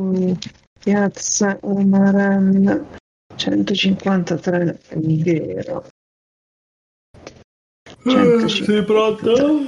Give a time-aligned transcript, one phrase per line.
[0.00, 0.32] mm,
[0.80, 2.86] Piazza Umaran
[3.36, 5.84] 153 vero.
[8.48, 9.62] Sei pronto?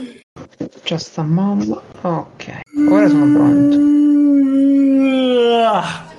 [0.83, 1.81] C'è sta mamma.
[2.01, 3.91] Ok, ora sono pronto.
[5.65, 6.12] Ah,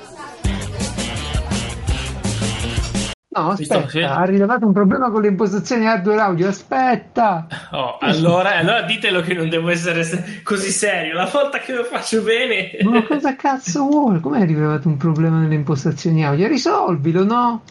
[3.35, 6.47] No, Mi aspetta, facendo- ha rilevato un problema con le impostazioni hardware audio.
[6.47, 7.47] Aspetta.
[7.73, 11.13] Oh, allora, allora ditelo che non devo essere se- così serio.
[11.15, 12.69] La volta che lo faccio bene.
[12.83, 14.19] Ma cosa cazzo vuole?
[14.19, 16.47] Come hai rilevato un problema nelle impostazioni audio?
[16.47, 17.63] Risolvilo, no?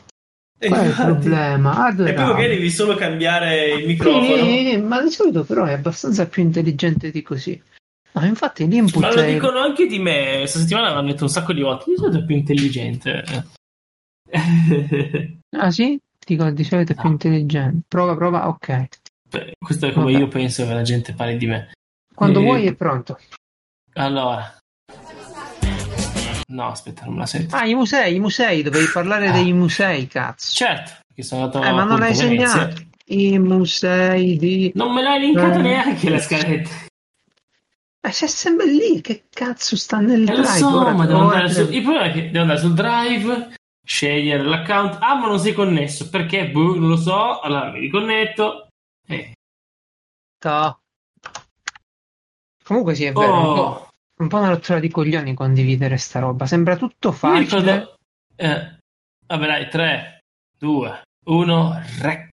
[0.59, 1.77] Qual è il problema?
[1.87, 4.45] Hardware E poi magari devi solo cambiare il microfono.
[4.45, 7.61] Sì, ma di solito però è abbastanza più intelligente di così.
[8.15, 9.33] No, infatti l'input Ma lo è...
[9.33, 10.39] dicono anche di me.
[10.39, 11.85] Questa settimana l'hanno detto un sacco di volte.
[11.89, 13.25] Di solito è più intelligente.
[15.57, 15.99] Ah sì?
[16.25, 17.11] Dico di solito è più No.
[17.11, 17.83] intelligente.
[17.89, 18.89] Prova, prova, ok.
[19.29, 20.19] Beh, Questo è come Vabbè.
[20.19, 21.73] io penso che la gente parli di me.
[22.15, 23.19] Quando Eh, vuoi è pronto.
[23.95, 24.57] Allora.
[26.49, 27.57] No, aspetta, non me la sento.
[27.57, 29.33] Ah, i musei, i musei, dovevi parlare Ah.
[29.33, 30.53] dei musei, cazzo.
[30.53, 32.81] Certo, che sono andato Eh, ma non l'hai segnato.
[33.07, 34.71] I musei di...
[34.75, 35.63] Non me l'hai linkato Eh.
[35.63, 36.71] neanche la scaletta.
[38.05, 40.47] Eh, c'è sempre lì, che cazzo sta nel Eh, lo drive?
[40.59, 40.93] so, ora?
[40.93, 41.61] ma devo Ora andare su...
[41.71, 44.99] Il problema è che devo andare sul drive, scegliere l'account.
[45.01, 46.09] Ah, ma non sei connesso.
[46.09, 46.51] Perché?
[46.51, 47.41] Boh, non lo so.
[47.41, 48.69] Allora mi riconnetto.
[49.07, 49.33] Eh.
[50.39, 50.79] Toh.
[52.65, 53.89] Comunque sì, è vero, un, po', Oh,
[54.21, 56.47] un po' una rottura di coglioni condividere sta roba.
[56.47, 57.41] Sembra tutto facile.
[57.41, 57.97] ricordo...
[58.37, 58.77] Eh.
[59.27, 60.19] Vabbè dai, 3,
[60.59, 62.29] 2, 1, rec.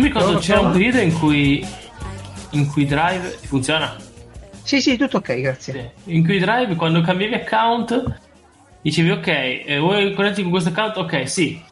[0.00, 1.66] Mi ricordo c'era un periodo in cui
[2.52, 3.94] in cui Drive funziona.
[4.62, 5.92] Sì, sì, tutto ok, grazie.
[6.04, 6.14] Sì.
[6.14, 8.18] In cui Drive quando cambiavi account
[8.80, 10.96] dicevi ok, eh, vuoi connetterti con questo account?
[10.96, 11.62] Ok, sì.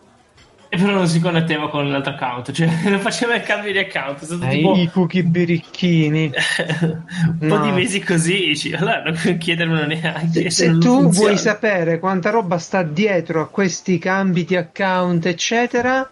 [0.71, 4.21] E però non si connetteva con l'altro account, cioè non faceva il cambio di account.
[4.21, 6.31] È stato Eh, tipo I cookie birichini.
[6.83, 7.65] un po' No.
[7.65, 10.51] di mesi così, dici, allora non chiedermelo neanche.
[10.51, 11.11] Se non tu funziona.
[11.29, 16.09] vuoi sapere quanta roba sta dietro a questi cambi di account, eccetera,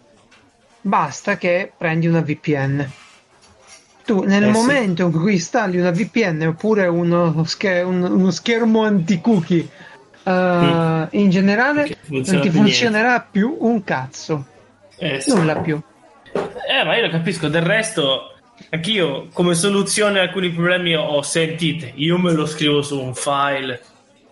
[0.86, 2.90] basta che prendi una VPN.
[4.04, 4.52] Tu nel Eh, sì.
[4.52, 9.68] momento in cui installi una VPN oppure uno, scher- un- uno schermo anti-cookie,
[10.22, 14.44] eh, in generale non ti funzionerà più un cazzo,
[14.98, 15.34] Eh, sì.
[15.34, 15.80] nulla più.
[16.32, 18.32] Eh, ma io lo capisco, del resto,
[18.70, 23.82] anch'io come soluzione a alcuni problemi ho, sentite, io me lo scrivo su un file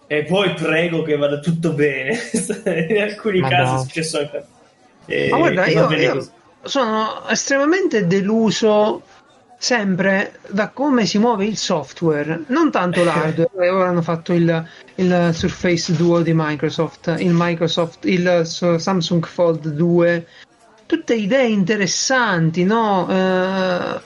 [0.07, 2.17] e poi prego che vada tutto bene.
[2.91, 3.81] In alcuni Ma casi no.
[3.81, 4.45] è successo anche.
[5.07, 6.29] eh, Ma guarda, io, io.
[6.65, 9.03] Sono estremamente deluso
[9.59, 13.71] sempre da come si muove il software, non tanto l'hardware.
[13.71, 20.27] Ora hanno fatto il, il Surface Duo di Microsoft, il Microsoft, il Samsung Fold 2,
[20.87, 23.09] tutte idee interessanti, no?
[23.09, 24.01] Eh,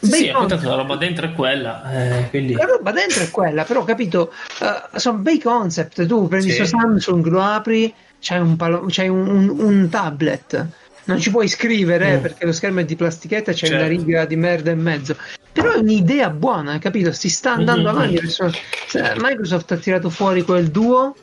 [0.00, 2.52] Sì, tanto la roba dentro è quella, eh, quindi...
[2.52, 4.30] La roba dentro è quella, però capito?
[4.60, 6.04] Eh, sono bei concept.
[6.04, 6.66] Tu prendi Sì.
[6.66, 10.66] Samsung, lo apri, c'hai un, palo- c'hai un, un- un tablet.
[11.06, 12.20] Non ci puoi scrivere Mm.
[12.22, 13.74] perché lo schermo è di plastichetta e c'è Certo.
[13.76, 15.16] una riga di merda in mezzo.
[15.52, 17.12] Però è un'idea buona, capito?
[17.12, 17.96] Si sta andando Mhm.
[17.96, 18.14] avanti.
[18.16, 18.50] verso-
[18.86, 21.14] se- Microsoft ha tirato fuori quel duo.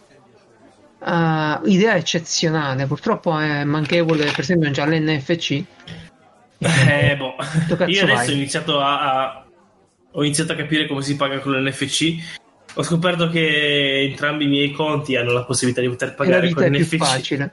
[1.04, 2.86] eh, idea eccezionale.
[2.86, 5.64] Purtroppo è manchevole, per esempio, già l'NFC.
[6.60, 7.34] Eh, boh.
[7.68, 8.28] Tu cazzo Io adesso vai?
[8.30, 9.46] ho iniziato a, a-
[10.12, 12.18] ho iniziato a capire come si paga con l'NFC.
[12.76, 16.70] Ho scoperto che entrambi i miei conti hanno la possibilità di poter pagare con è
[16.70, 17.52] più facile.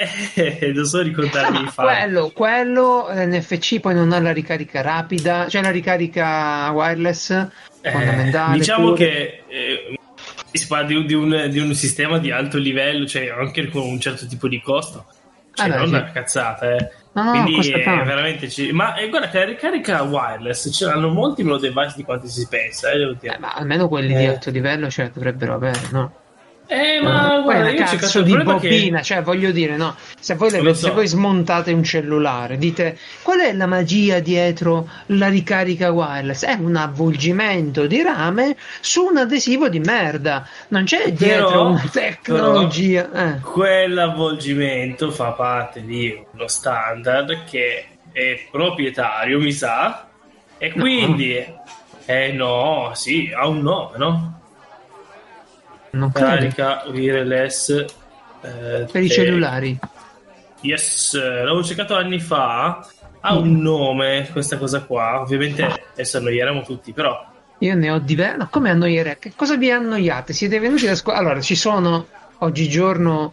[0.00, 5.60] Eh, non so ricordarmi Ah, quello, quello l'NFC poi non ha la ricarica rapida, cioè
[5.60, 7.30] la ricarica wireless
[7.80, 8.58] Eh, fondamentale.
[8.58, 8.96] diciamo pure.
[8.96, 9.98] che eh,
[10.52, 13.98] si parla di, di un, di un sistema di alto livello, cioè anche con un
[13.98, 15.04] certo tipo di costo.
[15.52, 15.92] Cioè, Ah, beh, non sì.
[15.94, 16.90] una cazzata, eh.
[17.14, 18.48] No, no, Quindi è veramente.
[18.48, 22.28] ci- Ma eh, guarda che la ricarica wireless ce l'hanno molti meno device di quanti
[22.28, 23.16] si pensa, eh.
[23.22, 24.28] Eh, ma almeno quelli di Eh.
[24.28, 26.12] alto livello la dovrebbero avere, no?
[26.70, 30.50] Eh, ma guarda, io cazzo di problema che- bobina, cioè voglio dire, no, se voi,
[30.50, 30.86] le- so.
[30.86, 36.44] se voi smontate un cellulare, dite qual è la magia dietro la ricarica wireless?
[36.44, 41.88] È un avvolgimento di rame su un adesivo di merda, non c'è dietro Però- una
[41.90, 43.10] tecnologia.
[43.14, 43.40] eh.
[43.40, 50.06] Quell'avvolgimento fa parte di uno standard che è proprietario, mi sa,
[50.58, 51.34] e quindi,
[52.04, 54.37] eh no, sì, ha un nome, no?
[55.90, 56.12] Non.
[56.12, 59.78] Carica wireless eh, Per i cellulari.
[60.60, 62.86] Yes, l'avevo cercato anni fa.
[63.20, 65.20] Ha un nome questa cosa qua.
[65.20, 67.26] Ovviamente adesso annoieremo tutti, però.
[67.58, 68.38] Io ne ho diversi.
[68.38, 69.18] No, come annoiere?
[69.18, 70.32] Che cosa vi annoiate?
[70.32, 71.18] Siete venuti da scuola?
[71.18, 72.06] Allora, ci sono
[72.38, 73.32] oggigiorno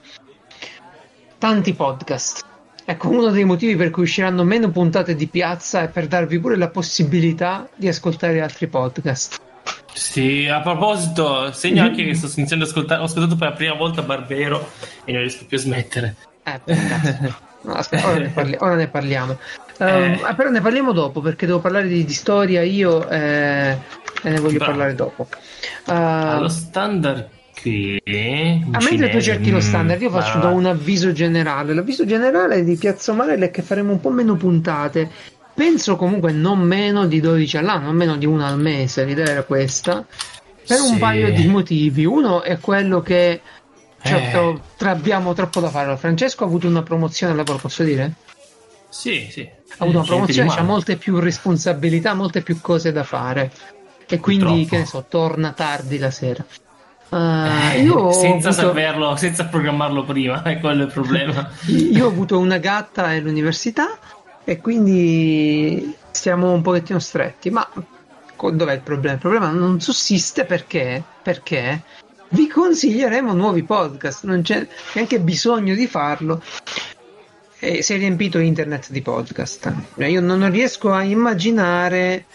[1.37, 2.53] tanti podcast
[2.87, 6.55] Ecco, uno dei motivi per cui usciranno meno puntate di piazza è per darvi pure
[6.55, 9.41] la possibilità di ascoltare altri podcast.
[9.95, 13.01] Sì, a proposito, segno anche che sto iniziando ad ascoltare.
[13.01, 14.71] Ho ascoltato per la prima volta Barbero
[15.05, 16.15] e non riesco più a smettere.
[16.43, 16.59] Eh.
[17.61, 19.37] No, aspetta, ora ne, parli- ora ne parliamo.
[19.79, 20.19] Ehm, Eh.
[20.21, 23.77] ah, però ne parliamo dopo perché devo parlare di, di storia io eh,
[24.21, 24.71] e ne voglio Bravo.
[24.71, 25.27] parlare dopo.
[25.87, 27.27] Eh, Allo standard
[27.59, 27.99] qui.
[28.05, 31.73] a mentre tu cerchi lo standard, io faccio do un avviso generale.
[31.73, 35.09] L'avviso generale di Piazza Marella è che faremo un po' meno puntate.
[35.55, 39.05] Penso comunque non meno di 12 all'anno, non meno di una al mese.
[39.05, 40.05] L'idea era questa.
[40.67, 40.97] Per un Sì.
[40.97, 42.05] paio di motivi.
[42.05, 43.41] Uno è quello che
[44.03, 44.59] cioè, Eh.
[44.77, 45.95] tra- abbiamo troppo da fare.
[45.97, 48.13] Francesco ha avuto una promozione al lavoro, posso dire?
[48.89, 49.41] Sì, sì.
[49.41, 53.51] ha avuto una promozione, ha molte più responsabilità, molte più cose da fare.
[54.07, 54.69] E quindi, Purtroppo.
[54.69, 56.45] che ne so, torna tardi la sera.
[57.09, 61.49] Eh, io, senza avuto, saperlo, senza programmarlo prima, è quello il problema.
[61.67, 63.97] io ho avuto una gatta all'università
[64.45, 67.49] e quindi stiamo un pochettino stretti.
[67.49, 67.67] Ma
[68.37, 69.15] dov'è il problema?
[69.15, 71.81] Il problema non sussiste perché, perché
[72.29, 76.41] vi consiglieremo nuovi podcast, non c'è neanche bisogno di farlo.
[77.57, 79.73] E si è riempito internet di podcast.
[79.97, 82.25] Io non riesco a immaginare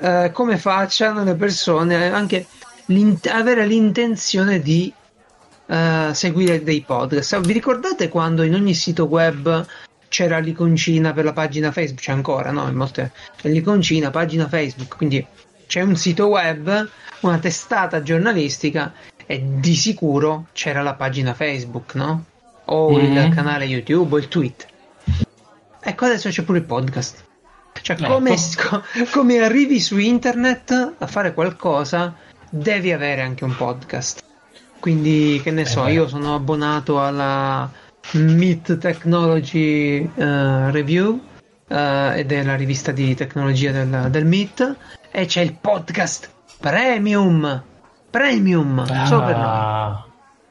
[0.00, 2.46] eh, come facciano le persone anche
[2.86, 4.92] l'int- avere l'intenzione di
[5.66, 7.40] eh, seguire dei podcast.
[7.40, 9.66] Vi ricordate quando in ogni sito web
[10.08, 12.00] c'era l'iconcina per la pagina Facebook?
[12.02, 12.66] C'è ancora, no?
[12.68, 13.12] In molte
[13.42, 14.96] l'iconcina, pagina Facebook.
[14.96, 15.24] Quindi
[15.66, 16.88] c'è un sito web,
[17.20, 18.92] una testata giornalistica
[19.26, 22.24] e di sicuro c'era la pagina Facebook, no?
[22.66, 23.16] O Mhm.
[23.16, 24.66] il canale YouTube o il tweet.
[25.80, 27.24] Ecco, adesso c'è pure il podcast.
[27.80, 28.12] Cioè, Ecco.
[28.14, 32.14] come, co- come arrivi su internet a fare qualcosa,
[32.50, 34.22] devi avere anche un podcast.
[34.80, 35.92] Quindi, che ne so, beh.
[35.92, 37.70] io sono abbonato alla
[38.12, 41.20] Meet Technology eh, Review
[41.68, 44.76] eh, ed è la rivista di tecnologia del, del Meet
[45.10, 47.62] e c'è il podcast Premium.
[48.10, 49.44] Premium, solo per noi.
[49.46, 50.04] Ah,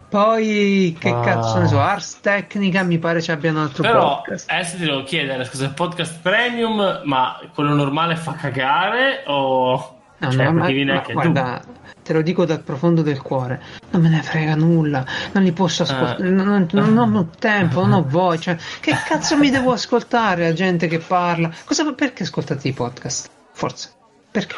[0.09, 1.19] Poi, che Ah.
[1.21, 4.50] cazzo ne so, Ars Technica mi pare ci abbia un altro Però podcast.
[4.50, 9.96] adesso ti devo chiedere, scusa, il podcast premium, ma quello normale fa cagare o...
[10.19, 11.61] No, cioè, no, ma- ma guarda,
[12.01, 13.61] te lo dico dal profondo del cuore,
[13.91, 16.31] non me ne frega nulla, non li posso ascoltare, Eh.
[16.31, 20.53] non, non- non- ho tempo, non ho voce, cioè, che cazzo mi devo ascoltare la
[20.53, 21.51] gente che parla?
[21.65, 23.29] Cosa, perché ascoltate i podcast?
[23.51, 23.91] Forse,
[24.31, 24.55] perché?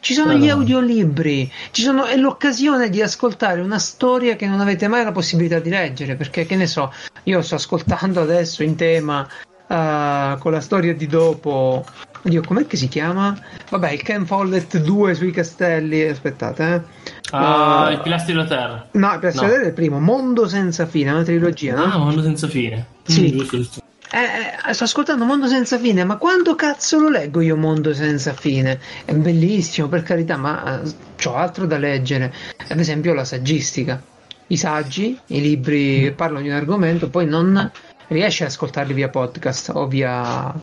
[0.00, 0.38] Ci sono Eh.
[0.38, 5.12] gli audiolibri, ci sono, è l'occasione di ascoltare una storia che non avete mai la
[5.12, 6.92] possibilità di leggere, perché che ne so,
[7.24, 9.24] io sto ascoltando adesso in tema
[9.68, 11.84] eh, con la storia di dopo,
[12.22, 13.36] oddio, com'è che si chiama?
[13.70, 17.10] Vabbè, il Ken Follett 2 sui castelli, aspettate, eh.
[17.30, 18.86] Ah, Eh, il pilastro della terra.
[18.92, 19.42] No, per No.
[19.42, 21.84] vedere il primo, Mondo senza fine, è una trilogia, no?
[21.84, 22.86] Ah, mondo senza fine.
[23.04, 23.32] Sì.
[23.32, 23.80] Mm, giusto, giusto.
[24.14, 28.34] Eh, eh, sto ascoltando Mondo senza fine, ma quando cazzo lo leggo io Mondo senza
[28.34, 28.78] fine?
[29.06, 30.82] È bellissimo, per carità, ma
[31.24, 32.30] ho altro da leggere.
[32.68, 34.02] Ad esempio la saggistica.
[34.48, 37.70] I saggi, i libri che parlano di un argomento, poi non
[38.08, 40.61] riesci ad ascoltarli via podcast o via...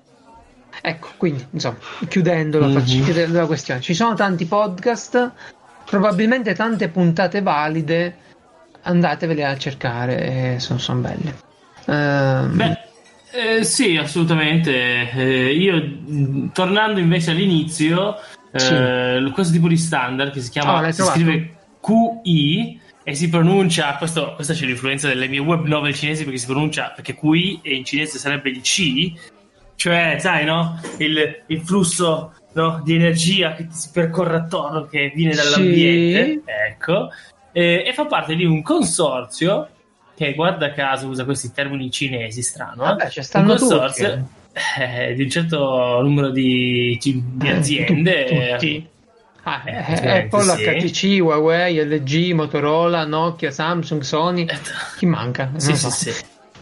[0.82, 1.78] Ecco, quindi, insomma,
[2.08, 2.74] chiudendo la, Mhm.
[2.80, 5.32] faccia- chiudendo la questione, ci sono tanti podcast,
[5.86, 8.16] probabilmente tante puntate valide,
[8.84, 11.36] andatevele a cercare, eh, sono, sono belle.
[11.86, 12.78] Ehm, Beh,
[13.32, 15.12] eh, sì, assolutamente.
[15.12, 18.16] Eh, io, tornando invece all'inizio,
[18.52, 23.30] eh, questo tipo di standard che si Oh, chiama, l'hai si scrive QI e si
[23.30, 27.60] pronuncia, questo, questa c'è l'influenza delle mie web novel cinesi perché si pronuncia, perché QI
[27.64, 29.12] e in cinese sarebbe il C,
[29.80, 30.78] cioè, sai, no?
[30.98, 37.10] Il, il flusso no, di energia che si percorre attorno, che viene dall'ambiente, ecco,
[37.54, 39.70] Eh, e fa parte di un consorzio
[40.16, 42.88] che, guarda caso, usa questi termini cinesi, strano, eh?
[42.88, 44.30] Vabbè, ci stanno un consorzio
[44.78, 48.26] eh, di un certo numero di, di aziende.
[48.26, 48.88] Tu- tutti.
[49.44, 50.64] Ah, Eh, eh, Apple, sì.
[50.64, 54.46] HTC, Huawei, LG, Motorola, Nokia, Samsung, Sony.
[54.98, 55.46] Chi manca?
[55.46, 55.90] Non Sì, lo sì, so.
[55.90, 56.12] sì.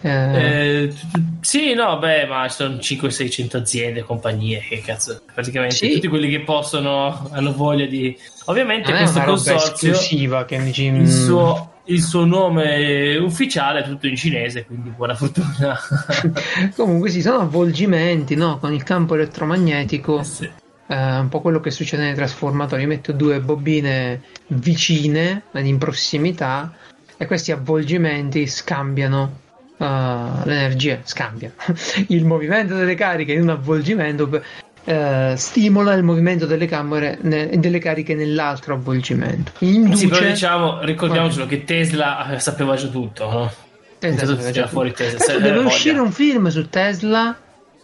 [0.01, 0.93] Eh, Eh,
[1.41, 5.93] sì, no, beh, ma sono 500-600 aziende, compagnie, che cazzo, praticamente Sì.
[5.93, 8.15] tutti quelli che possono, hanno voglia di...
[8.45, 14.15] Ovviamente è questo consorzio, dici, il mm, suo, il suo nome ufficiale è tutto in
[14.15, 15.77] cinese, quindi buona fortuna.
[16.75, 18.57] Comunque sì, sono avvolgimenti no?
[18.59, 20.49] con il campo elettromagnetico, Sì.
[20.87, 22.85] eh, un po' quello che succede nei trasformatori.
[22.85, 26.73] Metto due bobine vicine, in prossimità,
[27.17, 29.45] e questi avvolgimenti scambiano
[29.77, 29.85] eh,
[30.43, 31.53] l'energia, scambiano
[32.07, 34.41] il movimento delle cariche in un avvolgimento.
[34.85, 39.51] eh, stimola il movimento delle, camere, ne- delle cariche nell'altro avvolgimento.
[39.59, 43.51] Induce, Sì, però diciamo, ricordiamocelo che Tesla eh, sapeva già tutto, no?
[43.99, 45.03] Tesla tira già fuori tutto.
[45.03, 45.33] Tesla?
[45.33, 45.67] Deve voglia.
[45.67, 47.35] uscire un film su Tesla.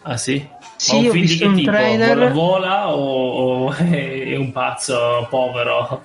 [0.06, 0.46] Ah sì?
[0.76, 1.70] Sì, ho di visto che un tipo?
[1.70, 2.16] trailer.
[2.16, 6.02] Vola, vola o, o è un pazzo povero?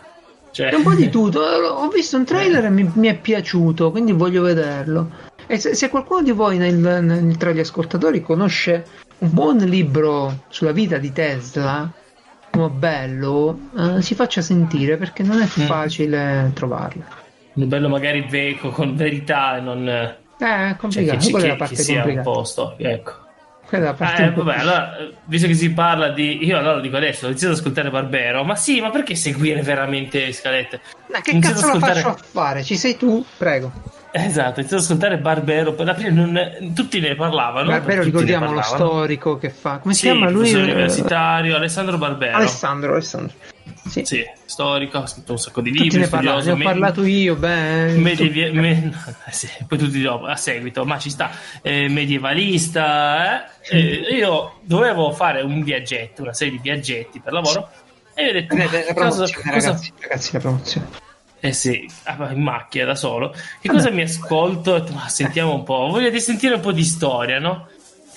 [0.52, 0.70] Cioè...
[0.70, 1.40] È un po' di tutto.
[1.42, 5.28] Ho visto un trailer e mi, mi è piaciuto, quindi voglio vederlo.
[5.52, 8.86] E se, se qualcuno di voi nel- nel- tra gli ascoltatori conosce
[9.20, 11.92] un buon libro sulla vita di Tesla,
[12.52, 15.66] uno bello, eh, si faccia sentire perché non è Mm.
[15.66, 17.04] facile trovarlo.
[17.54, 19.88] Un bello magari veco con verità e non...
[19.88, 21.18] Eh, è Cioè, complicato.
[21.18, 22.30] che, ci- Quella è che- la parte che sia un complicata.
[22.32, 23.12] po' storico, ecco.
[23.98, 26.44] Parte Eh, vabbè, allora, eh, visto che si parla di.
[26.44, 28.44] Io allora lo dico adesso, ho iniziato ad ascoltare Barbero.
[28.44, 30.80] Ma sì, ma perché seguire veramente scalette?
[31.12, 32.64] Ma che cazzo la ascoltare- faccio a fare?
[32.64, 33.24] Ci sei tu?
[33.38, 33.72] Prego.
[34.12, 35.74] Esatto, iniziato ad ascoltare Barbero.
[35.74, 37.68] Per la prima non- tutti ne parlavano.
[37.70, 38.90] Barbero, tutti ne ricordiamo lo parlavano.
[38.92, 39.78] storico che fa.
[39.78, 40.50] Come si Sì, chiama lui?
[40.52, 42.38] Eh, universitario, Alessandro Barbero.
[42.38, 43.36] Alessandro, Alessandro.
[43.88, 44.04] Sì.
[44.06, 46.58] Sì, storico, ha scritto un sacco di Tutti libri, ne parlavano, studioso.
[46.64, 47.94] ne ho me- parlato io, beh.
[47.98, 48.92] medievi- me-
[49.26, 53.46] eh sì, poi tutti dopo, a seguito, ma ci sta, eh, medievalista.
[53.46, 53.78] eh.
[53.78, 57.70] Eh, io dovevo fare un viaggetto, una serie di viaggetti per lavoro.
[58.16, 60.88] E ho detto, Eh, ma cosa, promozione, cosa- ragazzi, ragazzi, la promozione.
[61.40, 63.34] Eh sì, ah, in macchina da solo.
[63.62, 64.86] Che cosa mi ascolto?
[64.94, 67.68] Ma sentiamo un po', voglio sentire un po' di storia, no?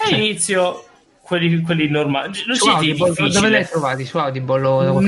[0.03, 0.15] E Sì.
[0.15, 0.85] inizio
[1.23, 2.33] quelli, quelli normali.
[2.47, 4.05] Non Su Audible, dove li hai trovati?
[4.05, 4.61] Su Audible?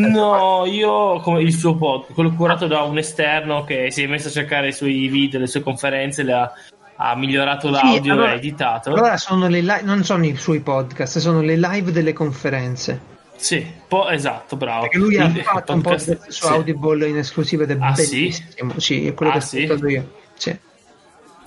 [0.09, 4.29] No, io come il suo pod, quello curato da un esterno che si è messo
[4.29, 6.53] a cercare i suoi video, le sue conferenze, le ha,
[6.97, 8.91] ha migliorato l'audio allora- e ha editato.
[8.91, 13.13] Allora sono le live, non sono i suoi podcast, sono le live delle conferenze.
[13.37, 14.83] Sì, po- esatto, bravo.
[14.83, 16.53] Perché lui ha il fatto un podcast- su sì.
[16.53, 18.21] Audible in esclusiva ed è Ah, sì?
[18.21, 18.79] bellissimo.
[18.79, 19.63] Sì, è quello Ah, che ho sì?
[19.65, 20.13] ascoltato io.
[20.35, 20.59] Sì.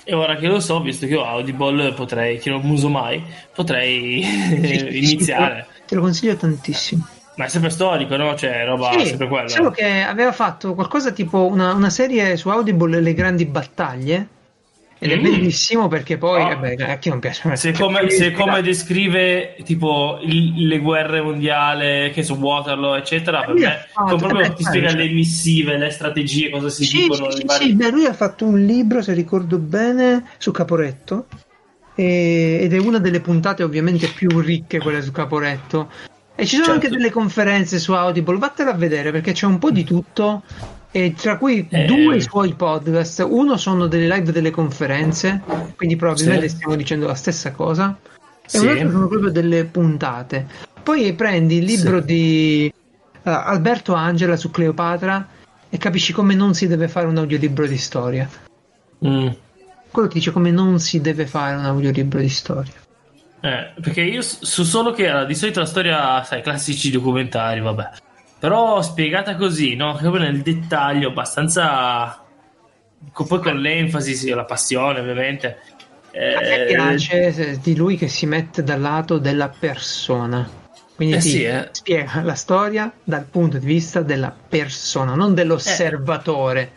[0.10, 3.22] E ora che lo so, visto che ho Audible, potrei, che non uso mai,
[3.54, 4.22] potrei
[4.98, 5.68] iniziare.
[5.86, 7.06] Te lo consiglio tantissimo.
[7.36, 8.36] Ma è sempre storico, no?
[8.36, 9.48] Cioè, roba Sì, sempre quello.
[9.48, 14.28] solo che aveva fatto qualcosa tipo una, una serie su Audible Le grandi battaglie.
[15.00, 15.22] Ed è Mm.
[15.22, 16.48] bellissimo perché poi, Oh.
[16.48, 17.56] vabbè, a chi non piace?
[17.56, 23.50] Se come, se come descrive tipo il- le guerre mondiali, che su Waterloo, eccetera, per
[23.52, 27.02] Lui me fatto- proprio vabbè, ti spiega cioè- le missive, le strategie, cosa si Sì,
[27.04, 27.30] dicono.
[27.30, 31.28] sì, sì, beh, lui ha fatto un libro, se ricordo bene, su Caporetto.
[32.00, 35.90] e- ed è una delle puntate ovviamente più ricche, quelle su Caporetto.
[36.36, 36.72] E ci sono Certo.
[36.86, 40.44] anche delle conferenze su Audible, vattene a vedere perché c'è un po' di tutto.
[40.98, 41.86] E tra cui Eh.
[41.86, 45.44] due suoi podcast, uno sono delle live delle conferenze,
[45.76, 46.56] quindi probabilmente Sì.
[46.56, 47.96] stiamo dicendo la stessa cosa,
[48.42, 48.58] e Sì.
[48.58, 50.48] un altro sono proprio delle puntate.
[50.82, 52.06] Poi prendi il libro Sì.
[52.08, 52.74] di
[53.22, 55.28] eh, Alberto Angela su Cleopatra
[55.70, 58.28] e capisci come non si deve fare un audiolibro di storia.
[59.06, 59.28] Mm.
[59.92, 62.74] Quello ti dice come non si deve fare un audiolibro di storia.
[63.42, 67.90] Eh, perché io so solo che di solito la storia, sai, classici documentari, vabbè.
[68.40, 69.96] Però spiegata così, no?
[69.96, 72.24] Proprio nel dettaglio, abbastanza.
[73.14, 75.58] Poi con l'enfasi, sì, la passione, ovviamente.
[76.12, 80.48] A me Eh, piace se- di lui che si mette dal lato della persona.
[80.96, 81.68] Quindi Eh ti sì, eh.
[81.72, 86.72] spiega la storia dal punto di vista della persona, non dell'osservatore.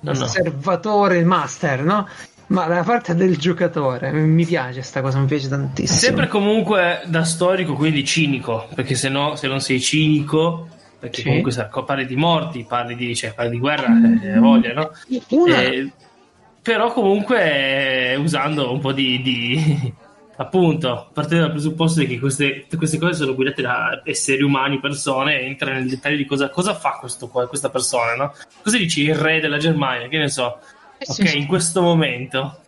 [0.00, 0.18] no, no.
[0.18, 2.06] L'osservatore, il master, no?
[2.48, 4.12] Ma dalla parte del giocatore.
[4.12, 5.98] Mi piace sta cosa, mi piace tantissimo.
[5.98, 10.68] Sempre comunque da storico, quindi cinico, perché se no, se non sei cinico,
[11.08, 11.26] perché Sì.
[11.28, 13.88] comunque sa- parli di morti, parli di, cioè, parli di guerra,
[14.22, 14.90] eh, voglia, no?
[15.48, 15.90] Eh,
[16.62, 19.94] però comunque eh, usando un po' di, di-
[20.38, 25.72] appunto partendo dal presupposto che queste, queste cose sono guidate da esseri umani, persone, entra
[25.72, 28.34] nel dettaglio di cosa, cosa fa questo, questa persona, no?
[28.62, 30.58] Cosa dici il re della Germania, che ne so,
[30.98, 31.38] Eh ok, sì.
[31.38, 32.60] in questo momento.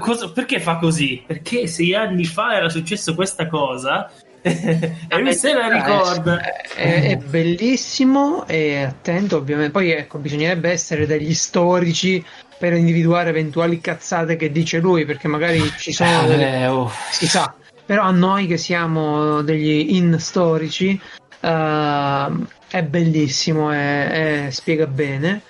[0.00, 1.22] Cosa- perché fa così?
[1.24, 4.10] Perché sei anni fa era successo questa cosa
[5.08, 6.40] e lui se la ricorda.
[6.74, 9.72] È, è bellissimo e attento, ovviamente.
[9.72, 12.24] Poi ecco, bisognerebbe essere degli storici
[12.58, 16.90] per individuare eventuali cazzate che dice lui, perché magari ci sono Eh, oh.
[17.10, 17.52] si sa.
[17.84, 20.98] Però a noi che siamo degli in storici
[21.40, 25.42] ehm, è bellissimo, è- spiega bene.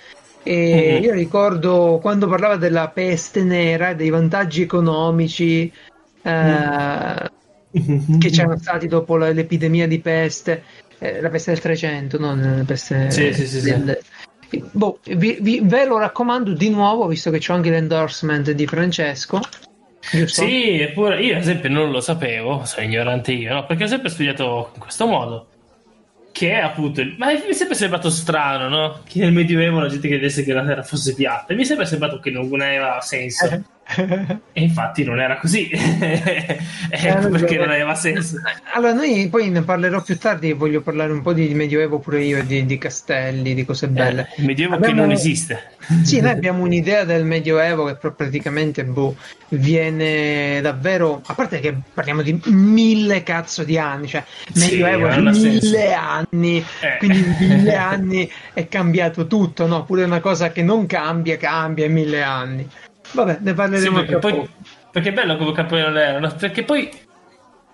[0.43, 1.03] E Mhm.
[1.03, 5.71] io ricordo quando parlava della peste nera, dei vantaggi economici
[6.21, 7.31] eh,
[7.71, 10.63] che c'erano stati dopo la- l'epidemia di peste,
[10.99, 13.69] eh, la peste del 300, non la peste Sì, sì, sì, sì.
[13.71, 13.99] del-
[14.71, 19.41] Boh, vi- vi- ve lo raccomando di nuovo, visto che c'ho anche l'endorsement di Francesco.
[20.09, 20.41] Giusto?
[20.45, 23.65] Sì, eppure io ad esempio non lo sapevo, sono ignorante io, no?
[23.65, 25.47] Perché ho sempre studiato in questo modo.
[26.31, 27.01] Che è appunto.
[27.01, 28.99] il- Ma mi è sempre sembrato strano, no?
[29.05, 31.51] Che nel Medioevo la gente credesse che la terra fosse piatta.
[31.51, 33.47] E mi è sempre sembrato che non aveva senso.
[33.47, 33.61] Eh,
[34.57, 35.69] E infatti non era così.
[36.89, 38.37] ecco perché non aveva senso.
[38.73, 40.51] Allora, noi poi ne parlerò più tardi.
[40.53, 44.29] Voglio parlare un po' di Medioevo pure io, di, di castelli, di cose belle.
[44.35, 45.71] Eh, Medioevo Abbiamo- che non esiste.
[46.03, 49.15] Sì, noi abbiamo un'idea del Medioevo che però praticamente boh,
[49.49, 51.21] viene davvero.
[51.25, 55.31] A parte che parliamo di mille cazzo di anni, cioè Sì, Medioevo è non ha
[55.31, 55.77] mille senso.
[55.95, 56.97] anni, Eh.
[56.97, 59.83] quindi in mille anni è cambiato tutto, no?
[59.85, 62.67] Pure una cosa che non cambia, cambia in mille anni.
[63.11, 64.49] Vabbè, ne Sì, parleremo perché, tra poi,
[64.91, 66.35] perché è bello come Cappello Nero, no?
[66.37, 66.89] perché poi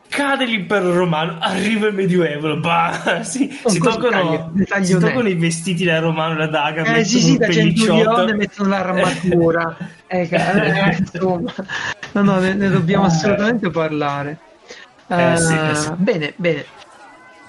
[0.07, 5.99] cade l'impero romano, arriva il Medioevo, bah, si, si tolgono, si tolgono i vestiti da
[5.99, 9.77] romano, la daga, Eh sì, sì, da centurione mettono l'armatura.
[10.13, 11.51] Eh, eh, insomma.
[12.11, 14.37] No, no, ne, ne dobbiamo assolutamente parlare.
[15.07, 15.89] Eh, sì, Eh, eh, sì.
[15.95, 16.65] Bene, bene.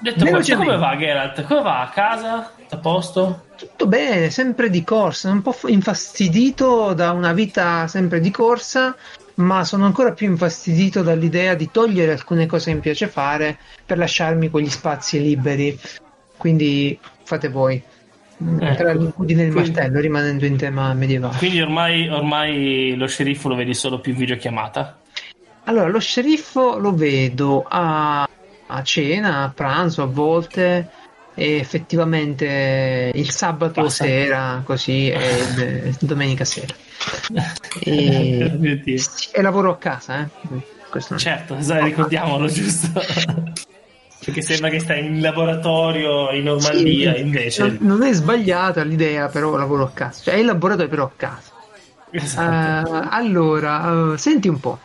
[0.00, 1.42] Detto questo, come va Geralt?
[1.44, 2.52] Come va a casa?
[2.68, 3.44] A posto?
[3.56, 8.94] Tutto bene, sempre di corsa, un po' infastidito da una vita sempre di corsa,
[9.36, 13.96] ma sono ancora più infastidito dall'idea di togliere alcune cose che mi piace fare per
[13.98, 15.78] lasciarmi quegli spazi liberi.
[16.36, 17.82] Quindi fate voi.
[18.36, 18.74] Ecco.
[18.74, 21.38] Tra l'incudine e il Quindi- martello, rimanendo in tema medievale.
[21.38, 24.98] Quindi ormai, ormai lo sceriffo lo vedi solo più in videochiamata?
[25.64, 28.28] Allora, lo sceriffo lo vedo a,
[28.74, 30.88] a cena, a pranzo a volte,
[31.34, 34.04] e effettivamente il sabato Basta.
[34.04, 36.74] sera, così, e domenica sera.
[37.80, 38.50] E,
[39.32, 40.28] e lavoro a casa, eh.
[40.88, 42.88] Questo Certo, esatto, ricordiamolo giusto.
[44.24, 47.76] Perché sembra che stai in laboratorio in Normandia, Sì, invece.
[47.80, 50.22] non, è sbagliata l'idea, però lavoro a casa.
[50.22, 51.50] Cioè, è il laboratorio però a casa.
[52.10, 52.94] Esatto.
[52.94, 54.78] Eh, allora, eh, senti un po'.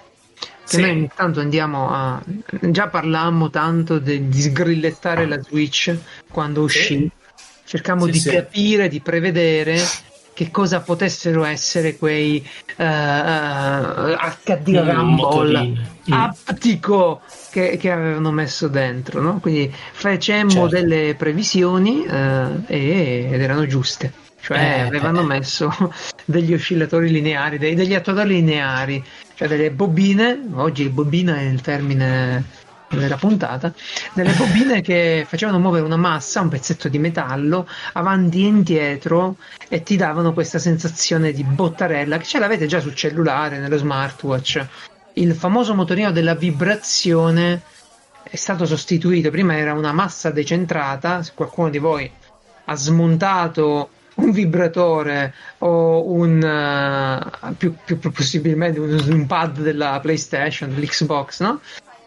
[0.70, 0.82] Che Sì.
[0.82, 2.22] noi ogni tanto andiamo a.
[2.62, 5.96] Già parlammo tanto de- di sgrillettare la Switch
[6.30, 7.10] quando uscì.
[7.66, 8.30] Cercammo Sì, di sì.
[8.30, 9.80] capire, di prevedere
[10.34, 12.38] che cosa potessero essere quei
[12.78, 15.60] eh, eh, HD Mm, Rumble.
[16.10, 16.14] Mm.
[16.14, 19.22] aptico che, che avevano messo dentro.
[19.22, 19.40] No?
[19.40, 20.68] Quindi facemmo Certo.
[20.68, 24.14] delle previsioni eh, e- ed erano giuste.
[24.42, 25.26] Cioè Eh, avevano eh.
[25.26, 25.72] messo
[26.26, 29.04] degli oscillatori lineari, dei- degli attuatori lineari,
[29.36, 32.44] cioè delle bobine, oggi bobina è il termine
[32.90, 33.72] della puntata,
[34.14, 39.36] delle bobine che facevano muovere una massa, un pezzetto di metallo, avanti e indietro
[39.68, 44.66] e ti davano questa sensazione di bottarella che ce l'avete già sul cellulare, nello smartwatch.
[45.14, 47.62] Il famoso motorino della vibrazione
[48.24, 52.10] è stato sostituito, prima era una massa decentrata, se qualcuno di voi
[52.66, 60.74] ha smontato un vibratore o un eh, più, più- possibilmente un, un pad della PlayStation,
[60.74, 61.60] dell'Xbox, no?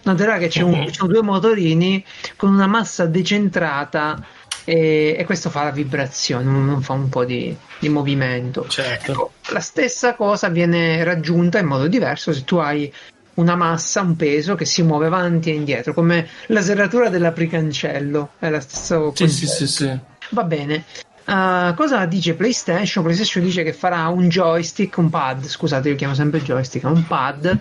[0.04, 0.88] Noterà che c'è un- Mhm.
[0.90, 2.04] sono due motorini
[2.36, 4.20] con una massa decentrata
[4.64, 8.66] e, e questo fa la vibrazione, non fa un po' di, di movimento.
[8.68, 9.10] Certo.
[9.12, 12.92] Ecco, la stessa cosa viene raggiunta in modo diverso se tu hai
[13.34, 18.50] una massa, un peso che si muove avanti e indietro, come la serratura dell'apricancello, è
[18.50, 19.98] la stessa Sì, sì, sì, sì.
[20.30, 20.84] Va bene.
[21.24, 23.04] Uh, cosa dice PlayStation?
[23.04, 27.58] PlayStation dice che farà un joystick, un pad, scusate, io chiamo sempre joystick, un pad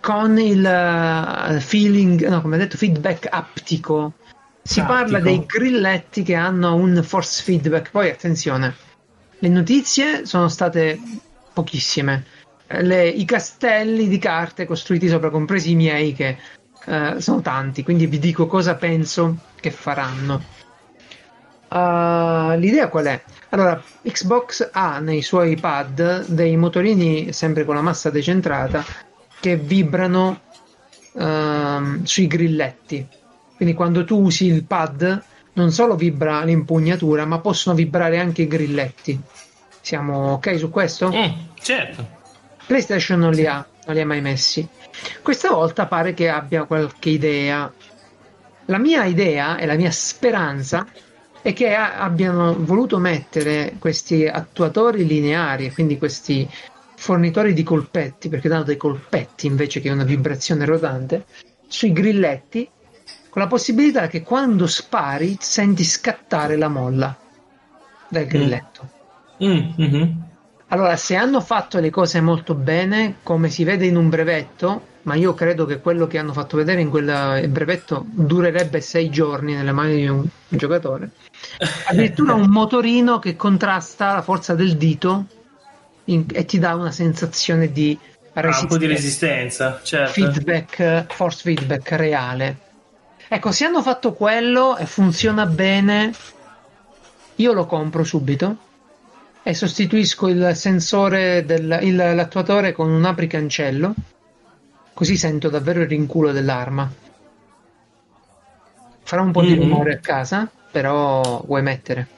[0.00, 4.12] con il uh, feeling, no, come detto, feedback aptico.
[4.62, 4.98] Si Aptico.
[4.98, 7.90] parla dei grilletti che hanno un force feedback.
[7.90, 8.74] Poi attenzione,
[9.38, 11.00] le notizie sono state
[11.52, 12.24] pochissime.
[12.68, 16.38] Le- I castelli di carte costruiti sopra, compresi i miei, che
[16.84, 20.42] eh, sono tanti, quindi vi dico cosa penso che faranno.
[21.68, 23.22] Uh, l'idea qual è?
[23.50, 28.84] Allora, Xbox ha nei suoi pad dei motorini sempre con la massa decentrata
[29.40, 30.40] che vibrano
[31.16, 33.06] ehm, sui grilletti.
[33.56, 35.22] Quindi quando tu usi il pad
[35.54, 39.18] non solo vibra l'impugnatura, ma possono vibrare anche i grilletti.
[39.80, 41.10] Siamo ok su questo?
[41.10, 42.06] Mm, certo.
[42.66, 44.66] PlayStation non li ha, non li ha mai messi.
[45.22, 47.72] Questa volta pare che abbia qualche idea.
[48.66, 50.86] La mia idea e la mia speranza
[51.46, 56.48] è che a- abbiano voluto mettere questi attuatori lineari, quindi questi
[56.96, 61.24] fornitori di colpetti, perché danno dei colpetti invece che una vibrazione rotante,
[61.68, 62.68] sui grilletti,
[63.28, 67.16] con la possibilità che quando spari senti scattare la molla
[68.08, 68.88] del grilletto.
[69.44, 70.24] Mm, mhm.
[70.70, 75.14] Allora, se hanno fatto le cose molto bene, come si vede in un brevetto, ma
[75.14, 79.70] io credo che quello che hanno fatto vedere in quel brevetto durerebbe sei giorni nelle
[79.72, 81.10] mani di un giocatore.
[81.86, 85.26] Addirittura un motorino che contrasta la forza del dito
[86.06, 87.96] in- e ti dà una sensazione di
[88.32, 90.12] Ha un po' di resistenza, resistenza, certo.
[90.12, 92.56] feedback, force feedback reale.
[93.28, 96.12] Ecco, se hanno fatto quello e funziona bene,
[97.36, 98.56] io lo compro subito.
[99.48, 103.94] e sostituisco il sensore del il- l'attuatore con un apricancello,
[104.96, 106.90] così sento davvero il rinculo dell'arma.
[109.02, 109.58] Farà un po' di Mhm.
[109.58, 112.08] rumore a casa, però vuoi mettere.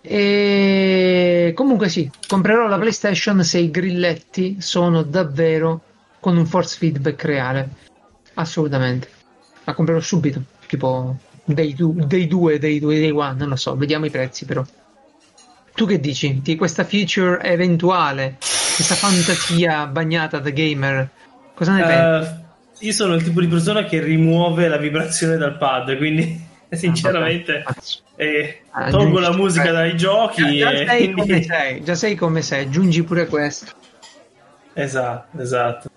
[0.00, 5.82] E comunque sì, comprerò la PlayStation se i grilletti sono davvero
[6.18, 7.68] con un force feedback reale.
[8.34, 9.10] Assolutamente.
[9.64, 13.76] La comprerò subito, tipo dei, du- dei due, dei due, dei one, non lo so,
[13.76, 14.64] vediamo i prezzi però.
[15.74, 21.10] Tu che dici di questa feature eventuale, questa fantasia bagnata da gamer?
[21.56, 22.30] Cosa ne pensi?
[22.30, 22.44] Eh,
[22.86, 26.38] io sono il tipo di persona che rimuove la vibrazione dal pad, quindi
[26.70, 28.00] sinceramente Ah, Cazzo.
[28.16, 30.58] eh, Ah, tolgo la musica eh, dai giochi.
[30.58, 33.72] Già, già e sei come sei, già sei come sei, aggiungi pure questo.
[34.74, 35.88] Esatto, esatto.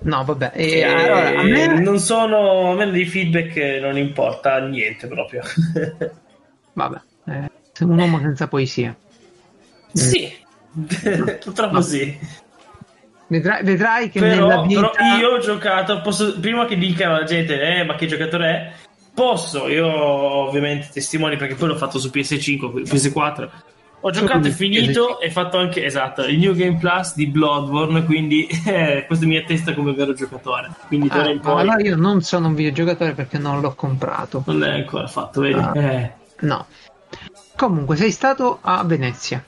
[0.00, 1.80] No, vabbè, e, E allora, a me...
[1.80, 5.40] non sono a me dei feedback eh, non importa niente proprio.
[6.74, 8.94] Vabbè, eh, sei un uomo senza poesia.
[9.92, 10.30] sì,
[11.40, 11.80] purtroppo No.
[11.80, 12.18] sì.
[13.26, 14.90] Vedrai, vedrai che Però, nella vita...
[14.90, 18.72] però io ho giocato, posso, prima che dicano la gente, eh, ma che giocatore è?
[19.14, 23.48] Posso, io ovviamente testimoni perché poi l'ho fatto su PS5, PS4.
[24.00, 28.46] Ho giocato e finito e fatto anche, esatto, il New Game Plus di Bloodborne, quindi
[28.66, 30.70] eh, questo mi attesta come vero giocatore.
[30.88, 34.42] Quindi Ah, in poi allora io non sono un videogiocatore perché non l'ho comprato.
[34.46, 35.58] non l'hai ancora fatto, vedi?
[35.58, 35.72] Ah.
[35.74, 36.12] Eh.
[36.40, 36.66] No.
[37.56, 39.42] Comunque, sei stato a Venezia.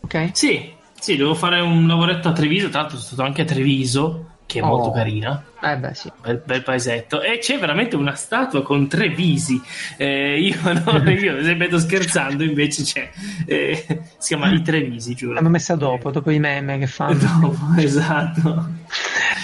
[0.00, 0.30] Ok?
[0.32, 4.30] Sì, sì, devo fare un lavoretto a Treviso, tra l'altro sono stato anche a Treviso,
[4.46, 4.66] che è Oh.
[4.66, 5.42] molto carina.
[5.60, 6.10] Eh beh, sì.
[6.22, 9.60] Bel, bel paesetto e c'è veramente una statua con tre visi
[9.96, 13.10] Eh, io, no, io sempre sto scherzando invece c'è
[13.46, 13.84] eh,
[14.18, 17.18] si chiama i tre visi giuro L'hanno messa dopo, dopo i meme che fanno.
[17.40, 18.68] Dopo, esatto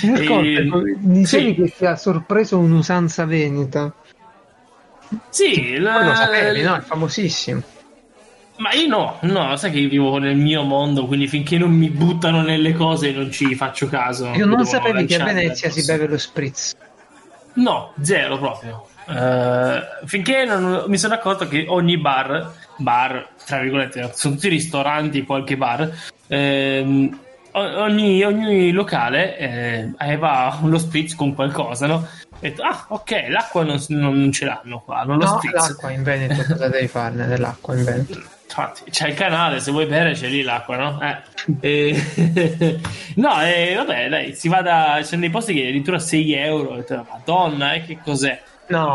[0.02, 1.54] Ascolta, E- dicevi sì.
[1.54, 3.92] che ti ha sorpreso un'usanza veneta.
[5.30, 6.76] sì la- lo sapevi, no?
[6.76, 7.62] È famosissimo.
[8.62, 11.90] Ma io no no sai che io vivo nel mio mondo quindi finché non mi
[11.90, 15.84] buttano nelle cose non ci faccio caso Io non Devo sapevi che a Venezia si
[15.84, 16.74] beve lo spritz.
[17.54, 18.86] No, zero proprio.
[19.08, 25.24] Eh, finché non mi sono accorto che ogni bar, bar, tra virgolette, sono tutti ristoranti,
[25.24, 25.90] qualche bar,
[26.28, 27.18] ehm,
[27.52, 32.06] ogni, ogni locale eh, aveva lo spritz con qualcosa, no?
[32.38, 35.68] Detto, ah, ok, l'acqua non, non ce l'hanno qua, non lo No, spritz.
[35.68, 38.22] l'acqua in Veneto, cosa devi farne dell'acqua in Veneto?
[38.54, 41.00] Infatti, c'è il canale, se vuoi bere c'è lì l'acqua, no?
[41.00, 41.16] Eh.
[41.60, 42.80] E-
[43.16, 44.98] no, e vabbè, dai, si va da...
[45.02, 48.42] C'è dei posti che addirittura 6 euro, ho detto, madonna, eh, che cos'è?
[48.66, 48.94] No,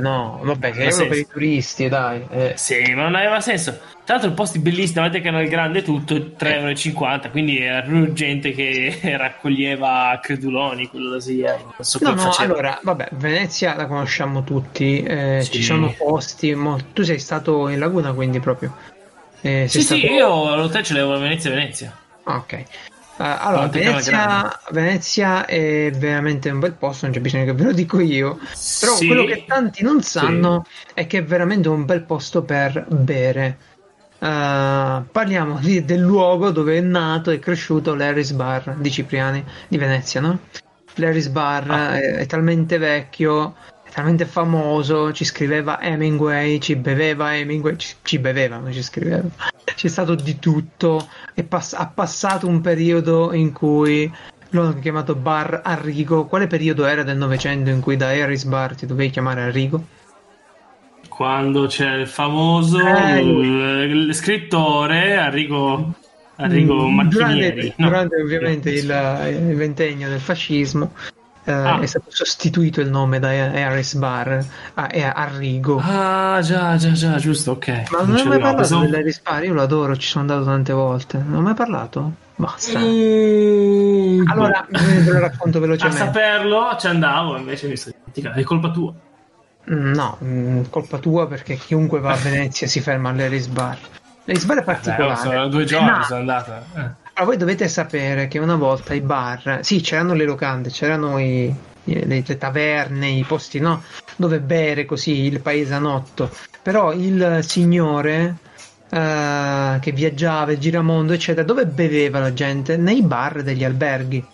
[0.00, 2.26] no, vabbè, che euro per i turisti, dai.
[2.30, 2.52] eh.
[2.56, 3.78] Sì, ma non aveva senso.
[4.04, 7.30] Tra l'altro, posti bellissimi, davanti al canale grande, tutto 3,50 euro.
[7.30, 10.88] Quindi era più gente che raccoglieva creduloni.
[10.88, 11.74] Quello da 6 euro.
[11.78, 12.52] So No, no, faceva.
[12.52, 15.52] allora, vabbè, Venezia la conosciamo tutti, eh, Sì.
[15.52, 18.74] ci sono posti, mo- tu sei stato in Laguna quindi proprio.
[19.46, 21.94] Eh, Sì, sì, stato- io l'hotel ce l'avevo a Venezia, Venezia.
[22.24, 22.52] Ok.
[22.52, 22.64] Eh,
[23.18, 28.00] allora, Venezia, Venezia è veramente un bel posto, non c'è bisogno che ve lo dico
[28.00, 28.38] io.
[28.80, 29.06] Però Sì.
[29.06, 33.58] quello che tanti non sanno è che è veramente un bel posto per bere.
[34.18, 39.76] Eh, parliamo di- del luogo dove è nato e cresciuto l'Harris Bar di Cipriani di
[39.76, 40.38] Venezia, no?
[40.94, 41.96] L'Harris Bar Ah.
[41.98, 43.54] è, è talmente vecchio,
[43.94, 49.28] talmente famoso, ci scriveva Hemingway, ci beveva Hemingway, ci, ci beveva, non ci scriveva.
[49.62, 54.12] C'è stato di tutto, è pass- ha passato un periodo in cui
[54.50, 56.26] lo hanno chiamato Bar Arrigo.
[56.26, 59.84] Quale periodo era del Novecento in cui da Harris Bar ti dovevi chiamare Arrigo?
[61.08, 65.94] Quando c'è il famoso Eh, il, il scrittore Arrigo,
[66.36, 67.52] Arrigo Mm, Macchinieri.
[67.52, 67.86] Durante, No.
[67.88, 70.92] durante ovviamente il, il ventennio del fascismo
[71.44, 71.78] eh, Ah.
[71.80, 75.80] è stato sostituito il nome da Harris Bar a, a Arrigo.
[75.84, 77.90] Ah, già, già, già, giusto, ok.
[77.90, 79.44] Ma non ce hai mai parlato Pensavo- dell'Harris Bar?
[79.44, 81.18] Io lo adoro, ci sono andato tante volte.
[81.18, 82.12] Non ho mai parlato?
[82.36, 82.78] Basta.
[82.80, 84.78] Mm, Allora, boh.
[85.04, 85.98] ve lo racconto a velocemente.
[85.98, 88.38] saperlo ci andavo, invece mi sono dimenticato.
[88.40, 88.92] È colpa tua.
[89.70, 93.78] Mm, No, mm, colpa tua perché chiunque va a Venezia si ferma all'Harris Bar.
[94.24, 95.16] L'Harris Bar è Beh, particolare.
[95.16, 96.64] sono due giorni, nato- sono andata.
[96.74, 97.02] Eh.
[97.16, 101.54] Allora, voi dovete sapere che una volta i bar, sì, c'erano le locande, c'erano i-
[101.84, 103.82] le, le taverne, i posti no,
[104.16, 106.28] dove bere così il paesanotto,
[106.60, 108.36] però il signore
[108.90, 112.76] eh, che viaggiava, il giramondo, eccetera, dove beveva la gente?
[112.76, 114.24] Nei bar degli alberghi.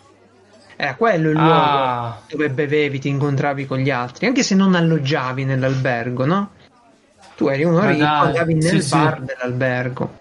[0.77, 4.75] Era quello il luogo Ah, dove bevevi, ti incontravi con gli altri, anche se non
[4.75, 6.53] alloggiavi nell'albergo, no?
[7.37, 8.97] Tu eri uno Ma ricco, andavi nel sì, sì.
[8.97, 10.20] bar dell'albergo.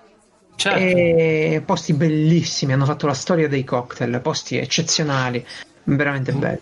[0.59, 0.77] Certo.
[0.77, 5.43] E posti bellissimi, hanno fatto la storia dei cocktail, posti eccezionali,
[5.85, 6.39] veramente Mm.
[6.39, 6.61] belli.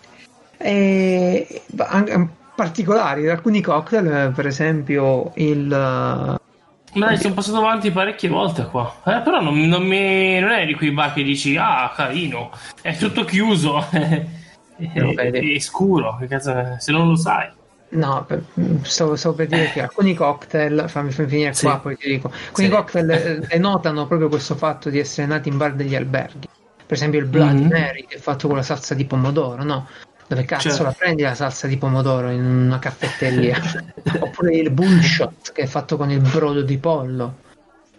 [0.56, 8.64] E anche particolari, alcuni cocktail, eh, per esempio il, dai, sono passato avanti parecchie volte
[8.64, 8.94] qua.
[9.04, 12.96] Eh, però non, non mi- non è di quei bar che dici, ah, carino, è
[12.96, 13.84] tutto chiuso.
[13.90, 15.54] è, vedi.
[15.54, 16.38] è scuro, è?
[16.78, 17.50] se non lo sai.
[17.90, 18.44] No, per-
[18.82, 21.64] stavo, stavo per dire che alcuni cocktail, fammi, fammi finire Sì.
[21.64, 22.72] qua, poi ti dico, alcuni Sì.
[22.72, 26.46] cocktail eh, denotano proprio questo fatto di essere nati in bar degli alberghi.
[26.86, 27.70] Per esempio il Bloody Mhm.
[27.70, 29.88] Mary che è fatto con la salsa di pomodoro, no?
[30.26, 30.82] Dove cazzo Certo.
[30.82, 33.56] la prendi la salsa di pomodoro in una caffetteria?
[34.20, 37.36] Oppure il bullshot che è fatto con il brodo di pollo.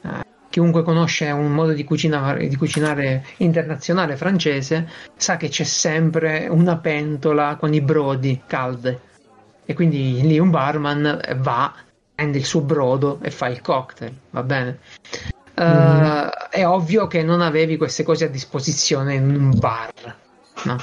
[0.04, 0.10] Eh,
[0.52, 6.78] chiunque conosce un modo di, cucina- di cucinare internazionale francese sa che c'è sempre una
[6.78, 9.00] pentola con i brodi calde
[9.70, 11.72] e quindi lì un barman va,
[12.16, 14.80] prende il suo brodo e fa il cocktail, va bene?
[15.54, 20.16] Eh, È ovvio che non avevi queste cose a disposizione in un bar,
[20.64, 20.78] no?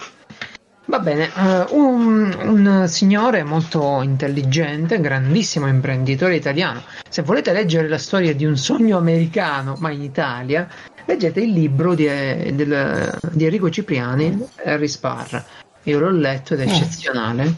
[0.85, 6.85] Va bene, eh, un, un signore molto intelligente, grandissimo imprenditore italiano.
[7.09, 10.69] Se volete leggere la storia di un sogno americano, ma in Italia,
[11.07, 15.37] leggete il libro di, eh, del- di Enrico Cipriani, Harry Sparr.
[15.83, 17.55] Io l'ho letto ed è eccezionale.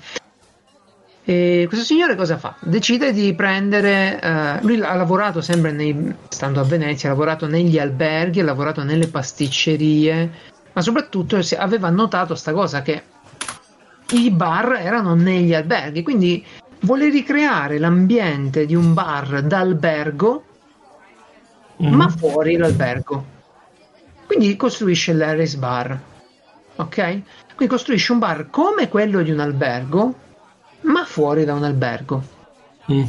[1.29, 2.57] E questo signore cosa fa?
[2.59, 4.19] Decide di prendere.
[4.19, 8.83] eh, lui ha lavorato sempre nei, stando a Venezia, ha lavorato negli alberghi, ha lavorato
[8.83, 10.31] nelle pasticcerie,
[10.73, 13.03] ma soprattutto aveva notato sta cosa che
[14.13, 16.43] i bar erano negli alberghi, quindi
[16.81, 20.45] vuole ricreare l'ambiente di un bar d'albergo,
[21.77, 21.95] Mhm.
[21.95, 23.23] ma fuori l'albergo.
[24.25, 25.99] Quindi costruisce l'Harris Bar,
[26.77, 26.97] ok?
[27.55, 30.15] Quindi costruisce un bar come quello di un albergo,
[30.89, 32.23] ma fuori da un albergo
[32.91, 33.03] Mm.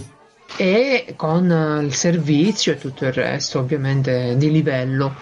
[0.57, 5.15] e con eh, il servizio e tutto il resto ovviamente di livello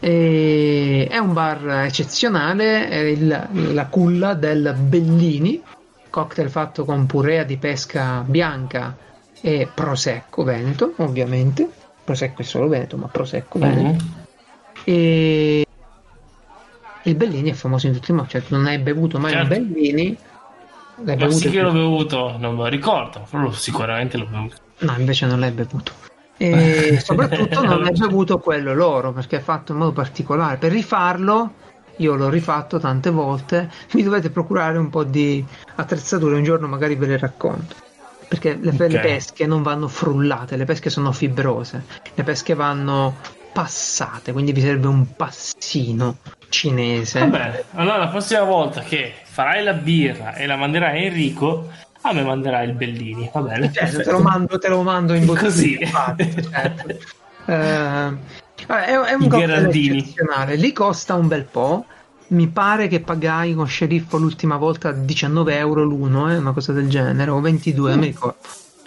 [0.00, 5.62] E è un bar eccezionale è il- la culla del Bellini
[6.10, 8.94] cocktail fatto con purea di pesca bianca
[9.40, 11.66] e prosecco veneto ovviamente
[12.04, 14.24] prosecco è solo veneto ma prosecco veneto Mhm.
[14.84, 15.66] e
[17.04, 19.54] il Bellini è famoso in tutti i modi cioè tu non hai bevuto mai Certo.
[19.54, 20.16] un Bellini
[21.02, 24.56] l'hai Ma sì che l'ho bevuto, non me lo ricordo, però sicuramente l'ho bevuto.
[24.78, 25.92] No, invece non l'hai bevuto.
[26.36, 30.56] E soprattutto non hai bevuto quello loro perché è fatto in modo particolare.
[30.56, 31.52] Per rifarlo,
[31.96, 35.44] io l'ho rifatto tante volte, mi dovete procurare un po' di
[35.76, 37.76] attrezzature, un giorno magari ve le racconto.
[38.26, 39.00] Perché le, le Ok.
[39.00, 43.14] pesche non vanno frullate, le pesche sono fibrose, le pesche vanno
[43.54, 46.16] passate, quindi vi serve un passino
[46.48, 47.20] cinese.
[47.20, 51.70] Va bene, allora la prossima volta che farai la birra e la manderai a Enrico,
[52.02, 53.72] a me manderai il Bellini, va bene?
[53.72, 55.78] Certo, te lo mando, te lo mando in Così.
[55.78, 55.86] bottiglia.
[55.86, 56.86] infatti, certo.
[57.46, 60.56] Vabbè, è, è un cocktail eccezionale.
[60.56, 61.86] Lì costa un bel po'.
[62.26, 66.88] Mi pare che pagai con sceriffo l'ultima volta 19 euro l'uno, eh, una cosa del
[66.88, 68.38] genere, o 22, non mi ricordo.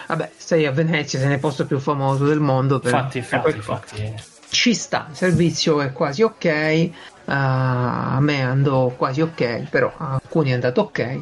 [0.08, 2.80] Vabbè, sei a Venezia, sei nel posto più famoso del mondo.
[2.80, 4.14] Per, Infatti, infatti, infatti.
[4.50, 6.94] Ci sta, il servizio è quasi ok, eh,
[7.26, 11.00] a me andò quasi ok, però a alcuni è andato ok.
[11.00, 11.22] Eh,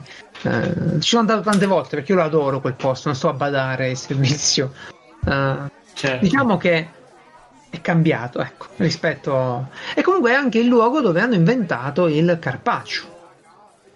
[1.00, 3.90] ci sono andato tante volte perché io lo adoro quel posto, non sto a badare
[3.90, 4.74] il servizio.
[5.26, 6.26] Eh, Certo.
[6.26, 6.90] diciamo che
[7.70, 9.70] è cambiato, ecco, rispetto...
[9.96, 13.14] E comunque è anche il luogo dove hanno inventato il carpaccio.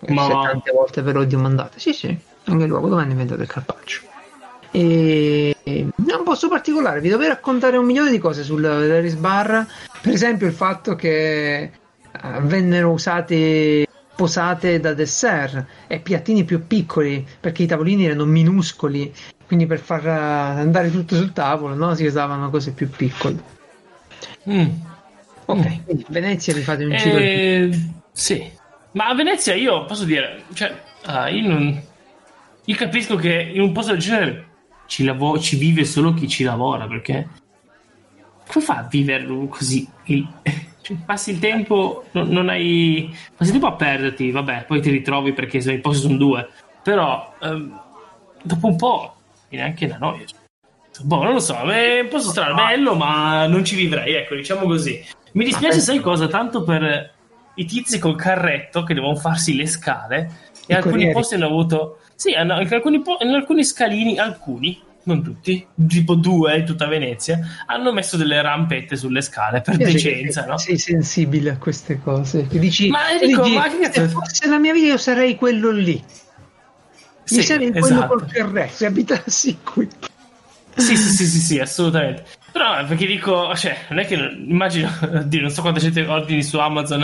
[0.07, 1.77] Ma Se tante volte ve l'ho dimandate.
[1.79, 4.03] Sì, sì, anche il luogo dove hanno inventato il carpaccio.
[4.71, 9.65] E è un posto particolare, vi devo raccontare un milione di cose sul Larry's Bar,
[10.01, 11.71] per esempio il fatto che eh,
[12.41, 19.13] vennero usate posate da dessert e piattini più piccoli perché i tavolini erano minuscoli,
[19.47, 21.95] quindi per far eh, andare tutto sul tavolo no?
[21.95, 23.37] si usavano cose più piccole.
[24.49, 24.67] Mm.
[25.45, 27.79] Ok, quindi Venezia vi fate un giro di- Eh,
[28.11, 28.51] sì,
[28.91, 31.81] ma a Venezia io posso dire, cioè, ah, io non.
[32.65, 34.48] Io capisco che in un posto del genere
[34.89, 37.27] ci, lavo- ci vive solo chi ci lavora perché.
[38.51, 39.87] Come fa a vivere così?
[40.81, 43.13] Cioè, passi il tempo, non, non hai.
[43.35, 46.49] Passi il tempo a perderti, vabbè, poi ti ritrovi perché i posti sono due,
[46.81, 47.79] però ehm,
[48.41, 49.13] dopo un po'
[49.49, 50.25] viene anche la noia.
[51.01, 54.65] Boh, non lo so, è un posto strano, bello, ma non ci vivrei, ecco, diciamo
[54.65, 55.05] così.
[55.33, 56.27] Mi dispiace, Ah, sai cosa?
[56.27, 57.13] Tanto per
[57.55, 60.31] i tizi col carretto che devono farsi le scale
[60.65, 61.13] e I alcuni corrieri.
[61.13, 61.99] posti hanno avuto...
[62.19, 67.39] Sì, in, alcuni po- in alcuni scalini, alcuni, non tutti, tipo due in tutta Venezia,
[67.65, 70.57] hanno messo delle rampette sulle scale per Io sei- decenza, no?
[70.57, 72.45] Sei sensibile a queste cose.
[72.45, 75.71] Che dici, Ma Enrico, dici, ma che se fosse la mia vita io sarei quello
[75.71, 75.93] lì.
[75.93, 76.03] Mi
[77.23, 78.07] Sì, sarei quello esatto.
[78.17, 79.87] col carretto, se abitassi qui.
[80.75, 82.25] Sì, sì, sì, sì, sì, assolutamente.
[82.51, 86.43] Però eh, perché dico, cioè, non è che immagino, oddio, non so quanta gente ordini
[86.43, 87.03] su Amazon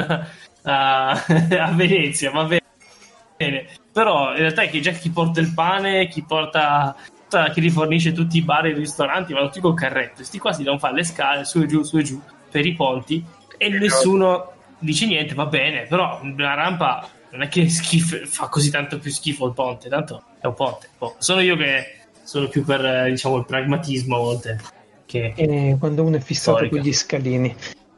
[0.63, 3.67] a, a Venezia, va bene.
[3.95, 6.97] Però in realtà è che già chi porta il pane, chi porta
[7.29, 10.21] che rifornisce tutti i bar e i ristoranti, vanno tutti col carretto.
[10.21, 12.73] Sti qua si devono fare le scale su e giù, su e giù per i
[12.73, 13.23] ponti
[13.57, 18.69] e nessuno dice niente, va bene, però la rampa non è che schifo, fa così
[18.69, 20.89] tanto più schifo il ponte, tanto è un ponte.
[20.97, 24.59] Boh, sono io che sono più per eh, diciamo il pragmatismo a volte
[25.05, 26.75] che E quando uno è fissato Storica.
[26.75, 27.55] con gli scalini.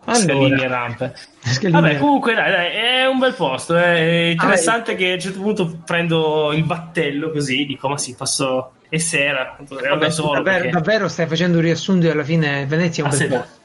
[0.10, 0.96] Allora,
[1.70, 3.74] Vabbè, comunque dai, dai, è un bel posto.
[3.76, 4.00] Ah, È
[4.32, 8.72] interessante che a un certo punto prendo il battello così, dico ma sì, passo...
[8.89, 10.36] E sera, Vabbè, solo.
[10.36, 13.28] davvero, perché- davvero stai facendo un riassunto e alla fine Venezia è un Ah, bel
[13.28, 13.56] posto.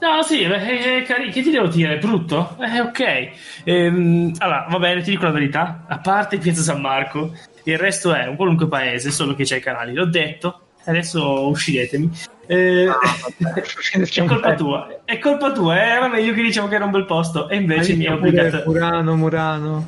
[0.00, 1.94] No, sì, è cari- che ti devo dire?
[1.94, 2.54] È brutto?
[2.60, 3.30] Eh, ok.
[3.64, 5.84] Ehm, allora, va bene, ti dico la verità.
[5.88, 7.32] A parte Piazza San Marco,
[7.64, 9.94] il resto è un qualunque paese, solo che c'è i canali.
[9.94, 12.10] L'ho detto, adesso uscitemi.
[12.46, 12.96] Eh, Ah,
[13.92, 15.94] è colpa tua, è colpa tua.
[15.94, 18.14] Eh, vabbè, io che dicevo che era un bel posto e invece Hai mi ha
[18.14, 18.62] obbligato.
[18.66, 19.86] Murano, Murano.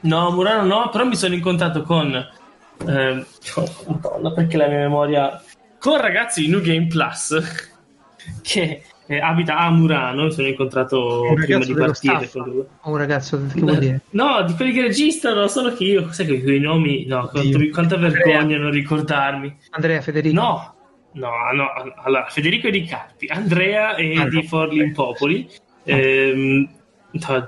[0.00, 2.14] No, Murano no, però mi sono incontrato con.
[2.84, 5.42] oh, Madonna, perché la mia memoria.
[5.78, 7.70] Con ragazzi di New Game Plus
[8.42, 10.24] che eh, abita a Murano.
[10.24, 12.64] Mi sono incontrato Un prima di partire con lui.
[12.84, 14.00] Un ragazzo, che vuol dire?
[14.10, 16.10] No, di quelli che registrano, solo che io.
[16.12, 17.04] Sai che quei nomi.
[17.06, 19.54] No, quanto- quanta vergogna non ricordarmi.
[19.70, 20.34] Andrea Federico.
[20.40, 20.74] No,
[21.12, 21.68] no, no.
[22.02, 24.28] Allora, Federico Di Carpi, Andrea e Ah, no.
[24.30, 25.48] di Forli in Popoli.
[25.84, 26.68] Ehm, no,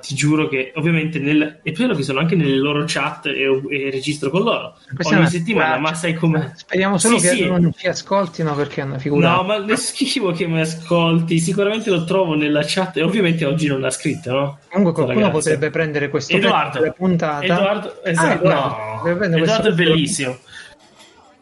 [0.01, 3.43] ti giuro che ovviamente nel, e poi lo che sono anche nelle loro chat e,
[3.71, 7.47] e registro con loro Questa ogni settimana, ma sai come Speriamo solo Sì, che sì.
[7.49, 9.35] non ci ascoltino perché è una figura.
[9.37, 11.39] No, ma è schifo che mi ascolti.
[11.41, 14.59] Sicuramente lo trovo nella chat e ovviamente oggi non l'ha scritto, no?
[14.71, 15.51] Comunque qualcuno Ragazzi.
[15.51, 16.93] potrebbe prendere questo Edoardo.
[16.97, 17.45] puntata.
[17.45, 19.17] Edoardo, Ah, esatto, Edoardo, no.
[19.17, 20.39] prendere Edoardo è bellissimo.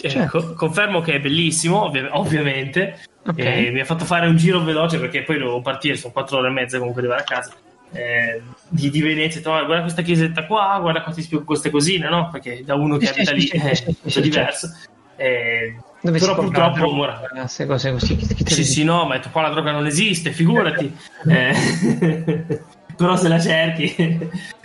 [0.01, 0.39] Eh, Certo.
[0.39, 2.99] co- confermo che è bellissimo, ovvi- ovviamente.
[3.27, 3.39] Ok.
[3.39, 6.49] Eh, mi ha fatto fare un giro veloce perché poi dovevo partire, sono quattro ore
[6.49, 7.53] e mezza comunque arrivare a casa.
[7.95, 12.29] Eh, di, di Venezia, "Ah, guarda questa chiesetta qua, guarda spiego queste cosine, no?
[12.31, 14.69] Perché da uno che abita lì è tutto sì, diverso.
[15.17, 18.17] Eh, Dove però purtroppo droga, Mura- queste cose così.
[18.17, 20.95] Chi, chi sì, sì, no, ma qua la droga non esiste, figurati.
[21.29, 22.61] Eh,
[22.97, 23.95] però se la cerchi.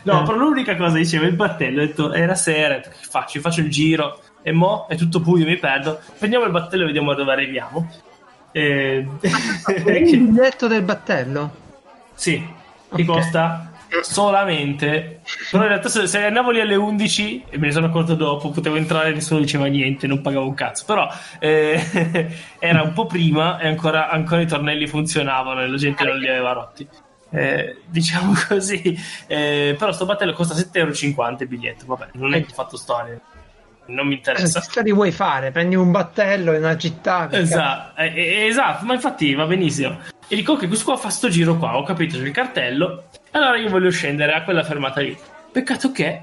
[0.03, 0.25] no, Eh.
[0.25, 3.39] però l'unica cosa diceva il battello, ho detto, era sera, detto, che faccio?
[3.39, 5.99] Faccio il giro e mo è tutto buio, mi perdo.
[6.17, 7.89] Prendiamo il battello e vediamo dove arriviamo.
[8.51, 9.05] Eh,
[9.85, 11.67] Il biglietto del battello?
[12.15, 12.43] sì,
[12.93, 13.05] che Ok.
[13.05, 13.71] costa
[14.01, 18.13] solamente però in realtà se, se andavo lì alle 11 e me ne sono accorto
[18.15, 20.85] dopo potevo entrare e nessuno diceva niente non pagavo un cazzo.
[20.85, 21.07] Però
[21.39, 26.17] eh, era un po' prima e ancora, ancora i tornelli funzionavano e la gente non
[26.17, 26.87] li aveva rotti.
[27.31, 28.97] Eh, diciamo così.
[29.27, 32.77] Eh, però sto battello costa 7,50 euro il biglietto vabbè non è che ho fatto
[32.77, 33.19] storie
[33.89, 35.51] non mi interessa Che storie vuoi fare?
[35.51, 37.27] Prendi un battello in una città.
[37.31, 39.97] Esatto, eh, eh, esatto, ma infatti va benissimo.
[40.27, 43.57] E dico che questo qua fa sto giro qua, ho capito, c'è il cartello, allora
[43.57, 45.17] io voglio scendere a quella fermata lì.
[45.51, 46.21] Peccato che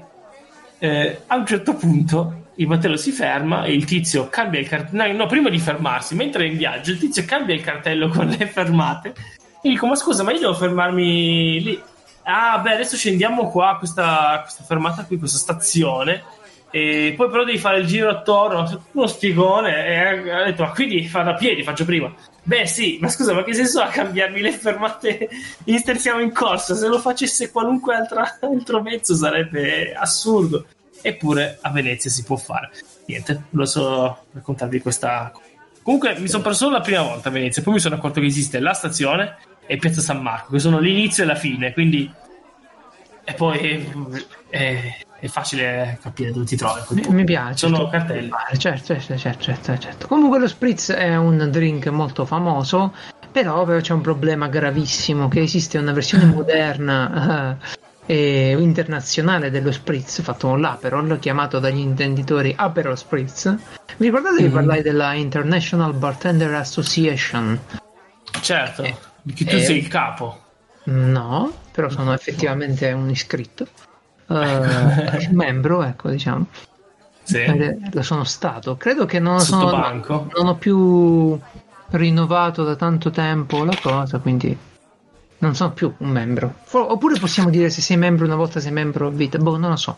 [0.79, 5.03] eh, a un certo punto il battello si ferma e il tizio cambia il cartello.
[5.03, 8.27] No, no, prima di fermarsi, mentre è in viaggio, il tizio cambia il cartello con
[8.27, 9.13] le fermate.
[9.61, 11.81] E dico, ma scusa, ma io devo fermarmi lì.
[12.23, 16.23] Ah, beh, adesso scendiamo qua, a questa, questa fermata qui, questa stazione.
[16.69, 19.85] E poi però devi fare il giro attorno, uno spigone.
[19.85, 22.13] E ha detto, ma quindi fa da piedi, faccio prima.
[22.43, 25.29] Beh, sì, ma scusa, ma che senso ha cambiarmi le fermate?
[25.65, 26.75] Inter siamo in corsa.
[26.75, 30.65] Se lo facesse qualunque altra- altro mezzo sarebbe assurdo.
[31.01, 32.69] Eppure a Venezia si può fare.
[33.05, 35.31] Niente, lo so raccontarvi questa.
[35.81, 38.59] Comunque mi sono perso la prima volta a Venezia, poi mi sono accorto che esiste
[38.59, 42.11] la stazione e Piazza San Marco, che sono l'inizio e la fine, quindi.
[43.29, 43.85] E poi
[44.49, 46.79] è, è facile capire dove ti trovi.
[46.91, 47.67] Mi, mi piace.
[47.67, 48.31] Sono cartelli.
[48.57, 50.07] Certo, certo, certo, certo, certo.
[50.07, 52.93] Comunque lo spritz è un drink molto famoso,
[53.29, 57.57] però c'è un problema gravissimo, che esiste una versione moderna
[58.05, 58.15] eh,
[58.51, 63.53] e internazionale dello spritz, fatto con l'Aperol, chiamato dagli intenditori Aperol Spritz.
[63.97, 64.53] Vi ricordate che Mhm.
[64.53, 67.59] parlai della International Bartender Association?
[68.39, 68.83] Certo,
[69.21, 69.59] di chi tu Eh.
[69.59, 70.43] sei il capo.
[70.83, 73.67] No, però sono effettivamente un iscritto.
[74.29, 76.47] Eh, membro, ecco, diciamo.
[77.23, 77.45] Sì.
[77.93, 78.75] Lo sono stato.
[78.75, 80.29] Credo che non, sono, Sottobanco.
[80.35, 81.39] non ho più
[81.91, 84.57] rinnovato da tanto tempo la cosa, quindi
[85.37, 86.55] non sono più un membro.
[86.71, 89.77] Oppure possiamo dire se sei membro una volta sei membro a vita, boh, non lo
[89.77, 89.97] so.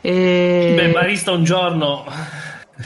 [0.00, 0.72] E...
[0.74, 2.04] Beh, barista un giorno.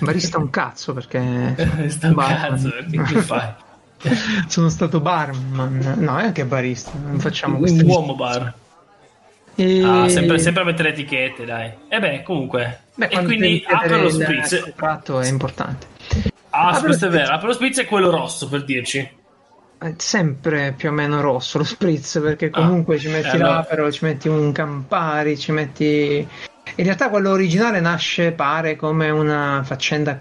[0.01, 3.65] barista un cazzo perché Sta un cazzo, che fai?
[4.49, 5.95] sono stato barman.
[5.99, 8.55] No, è anche barista, non facciamo Un queste uomo bar.
[9.55, 11.73] E- Ah, sempre, sempre mettere etichette, dai.
[11.89, 12.81] E beh, comunque.
[12.95, 14.61] Beh, e quindi il spritz.
[14.63, 15.87] contratto è importante.
[16.51, 17.33] Ah, Apre lo questo è vero.
[17.35, 19.11] Apre lo spritz è quello rosso, per dirci.
[19.79, 23.55] È sempre più o meno rosso lo spritz perché comunque Ah, ci metti eh, allora-
[23.57, 26.27] l'apero, ci metti un Campari, ci metti...
[26.79, 30.19] In realtà quello originale nasce, pare, come una faccenda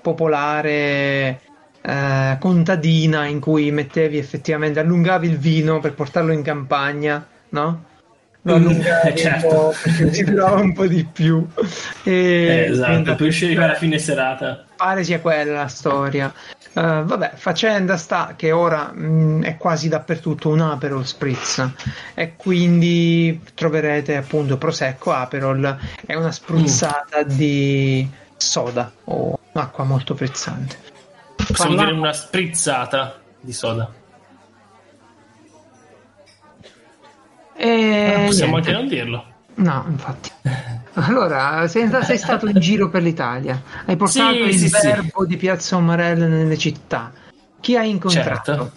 [0.00, 1.40] popolare
[1.82, 7.84] eh, contadina in cui mettevi effettivamente, allungavi il vino per portarlo in campagna, no?
[8.42, 9.46] Lo allungavi Certo.
[9.46, 11.46] un po' perché si durava un po' di più.
[12.04, 14.64] E Eh, esatto, poi uscivi alla fine serata.
[14.76, 16.32] pare sia quella la storia.
[16.72, 21.68] Eh, vabbè, faccenda sta che ora mh, è quasi dappertutto un Aperol Spritz
[22.14, 25.76] e quindi troverete appunto Prosecco Aperol
[26.06, 30.76] è una spruzzata di soda o acqua molto frizzante.
[31.48, 33.90] Possiamo Parla- dire una sprizzata di soda.
[37.56, 38.70] E Possiamo niente.
[38.70, 39.24] anche non dirlo.
[39.56, 40.30] No, infatti.
[40.94, 44.86] Allora, sei, sei stato in giro per l'Italia, hai portato Sì, il sì, sì.
[44.86, 47.12] verbo di Piazza Omarella nelle città.
[47.60, 48.52] Chi hai incontrato?
[48.52, 48.72] Certo.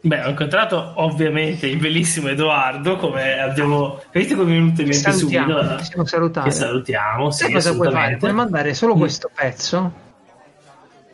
[0.00, 4.00] Beh, ho incontrato ovviamente il bellissimo Edoardo, come abbiamo...
[4.12, 5.54] Vedete come è venuto in mente subito?
[5.76, 6.48] possiamo salutare.
[6.50, 8.16] Che salutiamo, sì, cosa puoi fare?
[8.18, 8.98] Puoi mandare solo Mm.
[8.98, 9.92] questo pezzo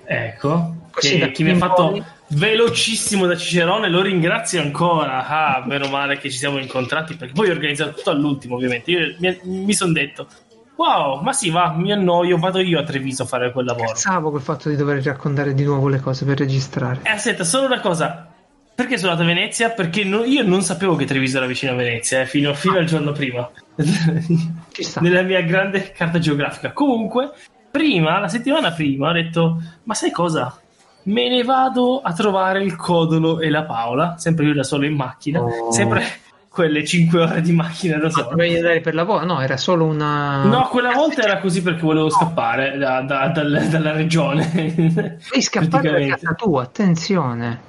[0.05, 5.27] Ecco, Così da che, chi mi ha fatto velocissimo da Cicerone, lo ringrazio ancora.
[5.27, 8.91] Ah, meno male che ci siamo incontrati, perché poi ho organizzato tutto all'ultimo, ovviamente.
[8.91, 10.27] Io mi, mi sono detto,
[10.77, 13.87] wow, ma sì, va, mi annoio, vado io a Treviso a fare quel lavoro.
[13.87, 17.01] Pensavo col fatto di dover raccontare di nuovo le cose per registrare.
[17.03, 18.27] E aspetta, solo una cosa.
[18.75, 19.71] Perché sono andato a Venezia?
[19.71, 22.87] Perché no- io non sapevo che Treviso era vicino a Venezia, eh, fino, fino al
[22.87, 23.51] giorno prima.
[24.73, 25.01] Ci sta.
[25.03, 26.73] Nella mia grande carta geografica.
[26.73, 27.31] Comunque,
[27.71, 30.59] prima, la settimana prima, ho detto, ma sai cosa?
[31.03, 34.95] Me ne vado a trovare il Codolo e la Paola, sempre io da solo in
[34.95, 35.73] macchina, Oh.
[35.73, 36.05] sempre
[36.49, 38.29] quelle 5 ore di macchina da Ah, solo.
[38.31, 39.25] dovevi andare per lavoro?
[39.25, 40.45] No, era solo una.
[40.45, 44.51] No, quella volta era così perché volevo scappare da- da- dal- dalla regione.
[44.53, 47.69] Devi scappare da casa tua, attenzione.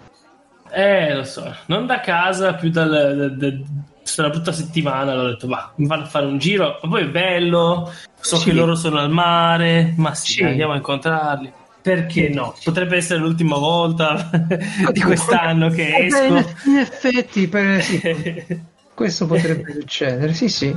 [0.73, 2.89] Eh, lo so, non da casa, più dal,
[3.37, 3.57] da- da-
[4.03, 7.01] stata una brutta settimana, l'ho detto, va, mi vado a fare un giro, ma poi
[7.03, 8.45] è bello, so Sì.
[8.49, 10.43] che loro sono al mare, ma sì, Sì.
[10.43, 11.53] andiamo a incontrarli.
[11.81, 12.55] Perché no?
[12.63, 14.29] Potrebbe essere l'ultima volta
[14.91, 16.69] di quest'anno che Eh, beh, in, esco.
[16.69, 18.45] in effetti, per- sì,
[18.93, 20.33] questo potrebbe succedere.
[20.33, 20.75] Sì, sì.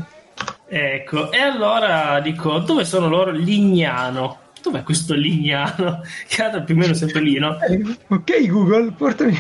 [0.67, 3.31] ecco, e allora dico, dove sono loro?
[3.33, 4.39] Lignano.
[4.63, 6.01] Dov'è questo Lignano?
[6.27, 7.61] Che era più o meno sempre lì, no?
[7.61, 9.39] Eh, ok, Google, portami.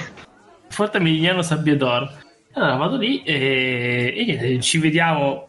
[0.68, 2.22] Forte Migliano Sabbiador.
[2.52, 5.48] Allora vado lì e, e niente, ci vediamo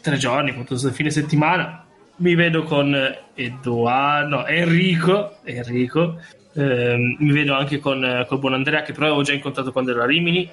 [0.00, 1.81] tre giorni, appunto, fine settimana.
[2.22, 2.96] Mi vedo con
[3.34, 6.20] Edoardo, no, Enrico, Enrico.
[6.54, 10.02] Ehm, mi vedo anche con, col buon Andrea, che però avevo già incontrato quando ero
[10.02, 10.48] a Rimini.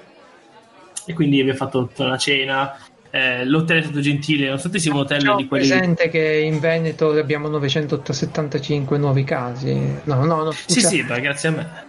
[1.05, 2.75] E quindi abbiamo fatto tutta una cena.
[3.11, 5.67] Eh, l'hotel è stato gentile, nonostante sia un hotel Ho di quelli.
[5.67, 9.73] presente che in Veneto abbiamo 975 nuovi casi.
[10.05, 10.51] No, no, no.
[10.51, 10.87] Sì, scusa.
[10.87, 11.87] sì, beh, grazie a me.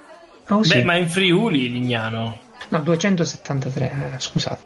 [0.49, 0.75] Oh, sì.
[0.75, 2.39] Beh, ma in Friuli, Lignano.
[2.69, 4.63] No, 273, eh, scusate.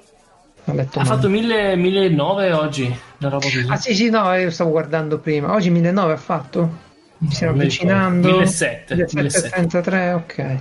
[0.66, 0.88] Ha male.
[1.06, 2.84] fatto 1000 1009 oggi,
[3.18, 3.66] una roba così.
[3.68, 5.52] Ah sì, sì, no, io stavo guardando prima.
[5.52, 6.70] Oggi 1009 ha fatto?
[7.18, 8.26] Mi stiamo avvicinando.
[8.28, 8.46] ricordo.
[8.46, 10.56] 1700, 1733, ok.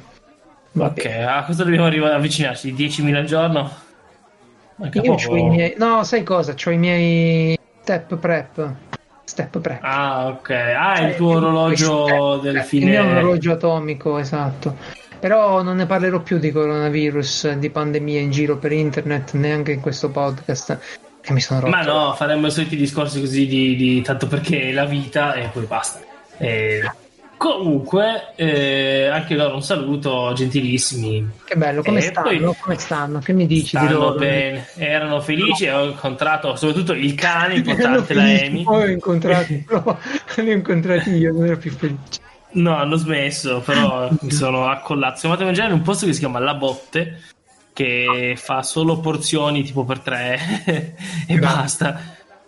[0.74, 2.74] Va Ok, a cosa dobbiamo arrivare avvicinarci?
[2.74, 3.72] 10.000 al giorno?
[4.82, 5.32] Anche Io poco.
[5.32, 5.74] ho i miei...
[5.78, 6.54] No, sai cosa?
[6.66, 8.74] Ho i miei step prep.
[9.24, 9.80] Step prep.
[9.84, 10.50] Ah, ok.
[10.50, 12.86] Ah, Cioè, il tuo orologio del fine...
[12.86, 14.76] Il mio orologio atomico, esatto.
[15.24, 19.80] Però non ne parlerò più di coronavirus, di pandemia in giro per internet, neanche in
[19.80, 20.78] questo podcast.
[21.22, 21.72] Che mi sono rotto.
[21.72, 25.48] Ma no, faremmo i soliti discorsi così di, di- tanto perché è la vita e
[25.48, 26.02] poi basta.
[26.38, 26.82] E
[27.38, 31.30] comunque, eh, anche loro un saluto, gentilissimi.
[31.46, 32.28] Che bello, come E stanno?
[32.28, 33.20] poi- Come stanno?
[33.20, 34.16] Che mi dici di loro?
[34.20, 35.70] bene, erano felici.
[35.70, 38.64] Ho incontrato soprattutto il cane importante, la Amy.
[38.64, 39.98] Poi ho incontrati, no,
[40.36, 42.20] li ho incontrati io, non ero più felice.
[42.54, 45.18] No, hanno smesso, però mi sono accollato.
[45.20, 47.22] Siamo andati a mangiare in un posto che si chiama La Botte,
[47.74, 50.40] che fa solo porzioni tipo per tre
[51.28, 52.00] e basta.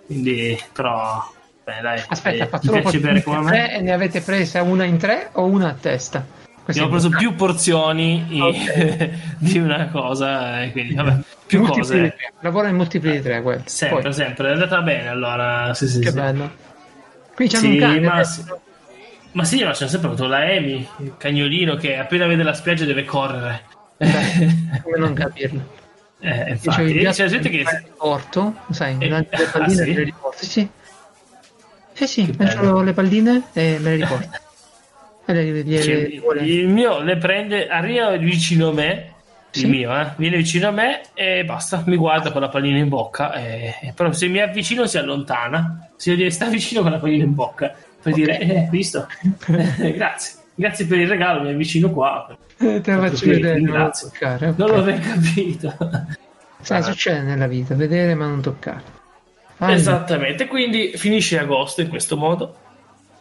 [0.05, 1.23] Quindi, però,
[1.63, 3.49] beh, dai, Aspetta, eh, fa mi solo come me.
[3.49, 6.25] tre e ne avete presa una in tre o una a testa?
[6.67, 9.09] Abbiamo preso più porzioni i- Ok.
[9.37, 12.15] di una cosa, e quindi, vabbè, più Multipli cose.
[12.41, 13.61] Lavora in multipli di tre, quello.
[13.65, 14.49] Sempre, Poi, sempre.
[14.49, 15.73] È andata bene allora.
[15.73, 16.15] Sì, sì, che sì.
[16.15, 16.51] bello.
[17.35, 17.99] Qui c'è Sì, un cane.
[17.99, 18.61] ma adesso.
[19.43, 19.57] Sì.
[19.57, 22.85] Ma sì, ma c'è sempre avuto la Amy, il cagnolino che appena vede la spiaggia
[22.85, 23.63] deve correre.
[23.97, 25.73] Beh, come non capirlo?
[26.19, 29.81] Eh, infatti, gatto c'è gente che riporto, sai, Eh, lancia le ah, palline sì?
[29.81, 30.45] e me le riporta.
[30.45, 30.69] Sì,
[31.93, 34.39] sì, sì lancio le palline e me le riporta.
[35.27, 39.13] E le, le, Cioè, le il mio le prende, arriva vicino a me,
[39.49, 39.63] Sì.
[39.63, 42.89] il mio, eh, viene vicino a me e basta, mi guarda con la pallina in
[42.89, 43.33] bocca.
[43.33, 47.75] E, però se mi avvicino si allontana, se sta vicino con la pallina in bocca,
[48.05, 48.19] per Ok.
[48.19, 49.07] dire, eh, visto?
[49.95, 52.27] Grazie, grazie per il regalo, mi avvicino qua.
[52.57, 54.09] Eh, te la faccio vedere, grazie.
[54.09, 54.47] toccare.
[54.49, 54.57] ok.
[54.59, 55.75] Non l'avrei capito.
[56.61, 58.93] Sai, succede nella vita, vedere ma non toccare.
[59.57, 62.55] Ah, Esattamente, quindi finisce agosto in questo modo,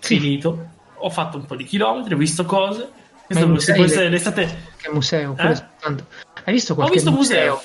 [0.00, 0.18] Sì.
[0.18, 0.68] finito.
[0.96, 2.88] ho fatto un po' di chilometri, ho visto cose.
[3.26, 4.56] Questo musei può essere le- l'estate.
[4.76, 5.34] Che museo?
[5.38, 5.54] Eh?
[5.54, 6.06] soltanto-
[6.44, 7.60] Hai visto qualche visto museo.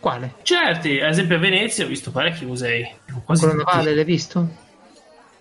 [0.00, 0.34] Quale?
[0.42, 2.88] Certi, ad esempio a Venezia ho visto parecchi musei.
[3.24, 4.48] Quasi Quello navale, l'hai visto?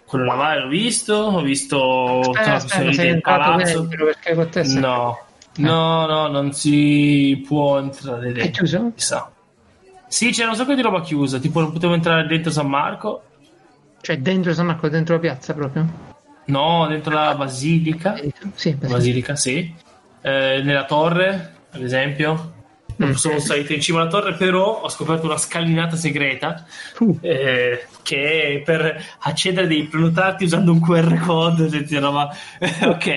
[0.09, 3.79] Quello navale l'ho visto, ho visto Aspetta, la aspetta, questione sei del entrato palazzo.
[3.81, 5.19] dentro perché con te sei- No,
[5.57, 8.49] no, no, non si può entrare È dentro.
[8.51, 8.91] chiuso?
[8.95, 9.31] Chissà.
[10.07, 13.21] Sì, c'era un sacco di roba chiusa, tipo non potevo entrare dentro San Marco,
[14.01, 15.85] Cioè dentro San Marco, dentro la piazza proprio?
[16.45, 18.15] no, dentro la basilica,
[18.55, 19.71] Sì, la basilica sì,
[20.21, 22.53] Eh, nella torre, ad esempio.
[22.99, 23.13] Non Mm.
[23.13, 26.65] sono salito in cima alla torre, però ho scoperto una scalinata segreta
[26.99, 32.29] Uh, eh, che per accedere dei prenotati usando un QR code, senti, roba-
[32.83, 33.07] ok.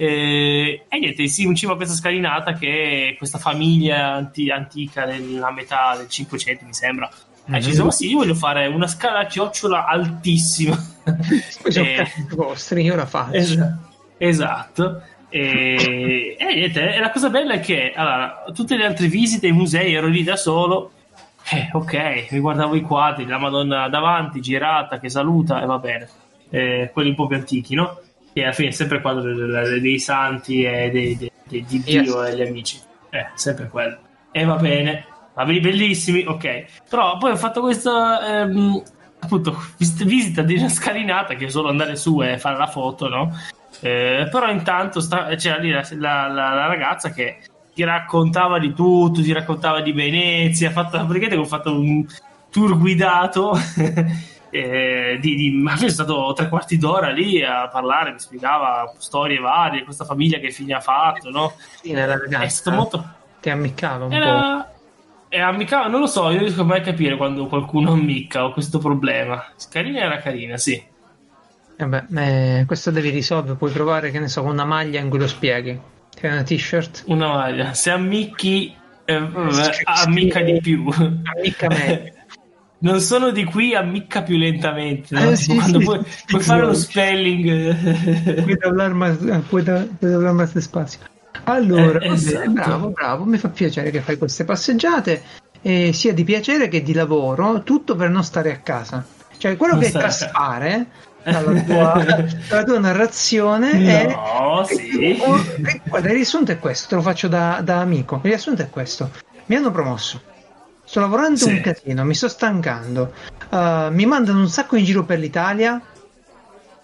[0.00, 5.50] Eh, e niente, sì, in cima a questa scalinata che questa famiglia anti- antica nella
[5.50, 7.08] metà del 500 mi sembra
[7.50, 10.76] ha deciso, ma sì, io voglio fare una scala a chiocciola altissima.
[11.66, 13.34] sono Eh, vostri, io la faccio.
[13.36, 13.78] Esa-
[14.18, 15.02] esatto.
[15.30, 19.52] E, e niente, e la cosa bella è che allora, tutte le altre visite ai
[19.52, 20.92] musei ero lì da solo.
[21.50, 26.08] Eh, ok, mi guardavo i quadri, la Madonna davanti, girata, che saluta, e va bene.
[26.50, 28.00] Eh, quelli un po' più antichi, no?
[28.32, 31.82] Che alla fine è sempre il quadro dei, dei santi e dei, dei- dei- di
[31.82, 32.78] Dio e gli amici.
[33.10, 33.96] Eh, sempre quello.
[34.30, 36.64] E va bene, va bene, bellissimi, ok.
[36.88, 38.82] Però poi ho fatto questa ehm,
[39.20, 43.08] appunto vis- visita di una scalinata che è solo andare su e fare la foto,
[43.08, 43.32] no?
[43.80, 47.38] Eh, però intanto sta- c'era lì la, la- la- la ragazza che
[47.72, 52.04] ti raccontava di tutto, ti raccontava di Venezia, ha fatto, praticamente ho fatto un
[52.50, 53.52] tour guidato.
[54.50, 59.38] eh, di, di, ma è stato tre quarti d'ora lì a parlare, mi spiegava storie
[59.38, 61.52] varie, questa famiglia che fine ha fatto, no?
[61.80, 63.04] Sì, la È ragazza stato molto,
[63.40, 64.16] ti ammiccava un po'.
[64.18, 64.72] era...
[65.30, 68.52] E ammicava, non lo so, io non riesco mai a capire quando qualcuno ammicca ho
[68.52, 69.44] questo problema.
[69.68, 70.82] Carina era carina, sì.
[71.78, 75.18] Vabbè, eh, questo devi risolvere, puoi provare, che ne so, con una maglia in cui
[75.18, 75.78] lo spieghi.
[76.12, 77.04] Che è una t-shirt.
[77.06, 77.72] Una maglia.
[77.74, 78.74] Se ammicchi,
[79.04, 79.28] eh,
[79.84, 80.88] ammicca di più.
[80.90, 82.16] Ammicca meglio.
[82.80, 85.12] Non sono di qui, ammicca più lentamente.
[85.12, 85.30] no?
[85.30, 87.74] Eh, sì, quando sì, puoi, sì, puoi fare lo spelling.
[88.42, 89.16] puoi doblare más,
[89.48, 90.98] puoi da- puoi doblare más despacio.
[91.44, 92.50] Allora, Eh, bene, esatto.
[92.52, 95.22] bravo, bravo, mi fa piacere che fai queste passeggiate,
[95.60, 99.04] eh, sia di piacere che di lavoro, tutto per non stare a casa.
[99.36, 100.26] Cioè, quello Non che a casa.
[100.26, 100.86] traspare
[101.22, 102.04] dalla tua,
[102.48, 104.06] dalla tua narrazione è...
[104.06, 105.12] No, sì.
[105.16, 108.16] Eh, Guarda, il riassunto è questo, te lo faccio da, da amico.
[108.16, 109.10] Il riassunto è questo.
[109.46, 110.20] Mi hanno promosso.
[110.84, 111.50] Sto lavorando Sì.
[111.50, 113.12] un casino, mi sto stancando.
[113.50, 115.80] Uh, mi mandano un sacco in giro per l'Italia.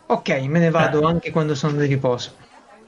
[0.06, 1.06] Ok, me ne vado Eh.
[1.06, 2.32] anche quando sono di riposo.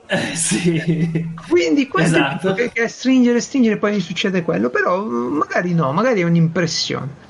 [0.08, 1.26] Eh, sì.
[1.48, 2.50] Quindi questo Esatto.
[2.50, 4.68] è che, che stringere, stringere, poi succede quello.
[4.70, 7.24] Però mm, magari no, magari è un'impressione.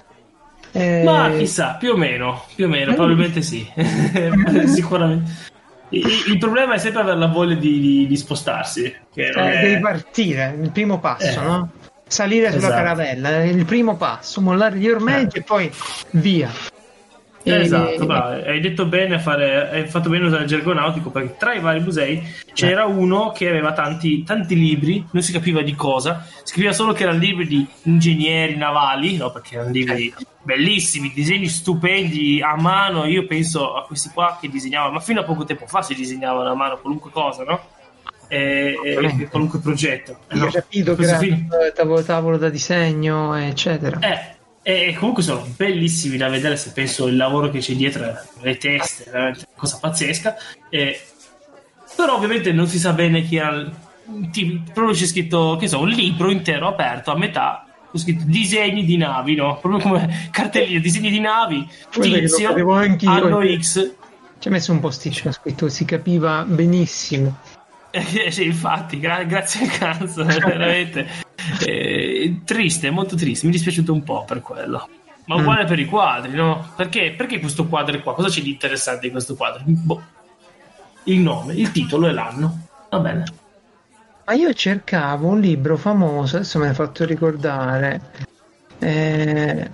[0.78, 2.94] Eh, Ma chissà, più o meno, più o meno, Eh.
[2.94, 3.66] probabilmente sì.
[4.66, 5.30] Sicuramente.
[5.90, 8.94] Il, il problema è sempre avere la voglia di, di- di spostarsi.
[9.12, 11.44] Che eh, è- devi partire, il primo passo, Eh.
[11.44, 11.70] no?
[12.08, 12.74] Salire sulla Esatto.
[12.74, 15.40] caravella, è il primo passo, mollare gli ormeggi Eh.
[15.40, 15.70] e poi
[16.10, 16.50] via.
[17.48, 18.42] E- Esatto, bravo.
[18.44, 21.60] hai detto bene a fare, hai fatto bene usare il gergo nautico perché tra i
[21.60, 22.20] vari musei
[22.52, 26.92] c'era uno che aveva tanti, tanti libri, non si capiva di cosa, si capiva solo
[26.92, 29.30] che erano libri di ingegneri navali, no?
[29.30, 33.04] perché erano libri bellissimi, disegni stupendi a mano.
[33.04, 36.50] Io penso a questi qua che disegnavano, ma fino a poco tempo fa si disegnavano
[36.50, 37.60] a mano qualunque cosa, no?
[38.28, 40.18] E, e- e qualunque progetto.
[40.28, 44.00] Eh, no, capito era film- eh, tavolo, tavolo da disegno, eccetera.
[44.00, 44.34] eh,
[44.68, 48.56] e comunque sono bellissimi da vedere se penso il lavoro che c'è dietro, eh, le
[48.56, 50.34] teste, è veramente una cosa pazzesca.
[50.68, 51.00] E-
[51.94, 53.70] però ovviamente non si sa bene chi era.
[54.32, 57.64] tipo, proprio c'è scritto, che so, un libro intero aperto a metà.
[57.92, 59.56] Con scritto disegni di navi, no?
[59.60, 61.64] Proprio come cartellino, disegni di navi,
[62.00, 62.52] tizio,
[63.04, 63.94] anno X.
[64.40, 67.38] Ci ha messo un posticino scritto, si capiva benissimo.
[67.92, 71.06] Eh, sì, infatti, gra- grazie al cazzo, veramente.
[71.64, 74.88] Eh, triste, molto triste, mi è dispiaciuto un po' per quello.
[75.26, 75.40] Ma Mm.
[75.40, 76.72] uguale per i quadri, no?
[76.76, 78.14] Perché, perché questo quadro qua?
[78.14, 79.62] Cosa c'è di interessante in questo quadro?
[79.64, 80.02] Boh.
[81.04, 82.66] Il nome, il titolo e l'anno.
[82.90, 83.24] Va bene.
[84.24, 88.00] Ma io cercavo un libro famoso, adesso me l'hai fatto ricordare.
[88.78, 89.70] eh,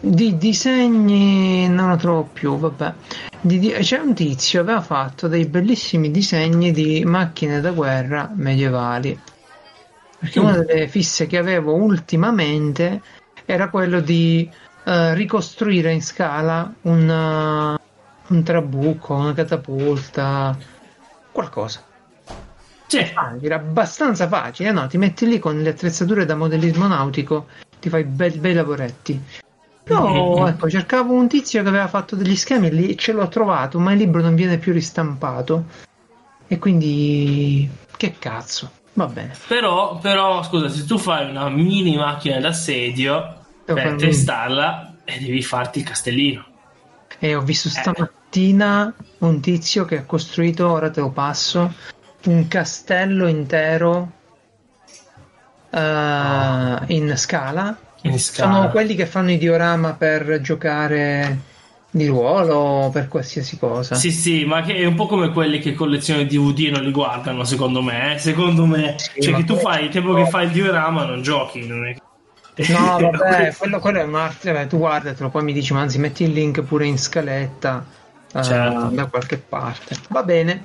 [0.00, 2.92] di disegni non lo trovo più, vabbè.
[3.46, 9.20] C'è un tizio aveva fatto dei bellissimi disegni di macchine da guerra medievali.
[10.18, 10.44] Perché Mm.
[10.44, 13.02] una delle fisse che avevo ultimamente
[13.44, 14.50] era quello di
[14.86, 20.56] eh, ricostruire in scala un, eh, un trabucco, una catapulta,
[21.30, 21.82] qualcosa.
[22.86, 24.86] Sì, Ah, era abbastanza facile, no?
[24.86, 29.22] Ti metti lì con le attrezzature da modellismo nautico, ti fai bei, bei lavoretti.
[29.86, 33.92] No, ecco, cercavo un tizio che aveva fatto degli schemi lì, ce l'ho trovato, ma
[33.92, 35.64] il libro non viene più ristampato.
[36.46, 37.68] E quindi...
[37.96, 38.70] Che cazzo.
[38.94, 39.34] Va bene.
[39.48, 45.42] Però, però, scusa, se tu fai una mini macchina d'assedio Devo per testarla e devi
[45.42, 46.46] farti il castellino.
[47.18, 51.72] E ho visto stamattina un tizio che ha costruito, ora te lo passo,
[52.24, 54.10] un castello intero
[55.70, 57.76] eh, in scala.
[58.04, 58.52] In scala.
[58.54, 61.38] Sono quelli che fanno i diorama per giocare
[61.90, 63.94] di ruolo o per qualsiasi cosa.
[63.94, 66.82] Sì, sì, ma che è un po' come quelli che collezionano i DVD e non
[66.82, 68.14] li guardano, secondo me.
[68.14, 68.18] eh.
[68.18, 71.66] Secondo me, Sì, cioè che tu fai il tempo che fai il diorama non giochi,
[71.66, 71.96] non è
[72.68, 76.22] No, vabbè, quello, quello è un vabbè, tu guardatelo, poi mi dici, ma anzi metti
[76.24, 77.84] il link pure in scaletta
[78.32, 78.86] eh, Certo.
[78.88, 79.96] da qualche parte.
[80.08, 80.64] Va bene.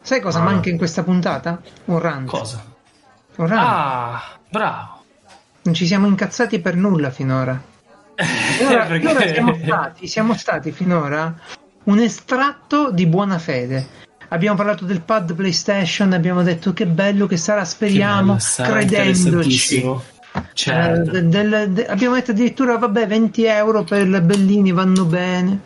[0.00, 0.42] Sai cosa Ah.
[0.42, 1.60] manca in questa puntata?
[1.86, 2.28] Un rant.
[2.28, 2.64] Cosa?
[3.36, 3.60] Un rant.
[3.64, 5.02] Ah, bravo.
[5.64, 7.60] Non ci siamo incazzati per nulla finora.
[8.14, 11.34] Finora, Perché- finora siamo, stati, siamo stati finora
[11.84, 14.02] un estratto di buona fede.
[14.28, 18.72] Abbiamo parlato del pad PlayStation, abbiamo detto che bello che sarà, Che speriamo, bello, sarà
[18.80, 19.20] credendoci.
[19.26, 20.02] interessantissimo.
[20.52, 21.10] Certo.
[21.10, 25.60] Eh, de- del- de- abbiamo detto addirittura, vabbè, 20 euro per le Bellini vanno bene.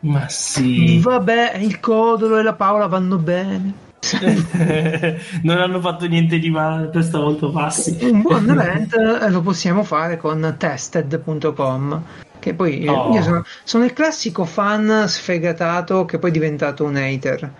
[0.00, 0.98] Ma sì.
[1.00, 3.72] Vabbè, il Codolo e la Paola vanno bene.
[5.42, 7.96] non hanno fatto niente di male, per stavolta passi.
[8.02, 12.02] Un buon event eh, lo possiamo fare con tested.com.
[12.38, 13.14] Che poi eh, Oh.
[13.14, 17.52] io sono, sono il classico fan sfegatato che poi è diventato un hater.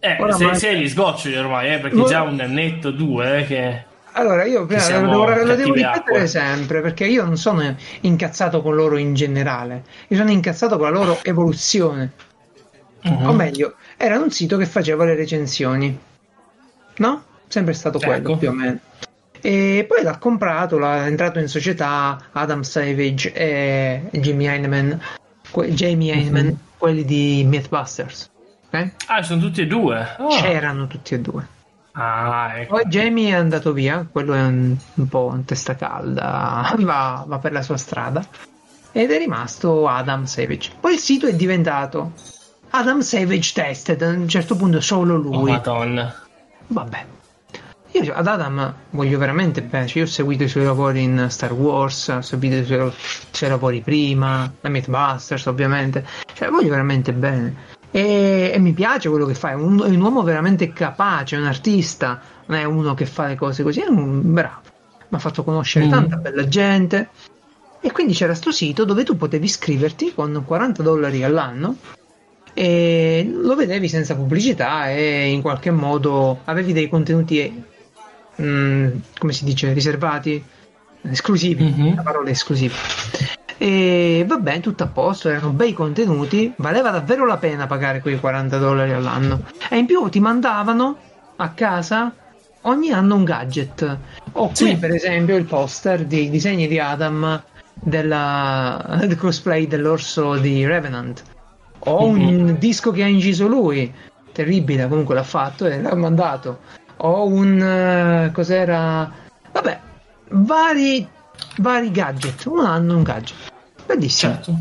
[0.00, 3.38] Eh, Ora, sei, ma- sei agli sgoccioli ormai, eh, perché Ma- già un annetto, due,
[3.40, 3.84] eh, che...
[4.12, 6.26] Allora, io prima lo, devo- lo devo ripetere acqua.
[6.26, 10.98] sempre perché io non sono incazzato con loro in generale, io sono incazzato con la
[10.98, 12.12] loro evoluzione.
[13.10, 13.26] Mhm.
[13.26, 15.98] O meglio, era un sito che faceva le recensioni,
[16.96, 17.22] no?
[17.48, 18.36] Sempre stato quello Ecco.
[18.38, 18.78] più o meno.
[19.40, 25.00] E poi l'ha comprato, l'ha entrato in società Adam Savage e Jimmy Heineman,
[25.50, 26.58] que- Jamie Heineman, Mhm.
[26.78, 28.30] quelli di Mythbusters.
[28.66, 28.90] ok?
[29.06, 30.16] Ah, sono tutti e due.
[30.18, 30.28] Oh.
[30.28, 31.46] C'erano tutti e due.
[31.92, 32.74] Ah, ecco.
[32.74, 37.38] Poi Jamie è andato via, quello è un, un po' in testa calda, va, va
[37.38, 38.26] per la sua strada.
[38.92, 40.72] Ed è rimasto Adam Savage.
[40.80, 42.12] Poi il sito è diventato
[42.70, 45.50] Adam Savage Tested, a un certo punto solo Oh, lui.
[45.52, 46.14] madonna.
[46.68, 47.06] Vabbè.
[47.92, 51.52] Io ad Adam voglio veramente bene, cioè, io ho seguito i suoi lavori in Star
[51.54, 52.92] Wars, ho seguito i suoi, i
[53.30, 56.04] suoi lavori prima, la Mythbusters ovviamente,
[56.34, 57.54] cioè voglio veramente bene.
[57.90, 61.38] E, e mi piace quello che fa, è un, è un uomo veramente capace, è
[61.38, 64.60] un artista, non è uno che fa le cose così, è un bravo.
[65.08, 65.90] Mi ha fatto conoscere Mm.
[65.90, 67.08] tanta bella gente.
[67.80, 71.76] E quindi c'era sto sito dove tu potevi iscriverti con 40 dollari all'anno
[72.58, 77.62] e lo vedevi senza pubblicità e in qualche modo avevi dei contenuti
[78.40, 78.88] mm,
[79.18, 80.42] come si dice riservati
[81.02, 81.96] esclusivi Mhm.
[81.96, 82.74] la parola esclusiva
[83.58, 88.56] e vabbè tutto a posto erano bei contenuti valeva davvero la pena pagare quei 40
[88.58, 90.96] dollari all'anno e in più ti mandavano
[91.36, 92.10] a casa
[92.62, 93.98] ogni anno un gadget
[94.32, 94.76] ho qui Sì.
[94.76, 97.42] per esempio il poster dei disegni di Adam
[97.74, 101.22] della, del cosplay dell'orso di Revenant
[101.88, 103.92] ho un disco che ha inciso lui,
[104.32, 106.58] terribile, comunque l'ha fatto e l'ha mandato.
[106.98, 109.10] Ho un eh, cos'era?
[109.52, 109.80] Vabbè,
[110.30, 111.06] vari,
[111.58, 112.46] vari gadget.
[112.46, 113.52] Un anno un gadget.
[113.86, 114.32] Bellissimo.
[114.32, 114.54] Certo.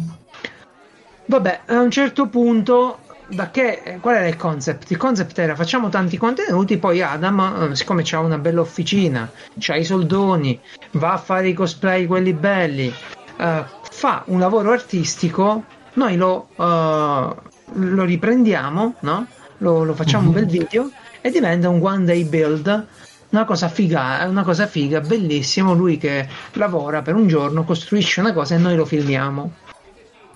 [1.27, 4.91] Vabbè, a un certo punto, da che, qual era il concept?
[4.91, 9.75] Il concept era facciamo tanti contenuti, poi Adam, eh, siccome c'ha una bella officina, c'ha
[9.75, 10.59] i soldoni,
[10.91, 12.93] va a fare i cosplay quelli belli,
[13.37, 15.63] eh, fa un lavoro artistico,
[15.95, 17.35] noi lo, eh,
[17.73, 19.27] lo riprendiamo, no?
[19.59, 20.89] Lo, lo facciamo un bel video
[21.21, 22.85] e diventa un one day build.
[23.29, 25.73] Una cosa figa, una cosa figa, bellissimo.
[25.73, 29.51] Lui che lavora per un giorno, costruisce una cosa e noi lo filmiamo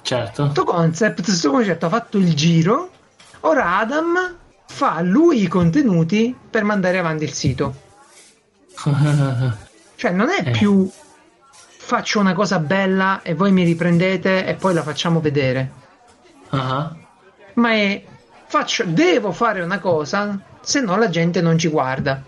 [0.01, 0.43] Certo.
[0.43, 2.89] questo concept, questo concetto ha fatto il giro.
[3.41, 4.35] Ora Adam
[4.65, 7.75] fa lui i contenuti per mandare avanti il sito.
[9.95, 10.51] Cioè, non è Eh.
[10.51, 10.89] più
[11.89, 15.71] faccio una cosa bella e voi mi riprendete e poi la facciamo vedere.
[16.49, 16.95] Ah,
[17.55, 18.03] Ma è
[18.45, 22.21] faccio, devo fare una cosa, se no la gente non ci guarda.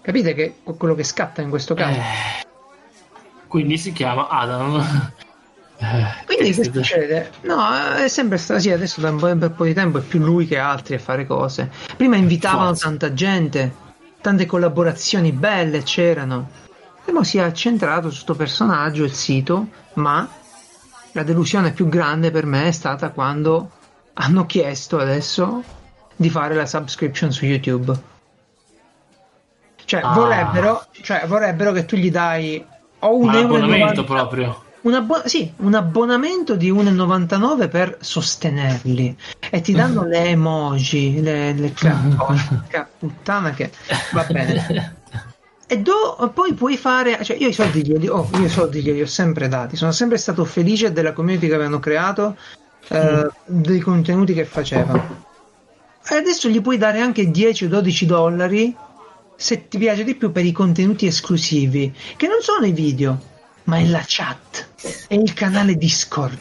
[0.00, 1.98] Capite che quello che scatta in questo caso?
[1.98, 2.46] eh.
[3.48, 5.12] Quindi si chiama Adam.
[5.82, 6.74] Eh, Quindi che Tested.
[6.74, 7.30] succede?
[7.44, 7.58] No,
[7.96, 10.18] è sempre stato sì, adesso da un po', un bel po' di tempo è più
[10.20, 11.70] lui che altri a fare cose.
[11.96, 12.84] Prima invitavano Forza.
[12.88, 13.74] tanta gente,
[14.20, 16.50] tante collaborazioni belle c'erano.
[17.04, 20.28] E mo si è accentrato su questo personaggio, il sito, ma
[21.12, 23.70] la delusione più grande per me è stata quando
[24.14, 25.62] hanno chiesto adesso
[26.14, 27.98] di fare la subscription su YouTube.
[29.84, 30.12] Cioè, Ah.
[30.12, 32.64] vorrebbero, cioè, vorrebbero che tu gli dai
[33.00, 34.64] o un 90 proprio.
[34.82, 39.16] un, abbo- sì, un abbonamento di 1,99 per sostenerli
[39.50, 41.72] e ti danno le emoji, le, le
[42.68, 43.72] ca- puttana che
[44.12, 44.94] va bene.
[45.72, 49.02] E do- poi puoi fare, cioè io i soldi glieli ho, io i soldi glieli
[49.02, 52.36] ho sempre dati, sono sempre stato felice della community che avevano creato,
[52.88, 55.26] eh, dei contenuti che facevano.
[56.08, 58.76] E adesso gli puoi dare anche 10 o 12 dollari
[59.36, 63.16] se ti piace di più per i contenuti esclusivi, che non sono i video,
[63.64, 64.70] ma è la chat,
[65.06, 66.36] è il canale Discord.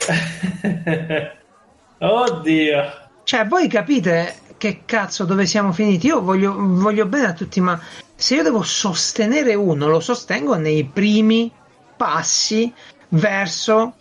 [1.98, 2.92] Oddio.
[3.22, 6.06] Cioè, voi capite che cazzo dove siamo finiti?
[6.06, 7.78] Io voglio, voglio bene a tutti, ma
[8.20, 11.50] se io devo sostenere uno, lo sostengo nei primi
[11.96, 12.70] passi
[13.08, 13.94] verso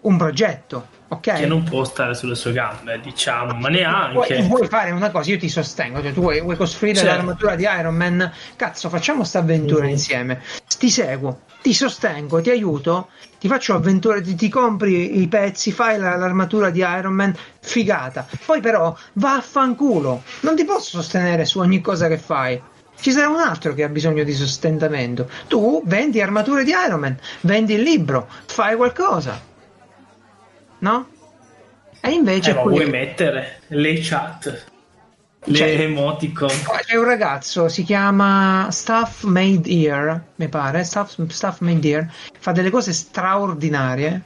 [0.00, 1.20] un progetto, ok?
[1.20, 4.34] Che non può stare sulle sue gambe, diciamo, ma neanche.
[4.36, 7.14] Vuoi, vuoi fare una cosa, io ti sostengo, cioè tu vuoi, vuoi costruire Certo.
[7.14, 9.90] l'armatura di Iron Man, cazzo facciamo sta avventura Mhm.
[9.90, 10.42] insieme,
[10.78, 13.08] ti seguo, ti sostengo, ti aiuto,
[13.38, 18.26] ti faccio avventure, ti, ti compri i pezzi, fai la- l'armatura di Iron Man, figata,
[18.46, 22.60] poi però vaffanculo, non ti posso sostenere su ogni cosa che fai.
[22.98, 25.28] Ci sarà un altro che ha bisogno di sostentamento.
[25.48, 29.50] Tu vendi armature di Iron Man, vendi il libro, fai qualcosa.
[30.82, 31.06] No?
[32.00, 34.64] E invece Eh, ma qui- vuoi mettere le chat,
[35.44, 36.48] le Cioè- emoticon?
[36.84, 42.50] C'è un ragazzo, si chiama Stuff Made Here, mi pare, Stuff, Stuff Made Here, fa
[42.50, 44.22] delle cose straordinarie,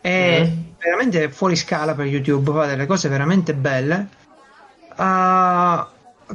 [0.00, 0.58] è Mm.
[0.80, 4.08] veramente fuori scala per YouTube, fa delle cose veramente belle.
[4.96, 5.88] Ah,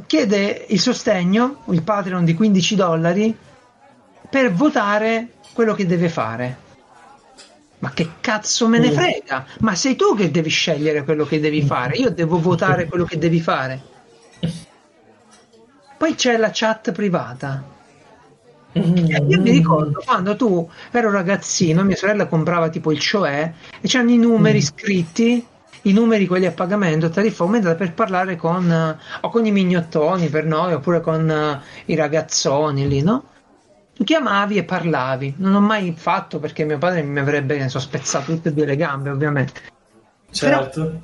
[0.06, 3.36] chiede il sostegno, il Patreon di 15 dollari,
[4.30, 6.66] per votare quello che deve fare.
[7.80, 8.94] Ma che cazzo me ne Mm.
[8.94, 9.46] frega?
[9.60, 13.18] Ma sei tu che devi scegliere quello che devi fare, io devo votare quello che
[13.18, 13.80] devi fare.
[15.96, 17.62] Poi c'è la chat privata.
[18.72, 23.88] E io mi ricordo quando tu ero ragazzino, mia sorella comprava tipo il Cioè e
[23.88, 25.44] c'erano i numeri scritti,
[25.82, 30.28] i numeri quelli a pagamento, tariffa aumentata per parlare con eh, o con i mignottoni
[30.28, 33.24] per noi oppure con eh, i ragazzoni lì, no?
[34.04, 35.34] Chiamavi e parlavi.
[35.38, 38.64] Non ho mai fatto perché mio padre mi avrebbe ne so, spezzato tutte e due
[38.66, 39.60] le gambe, ovviamente.
[40.30, 41.00] Certo.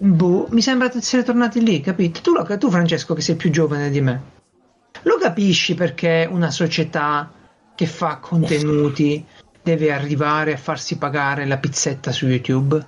[0.00, 2.20] Boh, mi sembra di essere tornati lì, capito?
[2.20, 4.22] Tu, lo- tu, Francesco, che sei più giovane di me,
[5.02, 7.32] lo capisci perché una società
[7.74, 9.24] che fa contenuti
[9.62, 12.86] deve arrivare a farsi pagare la pizzetta su YouTube?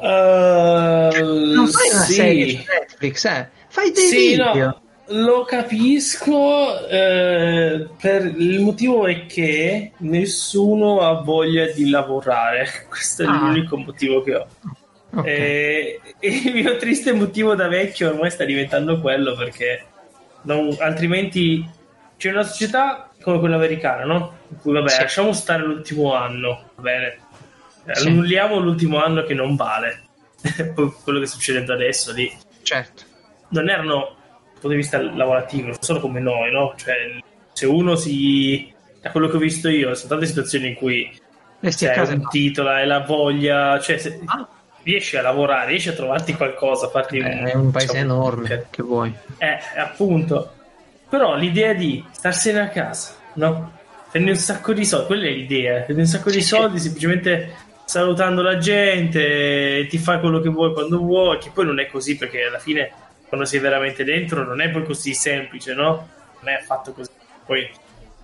[0.00, 1.20] Eh,
[1.54, 2.12] Non fai una sì.
[2.12, 3.48] serie su Netflix, eh?
[3.68, 4.66] Fai dei Sì, video.
[4.66, 6.86] no, lo capisco.
[6.88, 12.68] eh, per il motivo è che nessuno ha voglia di lavorare.
[12.88, 13.38] Questo è Ah.
[13.48, 14.46] l'unico motivo che ho.
[15.16, 15.26] Ok.
[15.26, 19.84] E, e il mio triste motivo da vecchio ormai sta diventando quello perché
[20.42, 21.64] non- altrimenti
[22.16, 24.36] c'è una società come quella americana, no?
[24.50, 25.00] In cui vabbè, Sì.
[25.00, 27.18] lasciamo stare l'ultimo anno, va bene.
[27.92, 28.08] Sì.
[28.08, 30.02] Annulliamo l'ultimo anno che non vale.
[31.02, 32.30] Quello che sta succedendo adesso lì
[32.62, 33.02] Certo.
[33.50, 34.16] non erano
[34.64, 36.74] punto di vista lavorativo, non sono come noi, no?
[36.76, 36.94] Cioè,
[37.52, 38.72] se uno si.
[39.00, 41.10] Da quello che ho visto io, sono tante situazioni in cui
[41.62, 44.48] a c'è e un titolo e la voglia, cioè, se Ah.
[44.82, 48.48] riesci a lavorare, riesci a trovarti qualcosa, a farti Eh, è un paese diciamo, enorme,
[48.48, 49.12] cioè, che vuoi?
[49.38, 50.52] eh, appunto.
[51.08, 53.72] Però l'idea di starsene a casa, no?
[54.10, 55.80] Prendi un sacco di soldi, quella è l'idea.
[55.82, 57.54] Prendi un sacco di soldi semplicemente
[57.84, 62.16] salutando la gente, ti fai quello che vuoi quando vuoi, che poi non è così
[62.16, 62.90] perché alla fine
[63.28, 66.08] quando sei veramente dentro non è poi così semplice, no?
[66.40, 67.10] Non è affatto così.
[67.44, 67.68] Poi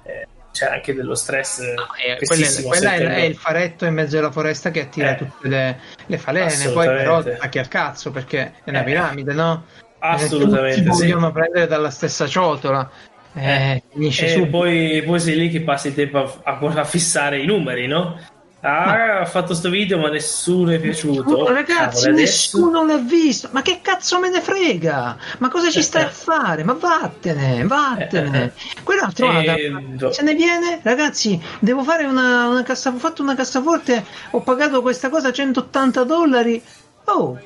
[0.04, 1.60] eh, c'è anche dello stress.
[1.60, 5.16] Eh, quella, pessissimo quella è, è il faretto in mezzo alla foresta che attira Eh.
[5.16, 8.84] tutte le, le falene, poi però attacchi al cazzo perché è una Eh.
[8.84, 9.64] piramide, no?
[9.98, 11.02] Assolutamente, Tutti sì.
[11.02, 12.90] vogliono prendere dalla stessa ciotola.
[13.34, 17.38] Eh, finisce E poi, poi sei lì che passi il tempo a, a- a fissare
[17.38, 18.18] i numeri, no?
[18.62, 21.32] Ah, ha fatto sto video, ma nessuno è piaciuto.
[21.34, 23.48] Oh, ragazzi, cavolo, adesso- nessuno l'ha visto.
[23.52, 25.16] Ma che cazzo me ne frega?
[25.38, 26.62] Ma cosa ci stai a fare?
[26.62, 28.52] Ma vattene, vattene.
[28.84, 29.50] Quello ha trovato.
[29.50, 34.04] Eh, do- Se ne viene, ragazzi, devo fare una, una cassa, ho fatto una cassaforte,
[34.32, 36.62] ho pagato questa cosa a 180 dollari.
[37.04, 37.38] Oh,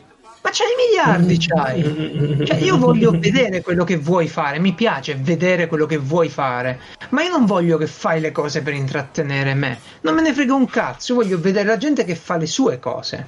[0.45, 2.47] ma c'hai i miliardi, c'hai.
[2.47, 6.80] Cioè, io voglio vedere quello che vuoi fare, mi piace vedere quello che vuoi fare,
[7.11, 9.78] ma io non voglio che fai le cose per intrattenere me.
[10.03, 12.78] Non me ne frega un cazzo, io voglio vedere la gente che fa le sue
[12.78, 13.26] cose.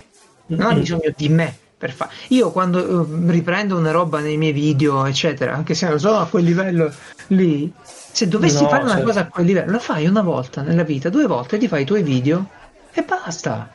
[0.48, 2.10] Non ha bisogno di me per fare.
[2.28, 6.26] Io quando eh, riprendo una roba nei miei video, eccetera, anche se non sono a
[6.26, 6.92] quel livello
[7.28, 9.06] lì, se dovessi No, fare una certo.
[9.06, 11.86] cosa a quel livello, la fai una volta nella vita, due volte ti fai i
[11.86, 12.46] tuoi video
[12.92, 13.72] e basta.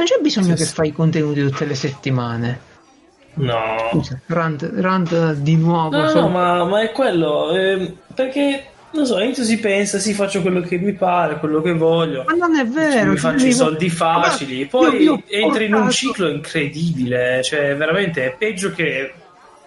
[0.00, 0.74] Non c'è bisogno Sì, che sì.
[0.74, 2.60] fai i contenuti tutte le settimane.
[3.34, 5.96] No, Scusa, rant, rant di nuovo.
[5.96, 7.52] no, solo- no, ma, ma è quello.
[7.52, 11.72] ehm, perché Non so, inizio si pensa, sì, faccio quello che mi pare, quello che
[11.74, 12.24] voglio.
[12.26, 13.10] Ma non è vero.
[13.10, 16.28] mi ci faccio i devo- soldi facili, Guarda, poi io- io entri in un ciclo
[16.28, 19.12] incredibile, cioè veramente è peggio che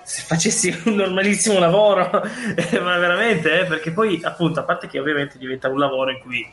[0.03, 2.09] se facessi un normalissimo lavoro,
[2.55, 6.19] Eh, ma veramente, eh, perché poi appunto, a parte che ovviamente diventa un lavoro in
[6.19, 6.45] cui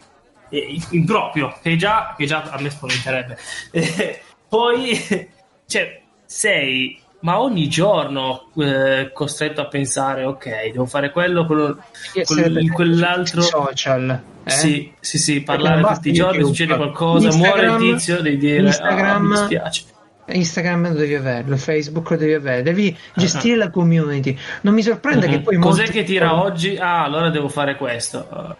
[0.50, 3.38] eh, improprio, che già, che già a me spaventerebbe,
[3.70, 5.28] Eh, poi
[5.66, 11.76] cioè, sei ma ogni giorno eh, costretto a pensare, ok, devo fare quello, quello,
[12.14, 13.40] Di essere quel- presente quell'altro.
[13.42, 14.20] social.
[14.44, 14.50] eh?
[14.50, 16.56] Sì, sì, sì, parlare tutti i giorni, YouTube.
[16.56, 19.84] succede qualcosa, muore il Instagram- tizio, devi dire, Instagram- "Ah, mi dispiace.
[20.32, 24.38] Instagram lo devi averlo, Facebook lo devi avere, devi gestire la community.
[24.62, 25.42] Non mi sorprende che Mhm.
[25.42, 26.76] poi Cos'è molti- che tira oggi?
[26.78, 28.56] Ah, allora devo fare questo.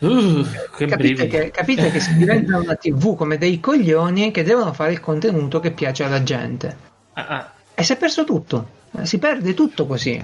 [0.00, 0.46] Uh,
[0.76, 4.92] che Capite che, capite che si diventa una TV come dei coglioni che devono fare
[4.92, 6.76] il contenuto che piace alla gente.
[7.14, 7.52] Ah, ah.
[7.74, 8.78] E si è perso tutto.
[8.98, 10.22] Eh, Si perde tutto così.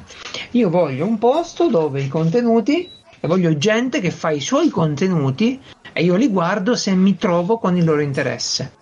[0.52, 5.60] Io voglio un posto dove i contenuti, e voglio gente che fa i suoi contenuti
[5.92, 8.72] e io li guardo se mi trovo con il loro interesse.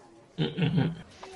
[0.41, 0.89] Mm, mm, mm.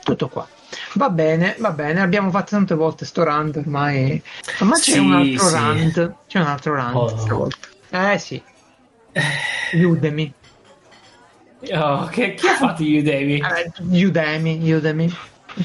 [0.03, 0.47] Tutto qua.
[0.95, 4.21] Va bene, va bene, abbiamo fatto tante volte sto rant ormai.
[4.61, 5.55] Ma c'è Sì, un altro sì.
[5.55, 6.15] rant.
[6.27, 7.17] C'è un altro rant Oh.
[7.19, 7.57] stavolta.
[7.91, 8.43] Eh sì.
[9.75, 10.33] Udemy.
[11.73, 13.41] Oh, che, chi ha fatto Udemy?
[13.41, 15.13] Eh, Udemy, Udemy.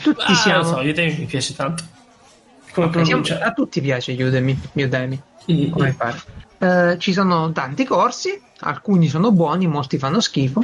[0.02, 0.62] Tutti Ah, siamo.
[0.62, 1.84] lo so, Udemy mi piace tanto.
[2.74, 5.22] Come Ok, siamo- a tutti piace Udemy, Udemy.
[5.70, 6.22] Come fare.
[6.58, 10.64] Eh, ci sono tanti corsi, alcuni sono buoni, molti fanno schifo,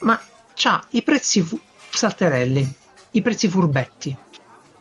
[0.00, 0.18] ma
[0.54, 1.60] c'ha i prezzi fu-
[1.90, 2.74] salterelli,
[3.10, 4.16] i prezzi furbetti.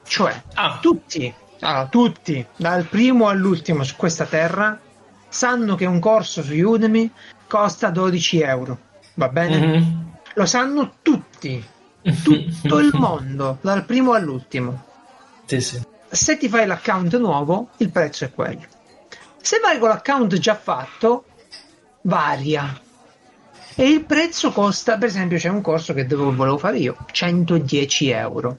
[0.04, 0.78] Cioè, Ah.
[0.82, 4.80] tutti, allora, tutti, dal primo all'ultimo su questa terra,
[5.32, 7.10] sanno che un corso su Udemy
[7.48, 8.78] costa 12 euro.
[9.16, 9.58] Va bene?
[9.78, 10.12] Mhm.
[10.36, 11.64] Lo sanno tutti,
[12.24, 14.84] tutto il mondo, dal primo all'ultimo
[15.46, 15.82] Sì, sì.
[16.10, 18.62] se ti fai l'account nuovo, il prezzo è quello.
[19.42, 21.26] Se vai con l'account già fatto,
[22.02, 22.80] varia.
[23.76, 28.10] E il prezzo costa, per esempio, c'è un corso che dovevo, volevo fare io, 110
[28.10, 28.58] euro.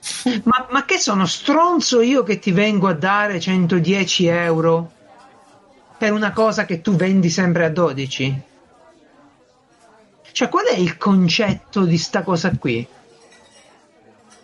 [0.44, 4.92] Ma, ma che sono stronzo io che ti vengo a dare 110 euro
[5.98, 8.42] per una cosa che tu vendi sempre a 12?
[10.30, 12.86] Cioè, qual è il concetto di sta cosa qui?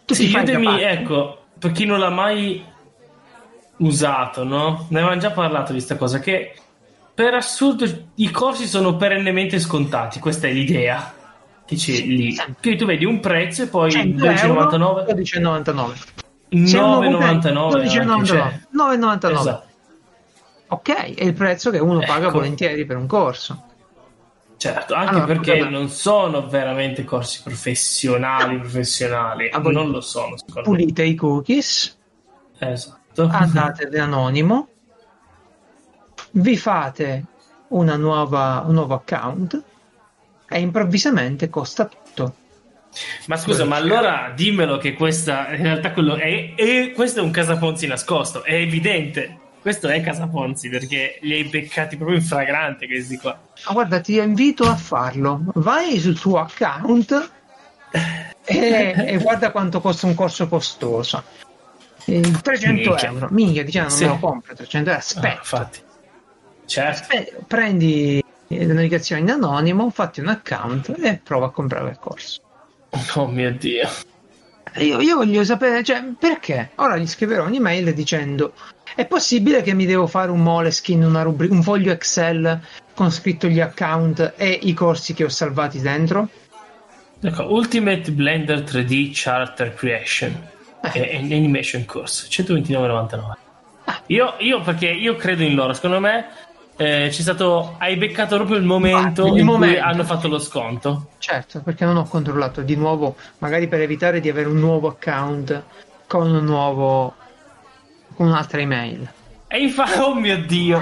[0.05, 0.53] Tu Sì, parte.
[0.91, 2.63] ecco, per chi non l'ha mai
[3.77, 4.87] usato, no?
[4.91, 6.55] Ne avevamo già parlato di questa cosa, che
[7.15, 7.87] per assurdo
[8.17, 11.15] i corsi sono perennemente scontati, questa è l'idea
[11.65, 12.37] che c'è lì.
[12.61, 16.67] Quindi tu vedi un prezzo e poi 100 euro, 12,99, 12,99.
[16.67, 18.61] Se uno compra 9,99, anche, cioè.
[18.77, 19.33] 9,99.
[19.33, 19.73] Esatto.
[20.75, 22.39] Ok, è il prezzo che uno paga Ecco.
[22.39, 23.63] volentieri per un corso.
[24.57, 25.71] Certo, anche Allora, perché vabbè.
[25.71, 30.77] non sono veramente corsi professionali, professionali, Ah, non lo sono, secondo me.
[30.77, 31.97] Pulite i cookies,
[32.59, 33.29] Esatto.
[33.31, 34.69] andate da anonimo,
[36.33, 37.25] vi fate
[37.69, 39.63] una nuova, un nuovo account
[40.49, 42.35] e improvvisamente costa tutto.
[43.27, 47.31] Ma scusa, ma allora dimmelo che questa in realtà quello è, è- questo è un
[47.33, 49.39] casaponzi nascosto, è evidente.
[49.65, 53.41] Questo è casaponzi perché li hai beccati proprio in fragrante questi qua.
[53.65, 55.41] Ma guarda, ti invito a farlo.
[55.55, 57.31] Vai sul tuo account
[58.45, 61.23] e, e guarda quanto costa un corso costoso.
[62.05, 63.09] Eh, 300 Minchia.
[63.09, 63.29] euro.
[63.31, 64.05] Minchia, diciamo, non Sì.
[64.05, 64.55] me lo compro.
[64.55, 64.93] 300 euro.
[64.93, 65.35] Ah, Aspetta.
[65.39, 65.81] infatti.
[66.67, 67.15] Certo.
[67.17, 72.43] Eh, prendi le navigazioni in anonimo, fatti un account e prova a comprare il corso.
[73.15, 73.89] Oh mio dio.
[74.77, 76.73] Io, io voglio sapere, cioè, perché?
[76.75, 78.53] Ora gli scriverò un'email dicendo:
[78.95, 82.61] È possibile che mi devo fare un Moleskin, una rubrica, un foglio Excel
[82.95, 86.29] con scritto gli account e i corsi che ho salvati dentro?
[87.21, 90.33] Ecco, Ultimate Blender 3D Character Creation
[90.93, 93.33] e e Animation Course 129,99.
[94.09, 96.27] Io, io perché io credo in loro, secondo me
[96.77, 99.75] eh, c'è stato hai beccato proprio il momento Il in momento.
[99.75, 101.09] cui hanno fatto lo sconto.
[101.19, 105.63] Certo, perché non ho controllato di nuovo, magari per evitare di avere un nuovo account
[106.07, 107.15] con un nuovo
[108.17, 109.11] un'altra email.
[109.49, 110.81] E infatti, oh mio dio.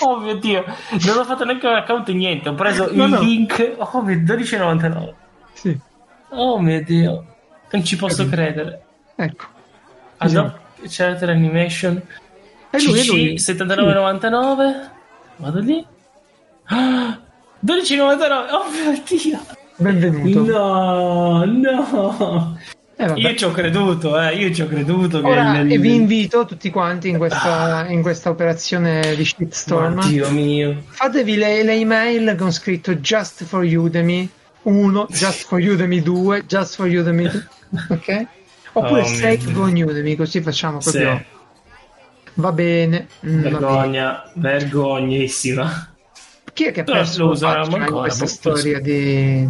[0.00, 0.64] Oh mio dio,
[1.06, 3.20] non ho fatto neanche un account niente, ho preso No, il no.
[3.20, 3.74] link.
[3.78, 5.12] Oh mio 12,99.
[5.52, 5.78] Sì,
[6.30, 7.24] Oh mio dio,
[7.70, 8.34] non ci posso Capito.
[8.36, 8.82] credere.
[9.16, 9.44] ecco.
[10.18, 10.54] Adobe
[10.88, 12.02] Character Animation
[12.70, 13.34] E lui, e lui.
[13.36, 14.88] CC 79,99.
[15.36, 15.84] Vado lì.
[16.64, 17.18] Ah,
[17.64, 18.46] 12,99.
[18.50, 19.40] Oh mio dio.
[19.76, 20.42] Benvenuto.
[20.42, 22.58] No, no.
[23.00, 23.12] Eh.
[23.14, 24.34] Io ci ho creduto, eh.
[24.34, 25.20] Io ci ho creduto.
[25.20, 30.04] che Ora il- e vi invito tutti quanti in questa, in questa operazione di shitstorm.
[30.08, 30.82] Dio mio.
[30.88, 34.28] Fatevi le, le email con scritto Just for Udemy
[34.62, 37.48] 1, Just for Udemy 2, Just for Udemy 2,
[37.90, 38.26] ok?
[38.72, 39.60] Oppure Oh, Save Dio.
[39.62, 41.16] on Udemy, così facciamo proprio.
[41.16, 41.24] Sì.
[42.34, 43.06] Va bene.
[43.24, 43.50] Mm, va bene.
[43.50, 45.92] Vergogna, vergognissima.
[46.52, 49.48] Chi è che ha perso lo in ancora, questa storia di...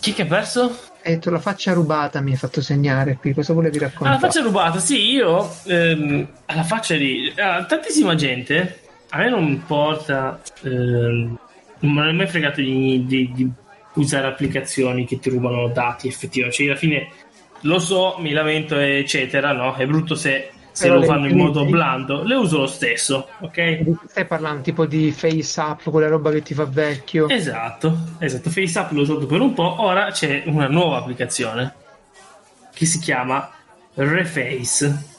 [0.00, 0.78] Chi che ha perso?
[1.04, 4.12] Hai detto la faccia rubata mi hai fatto segnare qui, cosa volevi Ah, raccontare?
[4.14, 8.78] la faccia rubata, sì, io ehm, alla faccia di ah, tantissima gente,
[9.10, 11.38] a me non importa, ehm,
[11.80, 13.50] non è mai fregato di, di- di
[13.94, 17.08] usare applicazioni che ti rubano dati effettivamente, cioè alla fine
[17.62, 19.74] lo so, mi lamento eccetera, no?
[19.74, 23.82] È brutto se, se Però lo fanno in modo blando, le uso lo stesso, ok?
[24.08, 27.28] Stai parlando tipo di face up, quella roba che ti fa vecchio.
[27.28, 28.50] Esatto, esatto.
[28.50, 31.74] FaceApp l'ho usato per un po', ora c'è una nuova applicazione
[32.72, 33.50] che si chiama
[33.94, 35.10] Reface.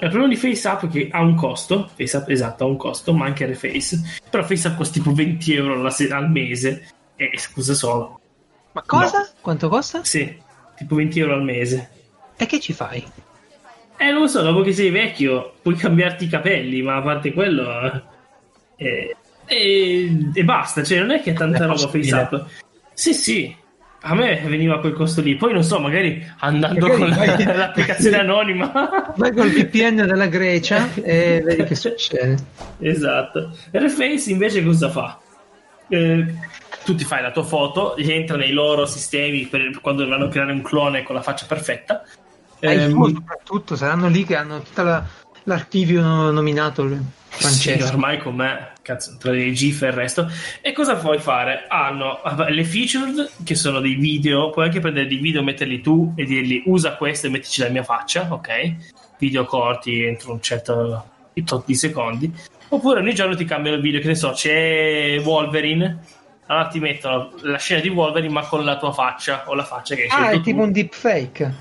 [0.00, 3.24] Il problema di FaceApp è che ha un costo, FaceApp esatto, ha un costo, ma
[3.26, 4.00] anche Reface.
[4.30, 6.88] Però FaceApp costa tipo 20 euro alla se- al mese.
[7.16, 8.20] E scusa solo.
[8.70, 9.28] Ma cosa?
[9.40, 10.04] Quanto costa?
[10.04, 10.40] Sì,
[10.76, 11.90] tipo 20 euro al mese.
[12.36, 13.04] E che ci fai?
[13.98, 17.32] Eh, non lo so, dopo che sei vecchio puoi cambiarti i capelli, ma a parte
[17.32, 18.02] quello...
[18.76, 22.10] eh, e, e basta, cioè non è che è tanta È roba possibile.
[22.10, 22.34] FaceApp.
[22.92, 23.56] Sì, sì,
[24.02, 25.34] a me veniva quel costo lì.
[25.36, 29.12] Poi non so, magari andando Magari con vai- la- l'applicazione anonima.
[29.16, 32.36] Vai col VPN della Grecia e vedi che succede.
[32.80, 33.56] esatto.
[33.72, 35.18] Reface invece cosa fa?
[35.88, 36.26] Eh,
[36.84, 40.62] tu ti fai la tua foto, entra nei loro sistemi per quando dovranno creare un
[40.62, 42.04] clone con la faccia perfetta.
[42.60, 45.02] Il Ehm, soprattutto, saranno lì che hanno tutto
[45.44, 47.00] l'archivio no- nominato il
[47.30, 50.28] Sì, ormai con me, cazzo, tra i GIF e il resto.
[50.60, 51.66] E cosa puoi fare?
[51.68, 56.12] Hanno vabbè, le featured, che sono dei video, puoi anche prendere dei video, metterli tu
[56.16, 58.74] e dirgli usa questo e mettici la mia faccia, ok?
[59.18, 61.04] Video corti entro un certo
[61.44, 62.32] tot di secondi.
[62.70, 65.98] Oppure ogni giorno ti cambiano il video, che ne so, c'è Wolverine,
[66.46, 69.94] allora ti mettono la scena di Wolverine ma con la tua faccia o la faccia
[69.94, 70.42] che hai Ah, scelto è tu.
[70.42, 71.54] tipo un deepfake.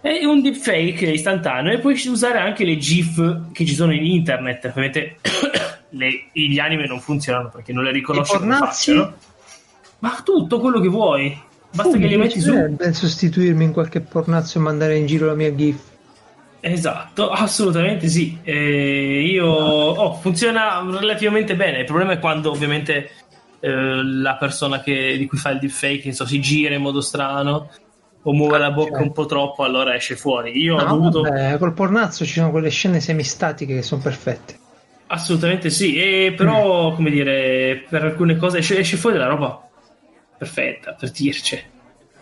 [0.00, 4.64] È un deepfake istantaneo e puoi usare anche le GIF che ci sono in internet.
[4.64, 5.16] Ovviamente
[5.90, 8.92] le- gli anime non funzionano perché non le riconosci I come pornazzi?
[8.92, 9.14] faccia, no?
[9.98, 11.38] Ma tutto quello che vuoi.
[11.72, 12.52] Basta Uh, che li metti su.
[12.92, 15.78] sostituirmi in qualche pornazzo e mandare in giro la mia GIF.
[16.60, 18.38] Esatto, assolutamente sì.
[18.42, 21.80] Eh, io oh, funziona relativamente bene.
[21.80, 23.10] Il problema è quando ovviamente
[23.60, 27.70] eh, la persona che- di cui fa il deepfake so, si gira in modo strano
[28.22, 29.02] o muove la bocca certo.
[29.04, 30.56] un po' troppo, allora esce fuori.
[30.60, 31.22] Io ho No, dovuto.
[31.22, 34.58] vabbè, col pornazzo ci sono quelle scene semistatiche che sono perfette.
[35.06, 39.68] Assolutamente sì, e però, come dire, per alcune cose esce, esce fuori della roba
[40.38, 41.60] perfetta, per dirci.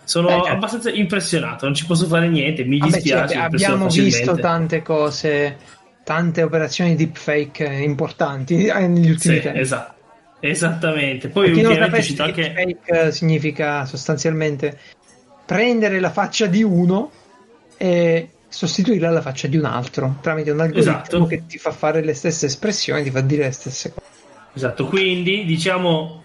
[0.05, 0.49] Sono Eh, certo.
[0.49, 3.37] abbastanza impressionato, non ci posso fare niente, mi Vabbè, dispiace.
[3.37, 5.57] mi impressiono abbiamo visto tante cose,
[6.03, 9.59] tante operazioni deepfake importanti eh, negli ultimi Sì, tempi.
[9.59, 9.97] esatto.
[10.41, 11.29] Esattamente.
[11.29, 12.81] Poi Per chi non ultimamente sapesse, anche...
[12.87, 14.79] eh, significa sostanzialmente
[15.49, 17.11] prendere la faccia di uno
[17.79, 21.25] e sostituirla alla faccia di un altro tramite un algoritmo Esatto.
[21.25, 24.07] che ti fa fare le stesse espressioni, ti fa dire le stesse cose.
[24.53, 26.23] Esatto, quindi diciamo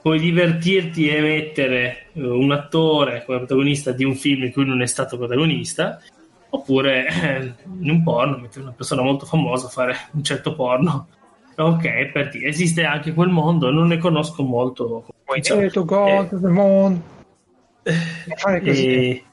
[0.00, 4.80] puoi divertirti e mettere eh, un attore come protagonista di un film in cui non
[4.80, 6.00] è stato protagonista,
[6.48, 11.08] oppure eh, in un porno mettere una persona molto famosa a fare un certo porno.
[11.56, 15.04] Ok, per dire, esiste anche quel mondo, non ne conosco molto.
[15.06, 15.60] come funziona.
[15.60, 15.70] Way
[17.84, 18.86] E fare così.
[18.88, 19.24] Eh,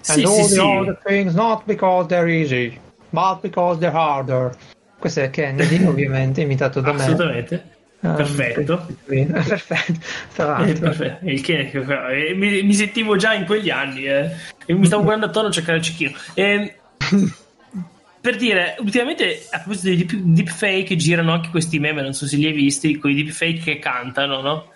[0.00, 0.54] sì, And sì, all sì.
[0.54, 2.76] the other things not because they're easy,
[3.10, 4.56] but because they're harder.
[4.98, 7.00] Questo è Kennedy, ovviamente, imitato da me.
[7.02, 7.70] assolutamente.
[8.00, 8.86] Ah, Perfetto.
[9.06, 10.00] Perfetto.
[10.64, 11.24] Eh, perfetto.
[11.28, 14.28] Il che- eh, mi, mi sentivo già in quegli anni eh,
[14.66, 16.10] e mi stavo guardando attorno a cercare il cecchino.
[16.34, 16.78] E,
[18.20, 22.36] per dire, ultimamente a proposito di deep, deepfake girano anche questi meme, non so se
[22.36, 24.66] li hai visti, con i deepfake che cantano, no?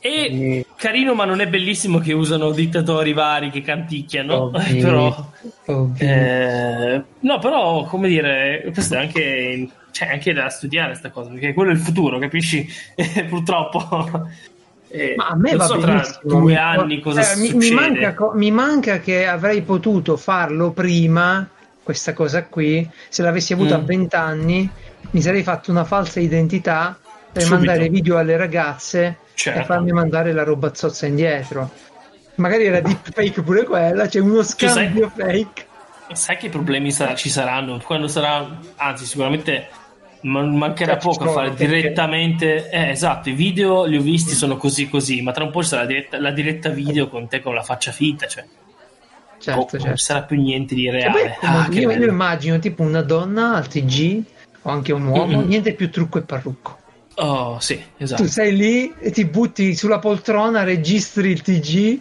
[0.00, 0.66] E Sì.
[0.76, 4.80] carino, ma non è bellissimo che usano dittatori vari che canticchiano, Ovvio.
[4.82, 5.26] però
[5.66, 6.06] Ovvio.
[6.08, 11.52] eh, no, però come dire, questo è anche, cioè, anche da studiare sta cosa, perché
[11.52, 12.66] quello è il futuro, capisci?
[12.94, 14.28] Eh, purtroppo.
[14.90, 17.74] Eh, Ma a me non va so tra due anni cosa eh, mi, succede.
[17.74, 21.46] mi manca, mi manca che avrei potuto farlo prima,
[21.82, 23.84] questa cosa qui, se l'avessi avuta a Mm.
[23.84, 24.70] 20 anni,
[25.10, 26.98] mi sarei fatto una falsa identità
[27.30, 27.66] per Subito.
[27.66, 29.60] mandare video alle ragazze Certo.
[29.60, 31.70] e farmi mandare la roba zozza indietro.
[32.36, 35.66] Magari era deepfake pure quella, c'è uno sai- scambio fake.
[36.12, 39.68] Sai che problemi sarà- ci saranno quando sarà, anzi, sicuramente
[40.22, 42.68] man- mancherà Cioè, ci poco a fare perché- direttamente.
[42.68, 45.82] Eh, esatto, i video li ho visti, sono così così, ma tra un po' sarà
[45.82, 48.44] la diretta, la diretta video con te con la faccia finta, cioè
[49.38, 49.96] Certo, oh, non certo.
[49.96, 51.36] ci sarà più niente di poi, reale.
[51.42, 54.20] Ah, che io, io immagino tipo una donna al TG
[54.62, 55.46] o anche un uomo, Mm-mm.
[55.46, 56.77] niente più trucco e parrucco.
[57.20, 58.22] Oh, sì, esatto.
[58.22, 61.98] Tu sei lì e ti butti sulla poltrona, registri il TG,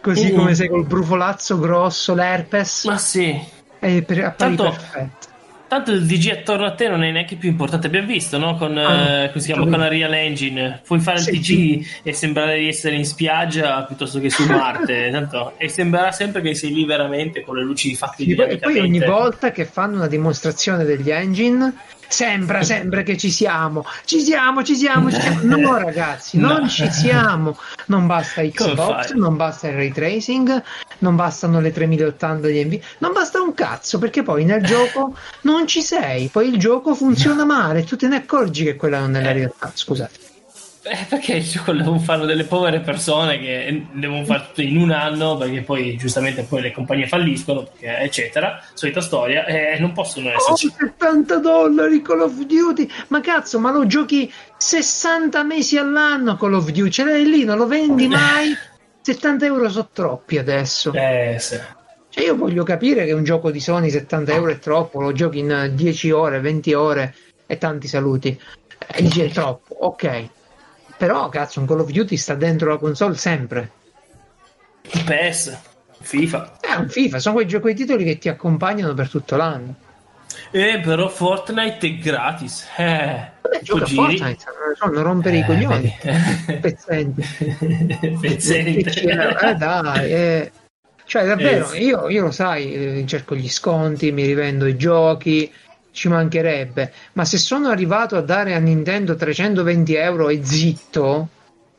[0.00, 0.36] così Mm.
[0.36, 3.36] come sei col brufolazzo grosso, l'herpes, Ma sì,
[3.80, 5.30] e per, appari Tanto- perfetto.
[5.66, 7.88] tanto il DG attorno a te non è neanche più importante.
[7.88, 8.56] Abbiamo visto, no?
[8.56, 9.62] Con, Ah, eh, chiama?
[9.62, 10.80] Con la Real Engine.
[10.86, 15.08] Puoi fare il Sì, DG e sembrare di essere in spiaggia piuttosto che su Marte.
[15.10, 18.78] tanto, e sembrerà sempre che sei lì veramente con le luci fatte Sì, e poi
[18.78, 21.72] ogni volta che fanno una dimostrazione degli engine
[22.12, 25.56] sembra sempre che ci siamo ci siamo ci siamo, ci siamo.
[25.56, 26.68] no ragazzi non No.
[26.68, 27.56] ci siamo
[27.86, 29.18] non basta Xbox fai?
[29.18, 30.62] non basta il ray tracing
[30.98, 35.66] non bastano le 3080 di NV non basta un cazzo perché poi nel gioco non
[35.66, 39.22] ci sei poi il gioco funziona male tu te ne accorgi che quella non è
[39.22, 39.32] la Eh.
[39.32, 40.21] realtà scusate
[40.84, 44.90] Eh, perché il gioco devono fare delle povere persone che devono fare tutto in un
[44.90, 50.30] anno perché poi giustamente poi le compagnie falliscono perché, eccetera solita storia e non possono
[50.30, 50.72] Oh, esserci.
[50.76, 52.88] 70 dollari Call of Duty.
[53.08, 56.90] Ma cazzo ma lo giochi 60 mesi all'anno Call of Duty?
[56.90, 58.52] Ce l'hai lì non lo vendi mai?
[59.02, 60.92] 70 euro sono troppi adesso.
[60.94, 61.60] Eh, sì.
[62.08, 65.38] cioè io voglio capire che un gioco di Sony 70 euro è troppo lo giochi
[65.38, 67.14] in 10 ore 20 ore
[67.46, 68.36] e tanti saluti.
[68.94, 70.28] E dici è troppo ok
[71.02, 73.72] però cazzo un Call of Duty sta dentro la console sempre
[74.82, 75.58] PS
[76.00, 79.74] FIFA è un FIFA sono quei, quei titoli che ti accompagnano per tutto l'anno
[80.52, 84.16] eh, però Fortnite è gratis eh, Vabbè, gioca a giri.
[84.18, 84.44] Fortnite
[84.80, 86.58] non non rompere i Eh, coglioni vedi.
[86.62, 87.22] pezzenti
[88.20, 90.52] pezzente Eh, dai, eh.
[91.04, 91.82] Cioè, davvero, Eh, sì.
[91.82, 95.52] io, io lo sai, eh, cerco gli sconti, mi rivendo i giochi,
[95.92, 96.92] ci mancherebbe.
[97.12, 101.28] Ma se sono arrivato a dare a Nintendo 320 euro e zitto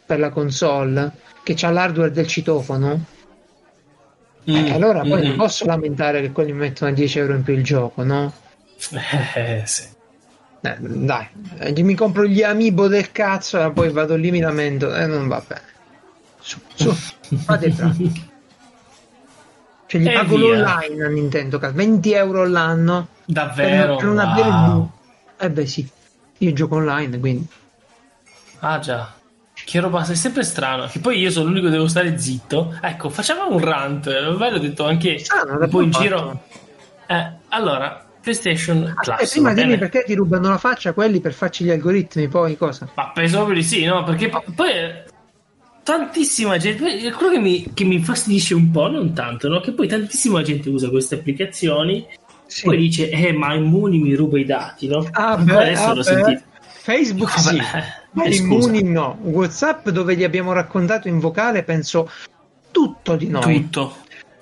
[0.05, 1.11] per la console,
[1.43, 3.11] che c'ha l'hardware del citofono,
[4.49, 7.43] Mm, eh, allora poi mm, non posso lamentare che quelli mettono a 10 euro in
[7.43, 8.34] più il gioco, no?
[9.36, 9.84] eh, sì.
[10.61, 11.28] Eh, dai,
[11.59, 15.28] eh, mi compro gli amiibo del cazzo e poi vado lì mi lamento e non
[15.28, 15.61] va bene.
[16.39, 16.91] Su, su,
[17.38, 18.32] fate bravi.
[19.94, 24.48] Cioè gli E pago l'online a Nintendo, cazzo, 20 euro l'anno davvero per, non avere
[24.50, 24.91] Wow.
[25.38, 25.88] Eh beh sì,
[26.39, 27.48] io gioco online, quindi...
[28.60, 29.14] Ah già.
[29.54, 30.88] Che roba, è sempre strano.
[30.88, 32.76] Che poi io sono l'unico che devo stare zitto.
[32.82, 34.08] Ecco, facciamo un rant.
[34.08, 36.41] Ormai l'ho detto anche Strano, un po' in l'abbiamo giro.
[37.06, 39.22] Eh, allora, PlayStation Ah, Plus.
[39.22, 42.58] eh, prima va dimmi perché ti rubano la faccia quelli per farci gli algoritmi, poi
[42.58, 42.89] cosa?
[42.96, 44.04] Ma penso proprio di sì, no?
[44.04, 44.72] Perché poi
[45.84, 47.00] tantissima gente.
[47.00, 49.60] eh, Quello che mi, che mi infastidisce un po', non tanto, no?
[49.60, 52.06] Che poi tantissima gente usa queste applicazioni.
[52.46, 52.66] Sì.
[52.66, 55.08] Poi dice, eh, ma Immuni mi ruba i dati, no?
[55.12, 56.04] Ah, beh, adesso ah, l'ho beh.
[56.04, 56.42] sentito.
[56.84, 59.18] Facebook Vabbè, sì, eh, ma eh, Immuni no.
[59.22, 62.10] WhatsApp dove gli abbiamo raccontato in vocale penso
[62.72, 63.70] tutto di noi.
[63.70, 63.96] Tutto.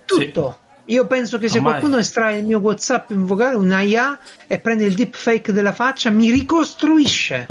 [0.06, 0.58] Tutto.
[0.86, 4.60] Io penso che se Ormai- qualcuno estrae il mio WhatsApp in vocale, una IA, e
[4.60, 7.46] prende il deepfake della faccia, mi ricostruisce.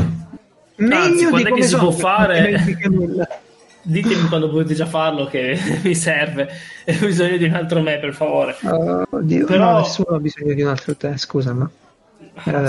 [0.76, 2.78] Meglio quando di come che si sono, può fare?
[3.82, 6.48] Ditemi quando potete già farlo che mi serve.
[6.86, 8.56] Ho bisogno di un altro me, per favore.
[9.22, 11.70] Dio, Però- no, nessuno ha bisogno di un altro te, scusa, ma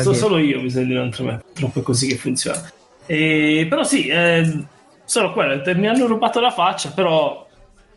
[0.01, 1.39] So- solo io ho bisogno di un altro me.
[1.43, 2.69] Purtroppo è così che funziona.
[3.05, 4.63] E, però sì, eh,
[5.05, 5.61] solo quello.
[5.75, 7.47] Mi hanno rubato la faccia, però,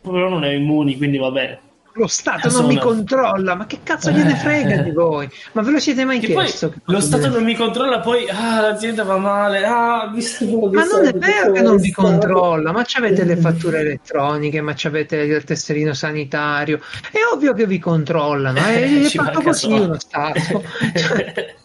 [0.01, 1.59] però non è immuni, quindi va bene.
[1.97, 5.29] Lo Stato non mi controlla, ma che cazzo gliene frega di voi?
[5.53, 6.69] Ma ve lo siete mai Che poi chiesto?
[6.71, 9.63] che lo Stato non mi controlla, poi ah, l'azienda va male.
[9.63, 13.37] Ah, mi servono dei Ma non è vero che non vi controlla, ma avete le
[13.37, 16.81] fatture elettroniche, ma avete il tesserino sanitario.
[17.09, 19.83] È ovvio che vi controllano, eh, è Ci fatto così solo.
[19.83, 20.63] uno Stato.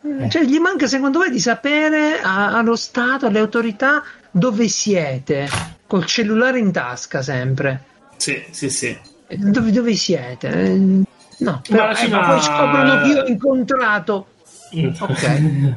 [0.00, 5.48] Cioè, cioè, gli manca secondo me di sapere a- allo Stato, alle autorità, dove siete,
[5.86, 7.84] col cellulare in tasca sempre.
[8.16, 9.07] sì, sì, sì.
[9.36, 10.48] Dove, dove siete?
[10.48, 11.02] Eh,
[11.40, 14.26] No, però, eh, ma poi scoprono che io ho incontrato.
[14.98, 15.72] Ok.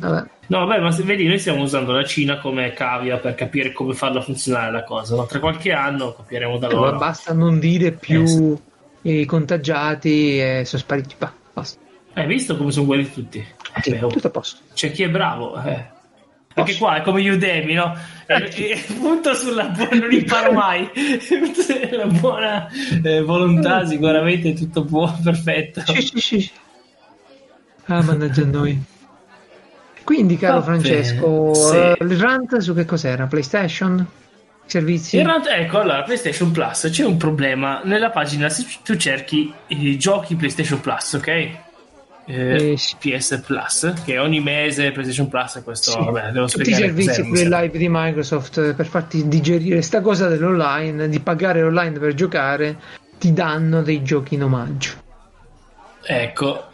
[0.00, 0.24] Vabbè.
[0.48, 3.94] No, vabbè, ma se vedi, noi stiamo usando la Cina come cavia per capire come
[3.94, 5.14] farla funzionare la cosa.
[5.14, 5.26] No?
[5.26, 6.98] Tra qualche anno capiremo da Eh, ma loro.
[6.98, 8.58] basta non dire più Eh, sì.
[9.20, 11.14] i contagiati e sono spariti.
[11.18, 11.78] Bah, basta.
[12.14, 13.38] Hai visto come sono guariti tutti?
[13.38, 14.58] Eh, Sì, beh, oh, tutto a posto.
[14.74, 15.60] c'è chi è bravo.
[15.62, 15.84] Eh.
[16.58, 17.94] Anche qua è come Udemy, no?
[18.24, 20.88] Eh, punto sulla buona, non imparo mai.
[21.90, 22.66] la buona
[23.02, 25.82] eh, volontà, sicuramente tutto buono, perfetto.
[25.84, 26.50] Sì, sì, sì.
[27.84, 28.82] Ah, mannaggia a noi.
[30.02, 32.02] Quindi, caro Va Francesco, bene, eh, sì.
[32.04, 33.26] il rant su che cos'era?
[33.26, 34.06] PlayStation?
[34.64, 35.18] Servizi?
[35.18, 37.82] In realtà, ecco, allora, PlayStation Plus c'è un problema.
[37.84, 41.64] Nella pagina, se tu cerchi i giochi PlayStation Plus, ok?
[42.28, 42.76] Eh, Eh.
[42.98, 45.92] PS Plus, che ogni mese PlayStation Plus è questo.
[45.92, 45.98] Sì.
[45.98, 50.26] Vabbè, devo Tutti i servizi non live di Microsoft eh, per farti digerire sta cosa
[50.28, 52.76] dell'online, di pagare online per giocare,
[53.18, 54.90] ti danno dei giochi in omaggio.
[56.02, 56.64] Ecco,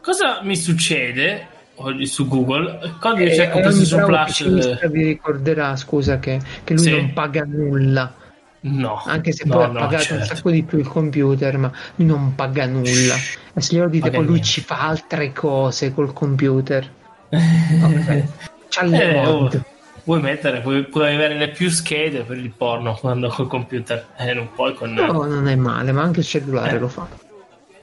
[0.00, 1.46] cosa mi succede
[1.76, 4.88] oggi su Google quando io E cerco PlayStation Plus?
[4.90, 6.90] vi ricorderà, scusa, che, che lui Sì.
[6.92, 8.14] non paga nulla
[8.62, 9.02] No.
[9.06, 10.34] Anche se no, poi ha no, pagato un certo.
[10.34, 13.14] sacco di più il computer, ma lui non paga nulla.
[13.54, 16.88] E se glielo dite, poi lui ci fa altre cose col computer.
[17.82, 18.24] Ok.
[18.68, 19.62] C'ha le Eh, oh, mod.
[20.04, 24.32] vuoi mettere, puoi, puoi avere le più schede per il porno quando col computer, eh,
[24.34, 24.92] non puoi con...
[24.92, 26.78] No, non è male, ma anche il cellulare Eh.
[26.78, 27.08] lo fa.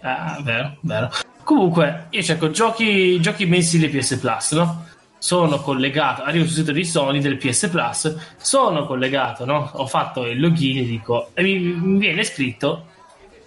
[0.01, 1.09] Ah, vero, vero.
[1.43, 4.85] Comunque, io cerco giochi, giochi mensili PS Plus, no?
[5.19, 9.71] Sono collegato, arrivo sul sito di Sony del PS Plus, sono collegato, no?
[9.73, 12.85] Ho fatto il login e dico, e mi, mi viene scritto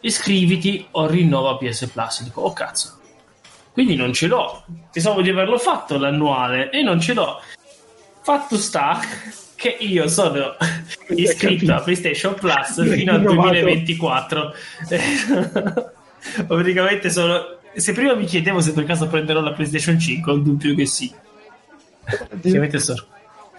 [0.00, 2.22] iscriviti o rinnova PS Plus.
[2.22, 2.98] Dico, oh cazzo.
[3.72, 4.64] Quindi non ce l'ho.
[4.92, 7.40] Pensavo di averlo fatto l'annuale e non ce l'ho.
[8.22, 9.00] Fatto sta
[9.54, 10.56] che io sono
[11.14, 13.50] iscritto a PlayStation Plus fino al rinnovato.
[13.50, 14.54] 2024.
[16.46, 17.58] Praticamente sono.
[17.72, 20.86] Se prima mi chiedevo se per caso prenderò la PlayStation 5, ho il dubbio che
[20.86, 21.12] sì.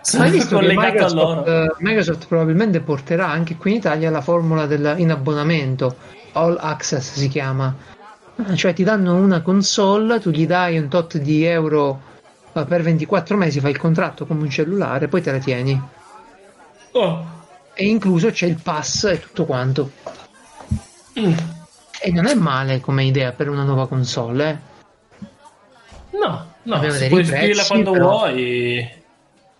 [0.01, 1.75] Sono, Ma sono hai visto che collegato a Microsoft, loro.
[1.79, 5.95] Microsoft probabilmente porterà anche qui in Italia la formula del, in abbonamento,
[6.33, 7.75] All Access si chiama.
[8.37, 12.01] Ah, Cioè ti danno una console, tu gli dai un tot di euro
[12.53, 15.81] eh, per 24 mesi, fai il contratto come un cellulare, poi te la tieni.
[16.93, 17.25] Oh.
[17.73, 19.91] E incluso c'è il pass e tutto quanto.
[21.19, 21.33] Mm.
[22.01, 24.69] E non è male come idea per una nuova console, eh.
[26.17, 28.99] No, no, puoi restituirla quando però- vuoi.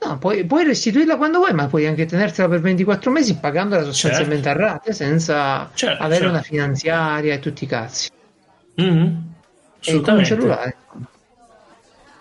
[0.03, 4.49] No, puoi, puoi restituirla quando vuoi, ma puoi anche tenertela per 24 mesi pagandola sostanzialmente
[4.49, 6.32] a rate senza Certo, avere certo.
[6.34, 8.10] una finanziaria e tutti i cazzi.
[8.76, 8.86] Mhm.
[8.88, 9.30] E con
[9.80, 10.26] Assolutamente.
[10.28, 10.76] cellulare.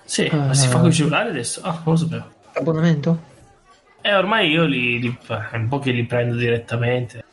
[0.05, 0.37] Sì, Ah.
[0.37, 1.61] ma si fa con il cellulare adesso?
[1.63, 2.25] Ah, non lo sapevo.
[2.55, 3.21] Abbonamento?
[4.03, 5.19] E ormai io li, li-
[5.53, 7.25] un po' che li prendo direttamente.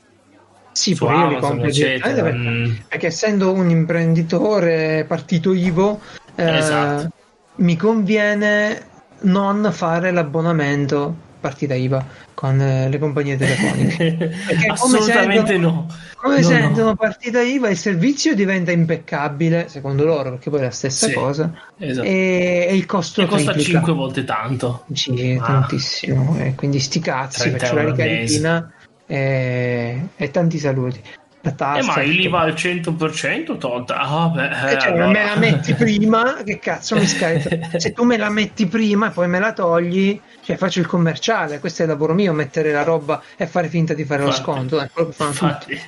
[0.71, 2.11] Sì, Su poi io li compro eccetera.
[2.11, 2.75] direttamente perché, Mm.
[2.87, 5.99] perché essendo un imprenditore partito IVO
[6.35, 7.09] eh, Esatto.
[7.57, 8.85] Mi conviene
[9.21, 14.31] non fare l'abbonamento partita IVA con eh, le compagnie telefoniche.
[14.69, 15.87] Assolutamente sentono- no.
[16.15, 16.95] Come No, sentono no.
[16.95, 21.51] partita IVA il servizio diventa impeccabile, secondo loro, perché poi è la stessa Sì, cosa,
[21.77, 22.07] esatto.
[22.07, 23.77] e, e il costo E costa triplica.
[23.79, 24.85] 5 volte tanto.
[24.93, 25.45] Sì, Ah.
[25.45, 26.37] tantissimo.
[26.39, 28.71] E quindi sti cazzi, 30 faccio la ricarichina
[29.05, 31.01] e, e tanti saluti.
[31.41, 31.53] Eh,
[31.83, 33.97] ma l'IVA al 100% tolta.
[33.99, 35.07] Ah, beh, Eh, cioè, allora.
[35.07, 37.79] me la metti prima, che cazzo mi scarica?
[37.79, 41.59] Se tu me la metti prima e poi me la togli, cioè faccio il commerciale,
[41.59, 44.43] questo è il lavoro mio, mettere la roba e fare finta di fare lo Infatti.
[44.43, 45.45] sconto, è quello che fanno tutti.
[45.45, 45.81] Infatti,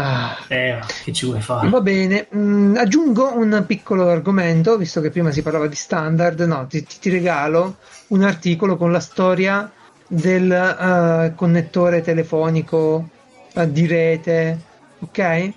[0.00, 0.36] Ah.
[0.46, 1.68] eh, che ci vuoi fare?
[1.68, 6.68] Va bene, mm, aggiungo un piccolo argomento, visto che prima si parlava di standard, no,
[6.68, 7.78] ti, ti- regalo
[8.08, 9.68] un articolo con la storia
[10.06, 13.17] del eh, connettore telefonico eh,
[13.66, 14.58] di rete,
[15.00, 15.52] ok?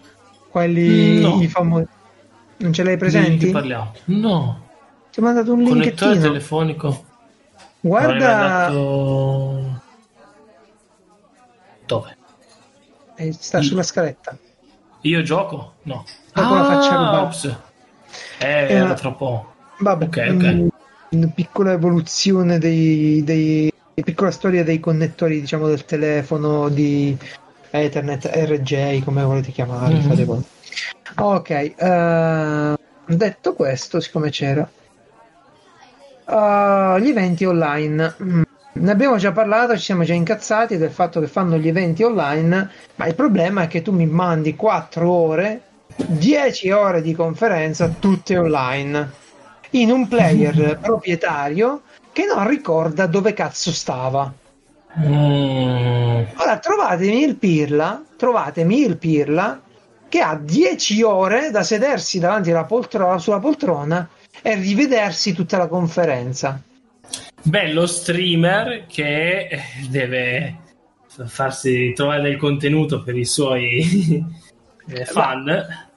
[0.50, 1.42] Quelli No.
[1.42, 1.88] i famosi.
[2.58, 3.50] Non ce l'hai presenti?
[3.52, 3.92] parliamo?
[4.06, 4.68] No.
[5.12, 6.22] Ti ho mandato un Connettore linkettino.
[6.22, 7.06] telefonico.
[7.80, 9.82] Guarda, mandato-
[11.86, 12.18] Dove?
[13.16, 14.38] eh, sta sulla scaletta.
[15.02, 15.74] Io gioco?
[15.84, 16.06] No.
[16.34, 17.46] Dopo la faccia Ah, ops.
[18.38, 19.54] Eh, Eh, era troppo.
[19.80, 20.44] Vabbè, Ok, ok.
[20.54, 20.68] mm,
[21.12, 23.72] una piccola evoluzione dei, dei
[24.04, 27.18] piccola storia dei connettori, diciamo, del telefono di
[27.72, 30.02] Ethernet, RJ, come volete chiamarli, Mhm.
[30.02, 30.44] fate voi.
[31.18, 32.76] Ok, eh,
[33.06, 34.70] detto questo, siccome c'era
[36.26, 38.16] uh, gli eventi online.
[38.24, 38.42] Mm,
[38.74, 42.70] Ne abbiamo già parlato, ci siamo già incazzati del fatto che fanno gli eventi online,
[42.96, 45.62] ma il problema è che tu mi mandi 4 ore,
[45.94, 49.12] 10 ore di conferenza, tutte online,
[49.72, 51.82] in un player proprietario
[52.14, 54.32] che non ricorda dove cazzo stava.
[55.00, 59.62] Mm, Ora trovatemi il Pirla, trovatemi il Pirla
[60.10, 64.10] che ha 10 ore da sedersi davanti alla poltrona, sulla poltrona
[64.42, 66.62] e rivedersi tutta la conferenza.
[67.44, 70.58] bello streamer che eh, deve
[71.26, 73.82] farsi trovare del contenuto per i suoi
[74.88, 75.90] eh, fan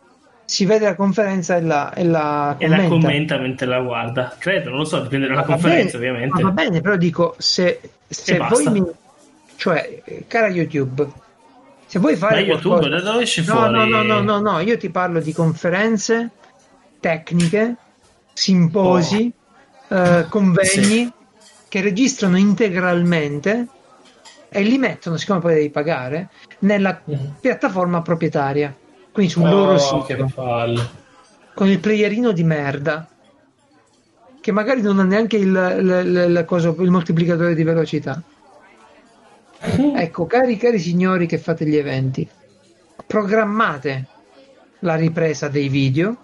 [0.55, 2.89] Si vede la conferenza e la, e la e la commenta.
[2.95, 4.37] commenta mentre la guarda.
[4.39, 6.43] Credo, non lo so, dipende dalla Ma conferenza, bene, ovviamente.
[6.43, 8.81] ma va bene, però dico, se, se voi mi...
[9.57, 11.09] Cioè, cara YouTube,
[11.87, 13.73] se vuoi Ma fare YouTube, qualcosa- da dove esce No, fuori?
[13.73, 16.31] no, no, no, no, no, io ti parlo di conferenze
[17.01, 17.75] tecniche,
[18.33, 19.33] simposi,
[19.89, 21.11] eh, convegni
[21.69, 23.67] che registrano integralmente
[24.51, 26.29] e li mettono, siccome poi devi pagare,
[26.61, 27.39] nella Mhm.
[27.41, 28.73] piattaforma proprietaria,
[29.15, 30.29] quindi sul Oh, loro sito,
[31.55, 33.09] con il playerino di merda,
[34.41, 38.21] che magari non ha neanche il, il- il- coso- il moltiplicatore di velocità.
[39.95, 42.29] Ecco, cari, cari signori che fate gli eventi,
[43.07, 44.07] programmate
[44.81, 46.17] la ripresa dei video,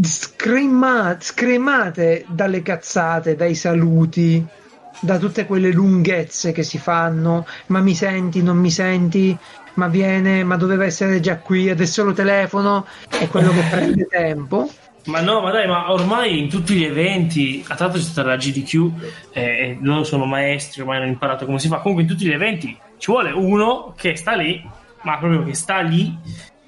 [0.00, 4.46] scremate, scremate dalle cazzate, dai saluti,
[5.00, 9.36] da tutte quelle lunghezze che si fanno, ma mi senti, non mi senti,
[9.74, 14.70] ma viene, ma doveva essere già qui, adesso lo telefono, è quello che prende tempo.
[15.06, 18.36] Ma no, ma dai, ma ormai in tutti gli eventi, a tanto c'è stata la
[18.36, 18.90] GDQ,
[19.32, 21.78] eh, loro sono maestri, ormai hanno imparato come si fa.
[21.78, 24.66] Comunque in tutti gli eventi ci vuole uno che sta lì,
[25.02, 26.16] ma proprio che sta lì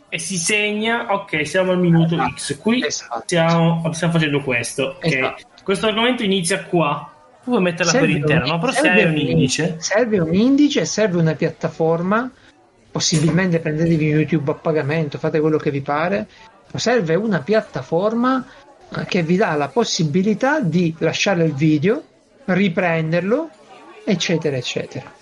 [0.08, 3.22] e si segna, ok, siamo al minuto X, qui Esatto.
[3.24, 5.04] stiamo, stiamo facendo questo, ok.
[5.04, 5.44] Esatto.
[5.62, 7.10] Questo argomento inizia qua,
[7.42, 8.58] tu puoi metterla per intero, no?
[8.58, 9.76] Però serve serve un indice.
[9.78, 12.30] Serve un indice, serve una piattaforma,
[12.96, 16.26] possibilmente prendetevi YouTube a pagamento, fate quello che vi pare,
[16.72, 18.42] ma serve una piattaforma
[18.96, 22.02] eh, che vi dà la possibilità di lasciare il video,
[22.46, 23.50] riprenderlo,
[24.02, 25.12] eccetera, eccetera.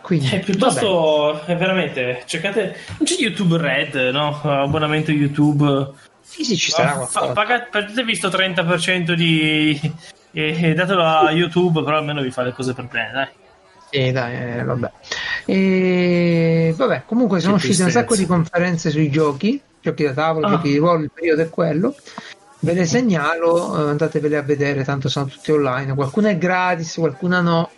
[0.00, 4.40] Quindi, Eh, piuttosto, è veramente, cercate, non c'è YouTube Red, no?
[4.40, 5.90] Abbonamento YouTube.
[6.22, 9.78] sì, sì, ci sarà Fa- paga- Perdete visto 30% di...
[10.32, 13.28] E, e datelo a YouTube, però almeno vi fa le cose per bene, dai.
[13.96, 14.90] Sì, dai, eh, vabbè.
[15.46, 20.50] E, vabbè, comunque sono uscite un sacco di conferenze sui giochi, giochi da tavolo, Ah.
[20.50, 21.94] giochi di ruolo, il periodo è quello.
[22.58, 25.94] Ve le segnalo, eh, andatevele a vedere, tanto sono tutti online.
[25.94, 27.70] Qualcuna è gratis, qualcuna no.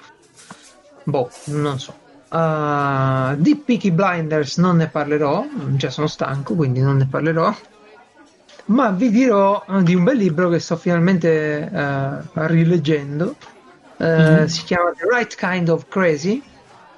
[1.05, 1.95] Boh, non so.
[2.31, 5.47] Uh, di Peaky Blinders non ne parlerò,
[5.77, 7.55] già sono stanco, quindi non ne parlerò.
[8.67, 13.37] Ma vi dirò di un bel libro che sto finalmente eh, rileggendo.
[13.99, 16.43] Eh, Si chiama The Right Kind of Crazy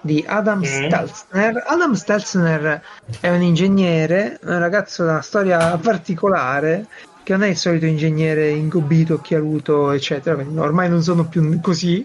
[0.02, 0.64] di Adam Mm.
[0.64, 1.64] Stelzner.
[1.66, 2.82] Adam Stelzner
[3.20, 6.86] è un ingegnere, un ragazzo da una storia particolare
[7.22, 10.42] che non è il solito ingegnere ingobbito, occhialuto, eccetera.
[10.56, 12.04] Ormai non sono più così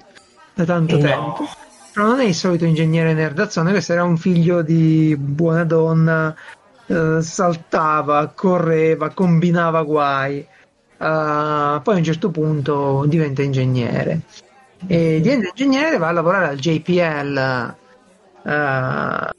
[0.54, 1.04] da tanto No.
[1.04, 1.50] tempo.
[1.94, 6.36] Però non è il solito ingegnere nerdazzone, questo era un figlio di buona donna,
[6.88, 10.38] eh, saltava, correva, combinava guai.
[10.40, 10.48] Eh,
[10.98, 14.20] poi a un certo punto diventa ingegnere.
[14.88, 17.76] E diventa ingegnere, va a lavorare al JPL
[18.44, 19.30] eh,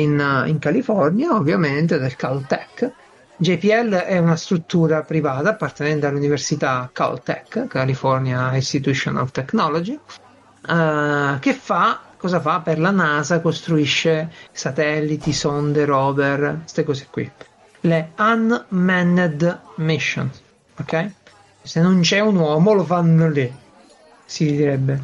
[0.00, 2.92] in, in California, ovviamente, del Caltech.
[3.38, 9.98] JPL è una struttura privata appartenente all'università Caltech, California Institution of Technology,
[10.68, 13.40] eh, che fa cosa fa per la NASA?
[13.40, 17.30] Costruisce satelliti, sonde, rover, queste cose qui.
[17.80, 20.30] Le unmanned mission,
[20.80, 21.10] ok?
[21.62, 23.52] Se non c'è un uomo lo fanno lì,
[24.26, 25.00] si direbbe.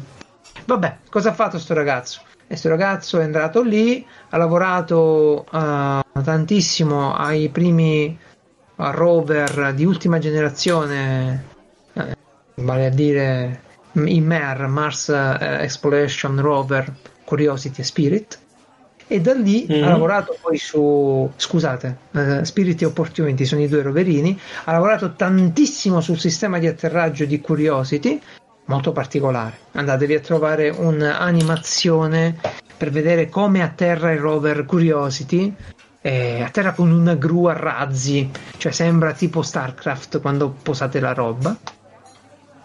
[0.65, 2.21] Vabbè, cosa ha fatto sto ragazzo?
[2.45, 8.17] Questo ragazzo è andato lì, ha lavorato eh, tantissimo ai primi eh,
[8.75, 11.45] rover di ultima generazione,
[11.93, 12.15] eh,
[12.61, 13.61] vale a dire
[13.93, 16.93] i MER, Mars eh, Exploration Rover,
[17.23, 18.39] Curiosity e Spirit.
[19.07, 19.83] E da lì Mhm.
[19.83, 24.39] ha lavorato poi su, scusate, eh, Spirit e Opportunity sono i due roverini.
[24.65, 28.21] Ha lavorato tantissimo sul sistema di atterraggio di Curiosity,
[28.65, 29.57] molto particolare.
[29.73, 32.37] Andatevi a trovare un'animazione
[32.77, 35.53] per vedere come atterra il rover Curiosity.
[36.05, 41.55] Eh, atterra con una gru a razzi, cioè sembra tipo StarCraft quando posate la roba.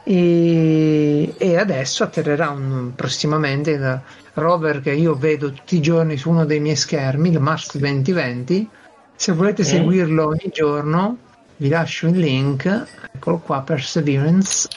[0.05, 4.01] E, e adesso atterrerà un- prossimamente il
[4.35, 8.69] rover che io vedo tutti i giorni su uno dei miei schermi, il Mars 2020.
[9.15, 9.67] Se volete Mm.
[9.67, 11.17] seguirlo ogni giorno,
[11.59, 12.87] vi lascio il link.
[13.13, 14.69] Eccolo qua, Perseverance.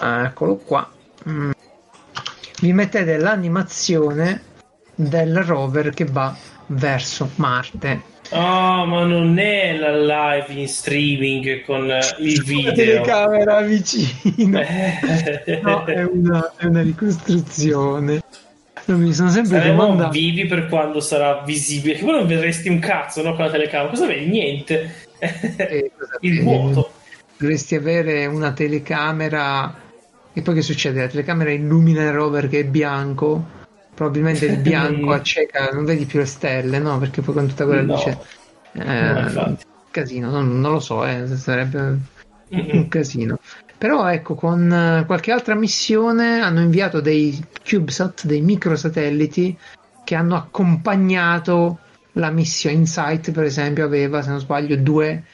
[0.00, 0.88] Eccolo qua.
[1.28, 1.50] Mm.
[2.60, 4.42] Vi mettete l'animazione
[4.94, 6.34] del rover che va
[6.66, 8.08] verso Marte.
[8.32, 9.96] Oh, ma non è la
[10.36, 12.72] live in streaming con eh, il La video.
[12.72, 14.60] telecamera vicino.
[15.62, 18.22] No, è una, è una ricostruzione.
[18.84, 20.10] Non mi sono sempre Saremo domandato.
[20.10, 21.94] vivi per quando sarà visibile.
[21.94, 23.90] Che poi non vedresti un cazzo no, con la telecamera.
[23.90, 24.26] Cosa vedi?
[24.26, 24.94] Niente.
[25.18, 26.44] eh, cosa Il vedi?
[26.44, 26.90] vuoto.
[27.36, 29.74] Dovresti avere una telecamera.
[30.32, 31.00] E poi che succede?
[31.00, 33.58] La telecamera illumina il rover che è bianco.
[33.94, 36.98] Probabilmente il bianco acceca, non vedi più le stelle, no?
[36.98, 37.94] Perché poi con tutta quella No.
[37.94, 38.18] luce.
[38.72, 39.64] Eh, No, infatti.
[39.90, 41.98] casino, non, non lo so, eh, sarebbe un
[42.54, 42.88] Mm-mm.
[42.88, 43.38] casino.
[43.76, 49.56] Però ecco, con eh, qualche altra missione hanno inviato dei CubeSat, dei microsatelliti
[50.04, 51.78] che hanno accompagnato
[52.12, 52.76] la missione.
[52.76, 55.24] Insight, per esempio, aveva, se non sbaglio, due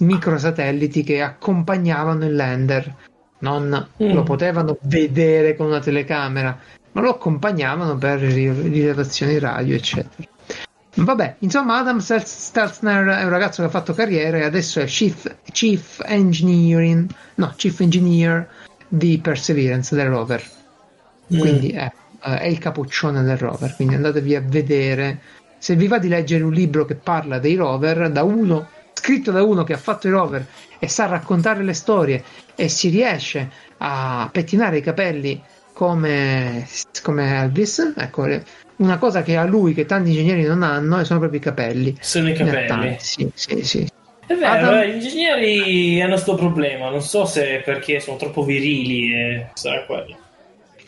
[0.00, 2.94] microsatelliti che accompagnavano il lander.
[3.40, 4.12] Non Mm.
[4.12, 6.58] lo potevano vedere con una telecamera,
[6.92, 10.28] ma lo accompagnavano per ri- rilevazioni radio, eccetera.
[10.94, 14.84] Vabbè, insomma, Adam Stel- Stelzner è un ragazzo che ha fatto carriera e adesso è
[14.86, 18.48] Chief, Chief Engineering, no, Chief Engineer
[18.88, 20.42] di Perseverance del rover.
[21.32, 21.38] Mm.
[21.38, 21.92] Quindi è,
[22.24, 23.74] eh, è il capoccione del rover.
[23.76, 25.20] Quindi andatevi a vedere.
[25.58, 28.68] Se vi va di leggere un libro che parla dei rover, da uno
[28.98, 30.44] scritto da uno che ha fatto i rover
[30.78, 32.24] e sa raccontare le storie
[32.56, 33.48] e si riesce
[33.78, 35.40] a pettinare i capelli
[35.72, 36.66] come,
[37.02, 38.26] come Elvis, ecco,
[38.76, 41.96] una cosa che ha lui che tanti ingegneri non hanno e sono proprio i capelli.
[42.00, 42.96] Sono i capelli.
[42.98, 43.88] Sì, sì, sì.
[44.26, 48.42] È vero, Adam- eh, gli ingegneri hanno sto problema, non so se perché sono troppo
[48.42, 50.16] virili e sarà quello.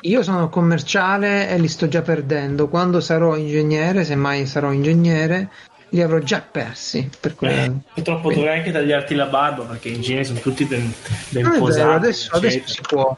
[0.03, 2.69] Io sono commerciale e li sto già perdendo.
[2.69, 5.51] Quando sarò ingegnere, se mai sarò ingegnere,
[5.91, 7.09] li avrò già persi.
[7.19, 7.49] Per cui...
[7.49, 10.93] Eh, purtroppo dovrei anche tagliarti la barba perché gli ingegneri sono tutti ben,
[11.31, 11.79] ben è posati.
[11.83, 13.17] vero, adesso, adesso si può.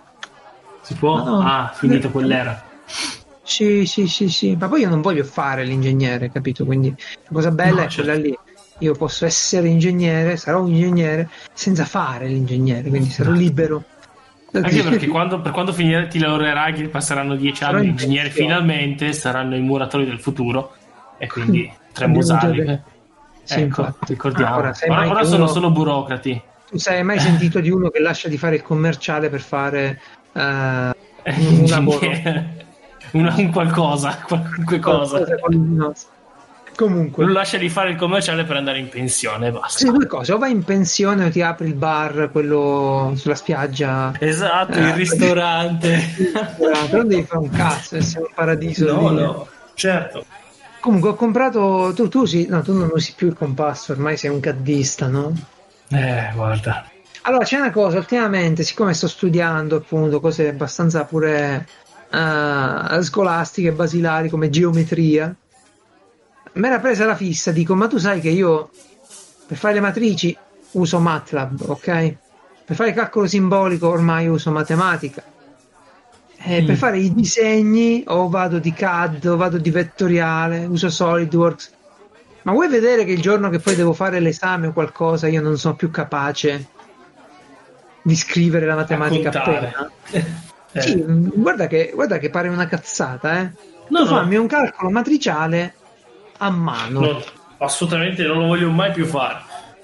[0.82, 1.22] Si può?
[1.22, 1.40] No.
[1.40, 2.70] Ah, finito quell'era.
[3.42, 4.56] Sì, sì, sì, sì.
[4.58, 6.64] Ma poi io non voglio fare l'ingegnere, capito?
[6.64, 8.10] Quindi la cosa bella No, è certo.
[8.10, 8.38] quella lì.
[8.78, 13.84] Io posso essere ingegnere, sarò un ingegnere senza fare l'ingegnere, quindi sarò libero.
[14.54, 18.50] Anche perché quando, per quando finire, ti lavorerai, passeranno dieci anni, in ingegneri pensione.
[18.50, 20.74] finalmente saranno i muratori del futuro
[21.16, 22.82] e quindi potremmo Abbiamo già detto.
[23.44, 24.12] Sì, ecco, infatti.
[24.12, 24.56] ricordiamo.
[24.56, 26.40] Ora, ora ora sono uno- solo burocrati.
[26.70, 30.00] Tu sei mai sentito di uno che lascia di fare il commerciale per fare
[30.32, 30.40] eh,
[31.24, 32.10] un lavoro?
[33.12, 35.24] Una- un qualcosa, qualunque cosa.
[35.50, 35.92] No.
[36.74, 39.84] Comunque, Lo lascia di fare il commerciale per andare in pensione basta.
[39.84, 44.14] sì, due cose, o vai in pensione o ti apri il bar, quello sulla spiaggia.
[44.18, 44.80] Esatto, Eh.
[44.88, 45.98] il ristorante.
[46.56, 48.90] Però non devi fare un cazzo, essere un paradiso.
[48.90, 49.20] no, lì.
[49.20, 50.24] no, certo.
[50.82, 54.30] Comunque ho comprato, tu, tu usi, no, tu non usi più il compasso, ormai sei
[54.30, 55.32] un caddista, no?
[55.88, 56.90] Eh, guarda.
[57.22, 61.68] Allora c'è una cosa, ultimamente, siccome sto studiando appunto cose abbastanza pure
[62.10, 65.32] eh, scolastiche, basilari come geometria,
[66.54, 68.70] mi era presa la fissa, dico, ma tu sai che io
[69.46, 70.36] per fare le matrici
[70.72, 72.16] uso MATLAB, ok?
[72.64, 75.22] Per fare il calcolo simbolico ormai uso matematica.
[76.44, 76.66] E Mm.
[76.66, 81.72] per fare i disegni o vado di CAD o vado di vettoriale, uso SolidWorks.
[82.42, 85.56] Ma vuoi vedere che il giorno che poi devo fare l'esame o qualcosa io non
[85.56, 86.66] sono più capace
[88.02, 89.90] di scrivere la matematica appena?
[90.74, 90.80] Eh.
[90.80, 93.50] Sì, guarda che, guarda che pare una cazzata, eh.
[93.88, 94.06] No, tu no.
[94.06, 95.74] fammi un calcolo matriciale
[96.38, 97.00] a mano.
[97.00, 97.22] No,
[97.58, 99.42] assolutamente non lo voglio mai più fare.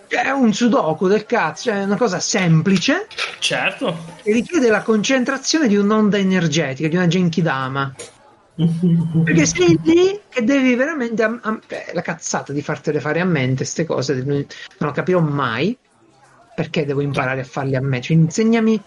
[0.09, 3.07] È un sudoku del cazzo, cioè è una cosa semplice
[3.39, 3.97] Certo.
[4.23, 7.95] che richiede la concentrazione di un'onda energetica, di una genkidama.
[9.25, 11.23] Perché sei lì che devi veramente.
[11.23, 14.45] am- am- eh, la cazzata di fartele fare a mente, queste cose, non non
[14.89, 15.77] lo capirò mai.
[16.57, 18.01] Perché devo imparare a farle a me?
[18.01, 18.83] Cioè, insegnami,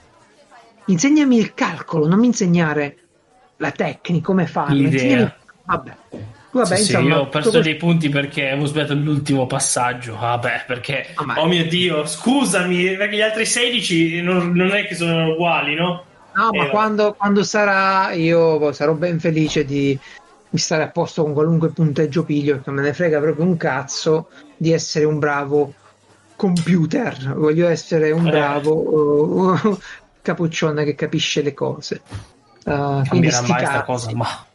[0.85, 2.97] insegnami il calcolo, non mi insegnare
[3.57, 4.73] la tecnica, come farlo.
[4.75, 4.91] L'idea.
[5.01, 5.33] Insegnami-
[5.63, 5.97] Vabbè,
[6.51, 7.15] vabbè Sì, sì, insomma.
[7.15, 10.15] io ho perso tutto dei punti perché avevo sbagliato l'ultimo passaggio.
[10.17, 11.07] Vabbè, perché.
[11.15, 15.31] Ah, ma- Oh mio dio, scusami, perché gli altri 16 non, non è che sono
[15.31, 16.03] uguali, no?
[16.33, 19.97] No, ma Eh, quando, quando sarà, io sarò ben felice di,
[20.49, 24.29] di stare a posto con qualunque punteggio piglio, perché me ne frega proprio un cazzo
[24.55, 25.73] di essere un bravo
[26.35, 27.33] computer.
[27.35, 28.31] Voglio essere un Eh.
[28.31, 28.73] bravo
[29.61, 29.77] uh,
[30.21, 32.01] capuccione che capisce le cose.
[32.63, 34.45] Uh, quindi Cambierà mai sta cosa, ma.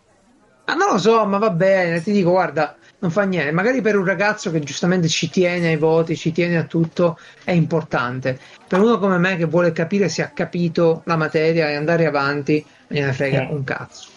[0.67, 3.53] Ah, non lo so, ma va bene, ti dico, guarda, non fa niente.
[3.53, 7.53] Magari per un ragazzo che giustamente ci tiene ai voti, ci tiene a tutto, è
[7.53, 8.39] importante.
[8.67, 12.65] Per uno come me che vuole capire se ha capito la materia e andare avanti,
[12.89, 13.53] me ne frega Eh.
[13.53, 14.09] un cazzo.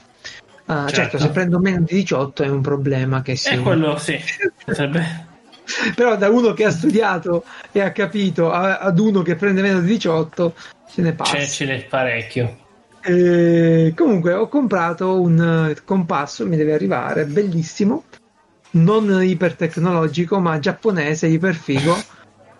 [0.66, 0.94] Ah, certo.
[0.94, 1.18] Certo.
[1.20, 3.54] se prendo meno di 18 è un problema che sì.
[3.54, 4.20] E quello sì.
[4.66, 5.28] Potrebbe.
[5.96, 9.80] Però da uno che ha studiato e ha capito a- ad uno che prende meno
[9.82, 10.56] di 18
[10.88, 11.36] se ne passa.
[11.38, 12.58] C'è, ce n'è parecchio.
[13.02, 18.04] Eh, comunque ho comprato un eh, compasso, mi deve arrivare, bellissimo,
[18.72, 21.96] non ipertecnologico ma giapponese, iperfigo.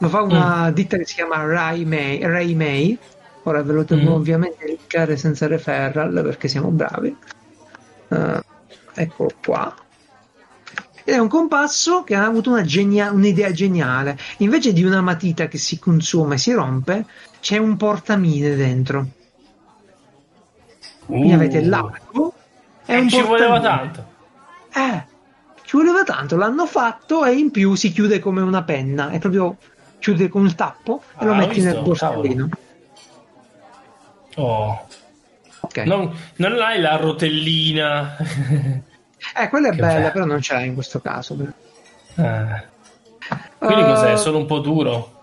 [0.02, 2.98] Lo fa una ditta che si chiama Rai Mei.
[3.44, 4.14] Ora ve lo devo Mm.
[4.14, 7.16] ovviamente linkare senza referral perché siamo bravi.
[8.10, 8.42] Eh,
[8.96, 9.76] eccolo qua.
[11.04, 14.18] Ed è un compasso che ha avuto una genia- un'idea geniale.
[14.38, 17.06] Invece di una matita che si consuma e si rompe,
[17.42, 19.08] c'è un portamine dentro.
[21.10, 21.36] Quindi Uh.
[21.36, 22.34] avete l'arco
[22.86, 24.06] e Eh, ci voleva tanto.
[24.74, 25.04] Eh,
[25.66, 29.58] ci voleva tanto, l'hanno fatto e in più si chiude come una penna, è proprio
[29.98, 32.50] chiude con il tappo e Ah, lo metti nel borsellino.
[34.36, 34.88] Oh.
[35.62, 35.78] Ok.
[35.80, 38.16] Non, non hai la rotellina.
[39.36, 40.12] Eh, quella è Che bella, bello.
[40.12, 41.36] però non ce l'hai in questo caso.
[42.16, 42.64] Ah.
[43.58, 44.16] Quindi Eh, cos'è?
[44.18, 45.19] Solo un po' duro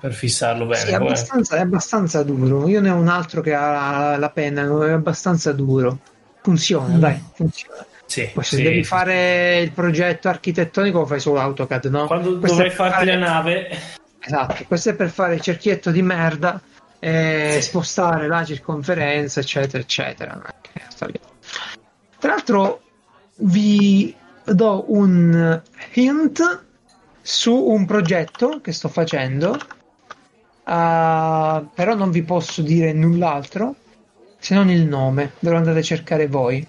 [0.00, 0.84] per fissarlo bene.
[0.84, 2.68] Sì, è abbastanza, è abbastanza duro.
[2.68, 5.98] Io ne ho un altro che ha la penna, è abbastanza duro.
[6.42, 6.98] Funziona, Mm.
[7.00, 7.84] dai, funziona.
[8.06, 8.88] Sì, Poi se sì, devi sì.
[8.88, 12.06] fare il progetto architettonico lo fai solo AutoCAD, no?
[12.06, 13.68] Quando Questo dovrai farti fare- la nave,
[14.20, 16.60] Esatto, questo è per fare il cerchietto di merda
[16.98, 20.40] e spostare la circonferenza, eccetera, eccetera.
[22.18, 22.80] Tra l'altro
[23.38, 24.14] vi
[24.44, 25.60] do un
[25.94, 26.64] hint
[27.22, 29.56] su un progetto che sto facendo,
[30.66, 33.74] uh, però non vi posso dire null'altro
[34.38, 36.66] se non il nome, ve lo andate a cercare voi.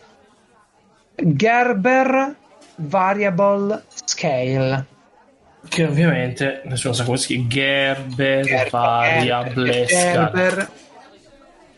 [1.15, 2.36] Gerber
[2.76, 4.86] Variable Scale.
[5.68, 7.48] Che ovviamente nessuno sa come si chiama.
[7.49, 10.69] Gerber, Gerber, variable Gerber scale.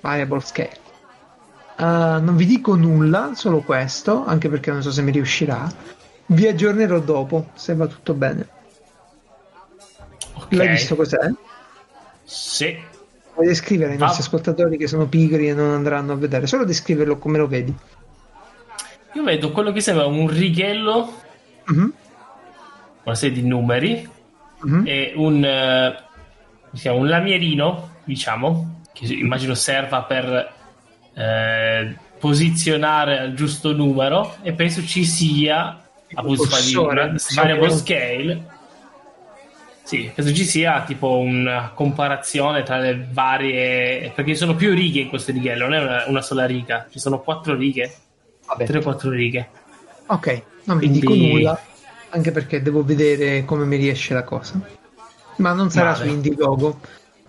[0.02, 0.78] Variable Scale.
[1.78, 5.70] Uh, non vi dico nulla, solo questo, anche perché non so se mi riuscirà.
[6.28, 8.48] Vi aggiornerò dopo, se va tutto bene.
[10.34, 10.54] Ok.
[10.54, 11.18] L'hai visto cos'è?
[12.30, 12.78] Sì.
[13.34, 17.18] Puoi descrivere ai nostri ascoltatori che sono pigri e non andranno a vedere, solo descriverlo
[17.18, 17.74] come lo vedi.
[19.14, 21.12] Io vedo quello che sembra un righello,
[21.66, 21.94] Mhm,
[23.04, 24.08] una serie di numeri
[24.62, 24.84] mhm.
[24.86, 25.96] e un,
[26.74, 30.54] chiama, un lamierino, diciamo, che immagino serva per
[31.14, 35.80] eh, posizionare il giusto numero e penso ci sia
[36.12, 37.18] una diciamo.
[37.36, 38.58] variable scale
[39.90, 45.00] sì, penso ci sia tipo una comparazione tra le varie perché ci sono più righe
[45.00, 47.92] in questo righello non è una, una sola riga ci sono quattro righe
[48.46, 48.66] Vabbè.
[48.66, 49.50] tre o quattro righe
[50.12, 51.60] Ok, non vi Quindi- dico nulla,
[52.10, 54.60] anche perché devo vedere come mi riesce la cosa.
[55.38, 56.06] Ma non sarà Vale.
[56.08, 56.80] su Indiegogo.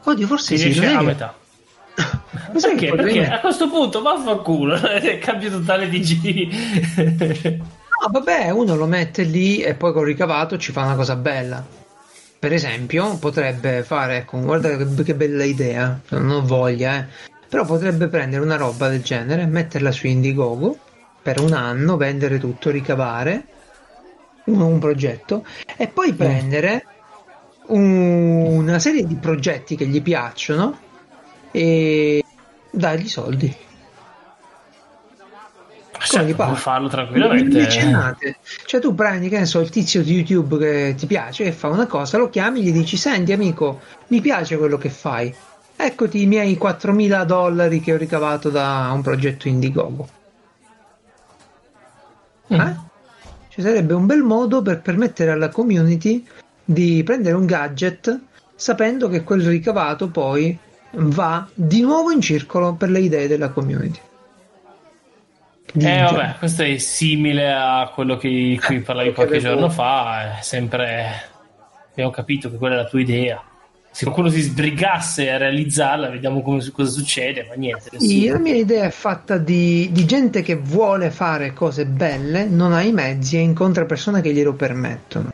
[0.04, 1.34] Oddio, forse si sì, riesce a che- metà
[2.52, 3.02] lo sai che perché?
[3.02, 4.78] Perché a questo punto vaffanculo
[5.20, 6.48] cambio totale di G
[7.58, 11.62] No, vabbè, uno lo mette lì e poi col ricavato ci fa una cosa bella.
[12.40, 17.06] Per esempio, potrebbe fare, ecco, guarda che, che bella idea, non ho voglia, eh.
[17.46, 20.78] Però potrebbe prendere una roba del genere, metterla su Indiegogo
[21.22, 23.44] per un anno, vendere tutto, ricavare
[24.44, 25.44] un, un progetto
[25.76, 26.86] e poi prendere
[27.66, 30.78] un- una serie di progetti che gli piacciono
[31.50, 32.24] e
[32.70, 33.54] dargli soldi.
[36.02, 36.56] Cioè, gli può pare?
[36.56, 37.68] farlo tranquillamente.
[38.66, 41.68] Cioè tu prendi, che ne so, il tizio di YouTube che ti piace e fa
[41.68, 45.34] una cosa, lo chiami e gli dici, senti amico, mi piace quello che fai.
[45.76, 50.08] Eccoti i miei 4.000 dollari che ho ricavato da un progetto Indiegogo.
[52.52, 52.60] Mm.
[52.60, 52.76] Eh?
[53.48, 56.26] Ci sarebbe un bel modo per permettere alla community
[56.64, 58.20] di prendere un gadget
[58.54, 60.56] sapendo che quel ricavato poi
[60.92, 64.00] va di nuovo in circolo per le idee della community.
[65.74, 69.70] Eh vabbè, questo è simile a quello che, di cui parlavi Che qualche avevo- giorno
[69.70, 71.28] fa, è sempre...
[71.90, 73.42] Abbiamo capito che quella è la tua idea.
[73.92, 77.88] Se qualcuno si sbrigasse a realizzarla, vediamo come- cosa succede, ma niente.
[77.92, 78.32] Nessuno.
[78.32, 82.82] la mia idea è fatta di, di gente che vuole fare cose belle, non ha
[82.82, 85.32] i mezzi e incontra persone che glielo permettono.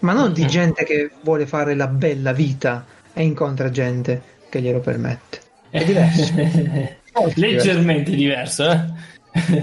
[0.00, 2.84] Ma non di gente che vuole fare la bella vita
[3.14, 4.20] e incontra gente
[4.50, 5.40] che glielo permette.
[5.70, 6.32] È diverso.
[7.36, 8.84] Leggermente diverso, eh?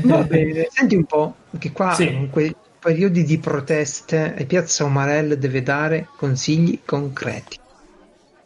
[0.03, 2.07] Va bene, senti un po', che qua Sì.
[2.07, 7.57] in quei periodi di proteste e Piazza Umarell deve dare consigli concreti.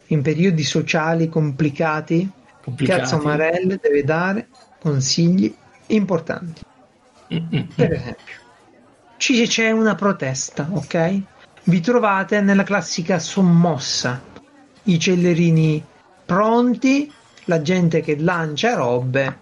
[0.08, 2.30] In periodi sociali complicati,
[2.62, 2.98] Complicati.
[3.00, 4.48] Piazza Umarell deve dare
[4.78, 5.52] consigli
[5.88, 6.60] importanti.
[7.32, 7.66] Mm-mm.
[7.74, 8.34] Per esempio,
[9.16, 11.20] ci- c'è una protesta, ok?
[11.64, 14.20] Vi trovate nella classica sommossa,
[14.84, 15.82] i cellerini
[16.24, 17.12] pronti,
[17.46, 19.38] la gente che lancia robe,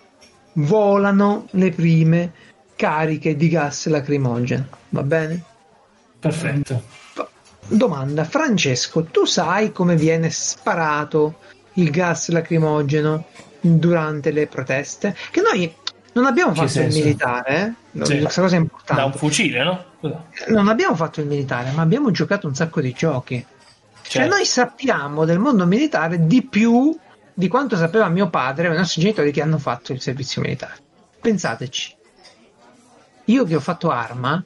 [0.55, 2.33] volano le prime
[2.77, 5.43] cariche di gas lacrimogeno, va bene?
[6.19, 6.83] Perfetto.
[7.67, 11.37] Domanda, Francesco, tu sai come viene sparato
[11.75, 13.27] il gas lacrimogeno
[13.61, 15.17] durante le proteste?
[15.31, 15.73] Che noi
[16.13, 18.05] non abbiamo fatto il militare, eh?
[18.05, 18.19] Sì.
[18.21, 19.19] Questa cosa è Da un importante.
[19.19, 19.85] fucile, no?
[20.49, 23.45] Non abbiamo fatto il militare, ma abbiamo giocato un sacco di giochi.
[24.03, 24.35] Cioè, Certo.
[24.37, 26.95] noi sappiamo del mondo militare di più
[27.35, 30.75] di quanto sapeva mio padre e i nostri genitori che hanno fatto il servizio militare.
[31.21, 31.97] Pensateci.
[33.27, 34.43] Io che ho fatto arma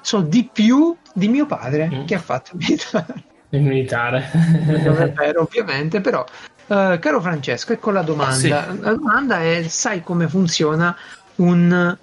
[0.00, 2.04] so di più di mio padre Mm.
[2.06, 3.24] che ha fatto il militare.
[3.52, 4.30] Il militare.
[4.32, 6.24] non è vero, ovviamente, però.
[6.68, 8.32] eh, caro Francesco, ecco la domanda.
[8.34, 8.48] Sì.
[8.48, 10.96] La domanda è: sai come funziona
[11.36, 11.98] un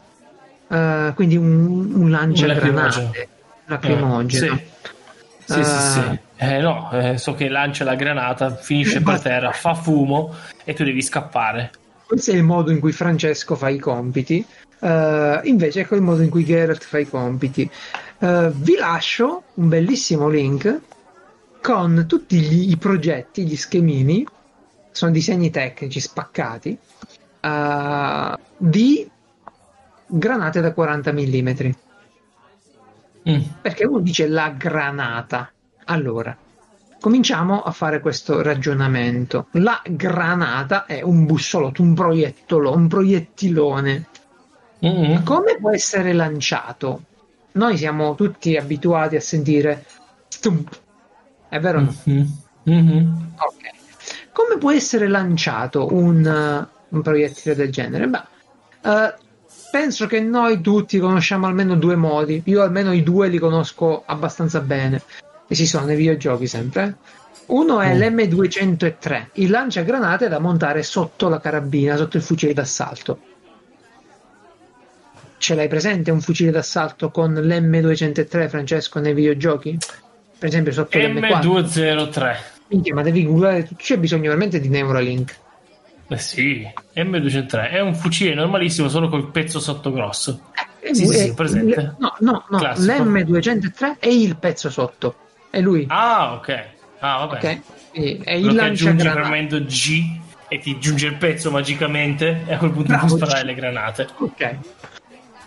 [0.68, 3.28] eh, quindi un, un lanciagranate
[3.66, 4.54] lacrimogeno?
[4.54, 4.58] Eh,
[5.48, 5.54] sì.
[5.54, 6.20] Sì, sì, Eh, sì.
[6.42, 10.34] Eh, no, eh, so che lancia la granata, finisce per terra, fa fumo
[10.64, 11.72] e tu devi scappare.
[12.06, 14.44] Questo è il modo in cui Francesco fa i compiti.
[14.80, 17.70] eh, invece ecco il modo in cui Geralt fa i compiti.
[18.20, 20.80] Eh, vi lascio un bellissimo link
[21.62, 24.26] con tutti gli- i progetti, gli schemini,
[24.92, 26.78] sono disegni tecnici spaccati,
[27.42, 29.10] eh, di
[30.08, 31.50] granate da 40 mm.
[33.30, 33.42] Mm.
[33.62, 35.52] Perché uno dice la granata.
[35.92, 36.38] Allora,
[37.00, 39.48] cominciamo a fare questo ragionamento.
[39.54, 44.08] La granata è un bussolotto, un proiettolo, un proiettilone.
[44.86, 45.24] Mm.
[45.24, 47.02] Come può essere lanciato?
[47.54, 49.86] Noi siamo tutti abituati a sentire
[50.28, 50.80] stump,
[51.50, 51.96] È vero o no?
[52.04, 52.38] Mhm.
[52.64, 53.32] Mhm.
[53.38, 54.32] Ok.
[54.32, 58.08] Come può essere lanciato un, uh, un proiettile del genere?
[58.08, 58.24] Beh,
[58.84, 59.14] eh,
[59.72, 62.44] penso che noi tutti conosciamo almeno due modi.
[62.46, 65.02] Io almeno i due li conosco abbastanza bene.
[65.52, 66.96] E si sono nei videogiochi sempre.
[67.48, 68.00] Uno è Mm.
[68.00, 73.20] l'M203, il lanciagranate da montare sotto la carabina, sotto il fucile d'assalto.
[75.38, 79.78] Ce l'hai presente un fucile d'assalto con l'M203, Francesco, nei videogiochi?
[80.38, 81.42] Per esempio sotto l'M4?
[81.42, 82.36] M203.
[82.68, 83.68] Minchia, ma devi googlare.
[83.76, 85.36] C'è bisogno veramente di Neuralink.
[86.08, 90.52] Eh sì, M203 è un fucile normalissimo, solo col pezzo sotto grosso.
[90.82, 91.96] Eh, Sì, sì, eh, sì, presente.
[92.00, 92.58] No, no, no.
[92.58, 93.04] Classico.
[93.04, 95.16] L'M203 è il pezzo sotto.
[95.50, 95.86] È lui.
[95.90, 96.66] Ah, ok.
[97.00, 97.38] Ah, vabbè.
[97.38, 97.62] ok?
[97.92, 99.66] Quindi è il lanciagranate.
[99.66, 100.18] G
[100.48, 103.46] e ti giunge il pezzo magicamente e a quel punto Bravo, sparare G.
[103.46, 104.08] le granate.
[104.18, 104.42] Ok.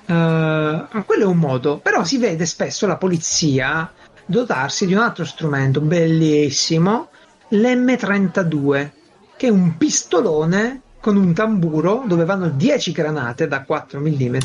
[0.07, 3.91] Eh, quello è un modo, però si vede spesso la polizia
[4.25, 7.09] dotarsi di un altro strumento bellissimo,
[7.51, 8.91] l'M32,
[9.37, 14.37] che è un pistolone con un tamburo dove vanno 10 granate da 4 mm.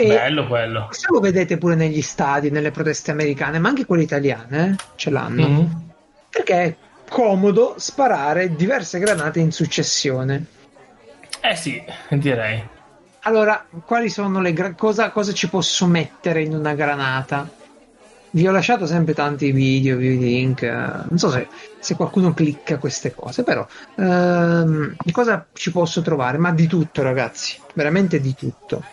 [0.00, 0.88] E Bello quello.
[0.92, 5.10] se lo vedete pure negli stadi, nelle proteste americane, ma anche quelle italiane eh, ce
[5.10, 5.48] l'hanno.
[5.48, 5.90] Mhm.
[6.30, 6.76] Perché è
[7.08, 10.44] comodo sparare diverse granate in successione.
[11.40, 12.62] Eh sì, direi.
[13.22, 17.48] Allora, quali sono le gra- cosa, cosa ci posso mettere in una granata?
[18.30, 20.62] Vi ho lasciato sempre tanti video, vi link.
[20.62, 21.48] eh, non so se,
[21.80, 23.66] se qualcuno clicca queste cose, però
[23.96, 26.38] ehm, cosa ci posso trovare?
[26.38, 28.84] Ma di tutto, ragazzi, veramente di tutto.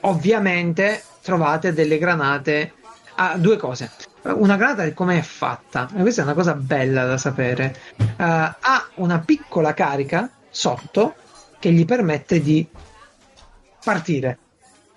[0.00, 2.72] Ovviamente trovate delle granate.
[3.16, 3.90] Ah, due cose.
[4.22, 5.88] Una granata come è fatta?
[5.92, 7.76] Questa è una cosa bella da sapere.
[7.96, 11.14] Eh, ha una piccola carica sotto
[11.58, 12.66] che gli permette di
[13.82, 14.38] partire.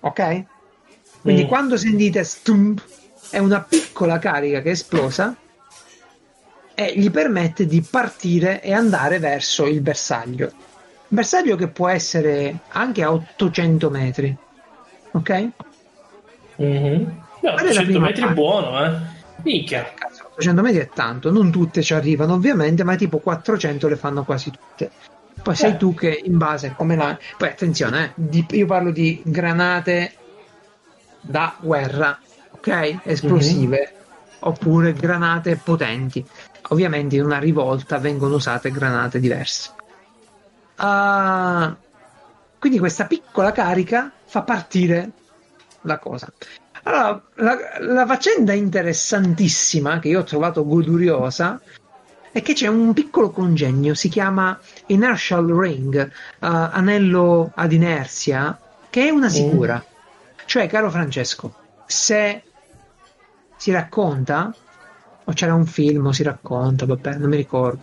[0.00, 0.44] Ok?
[1.22, 1.48] Quindi Mm.
[1.48, 2.82] quando sentite stump
[3.30, 5.34] è una piccola carica che è esplosa
[6.74, 10.50] e gli permette di partire e andare verso il bersaglio.
[11.08, 14.36] Bersaglio che può essere anche a 800 metri.
[15.12, 15.48] Ok?
[16.56, 17.22] Mhm.
[17.42, 18.34] No, Qual è la 100 prima metri parte?
[18.34, 18.98] buono, eh.
[19.42, 19.90] Minchia.
[19.94, 24.24] Cazzo, 800 metri è tanto, non tutte ci arrivano ovviamente, ma tipo 400 le fanno
[24.24, 24.90] quasi tutte.
[25.42, 25.76] Poi sei Eh.
[25.78, 27.18] tu che in base a come la...
[27.38, 30.12] Poi attenzione, eh, di- io parlo di granate
[31.22, 32.18] da guerra,
[32.50, 32.98] ok?
[33.04, 33.92] Esplosive,
[34.40, 36.22] oppure granate potenti.
[36.68, 39.70] Ovviamente in una rivolta vengono usate granate diverse.
[40.76, 41.74] Ah,
[42.58, 45.10] quindi questa piccola carica fa partire
[45.82, 46.32] la cosa.
[46.84, 51.60] Allora, la, la faccenda interessantissima che io ho trovato goduriosa
[52.30, 58.56] è che c'è un piccolo congegno, si chiama Inertial Ring, eh, anello ad inerzia,
[58.88, 59.84] che è una sicura.
[60.44, 61.52] Cioè, caro Francesco,
[61.86, 62.42] se
[63.56, 64.54] si racconta,
[65.24, 67.80] o c'era un film, o si racconta, vabbè, non mi ricordo.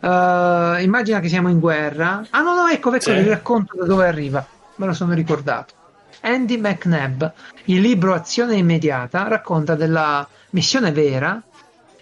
[0.00, 2.24] Eh, immagina che siamo in guerra.
[2.30, 3.10] Ah, no, no, ecco, ecco Sì.
[3.10, 4.44] il racconto da dove arriva.
[4.76, 5.74] Me lo sono ricordato.
[6.22, 7.24] Andy McNabb,
[7.64, 11.40] il libro Azione immediata, racconta della missione vera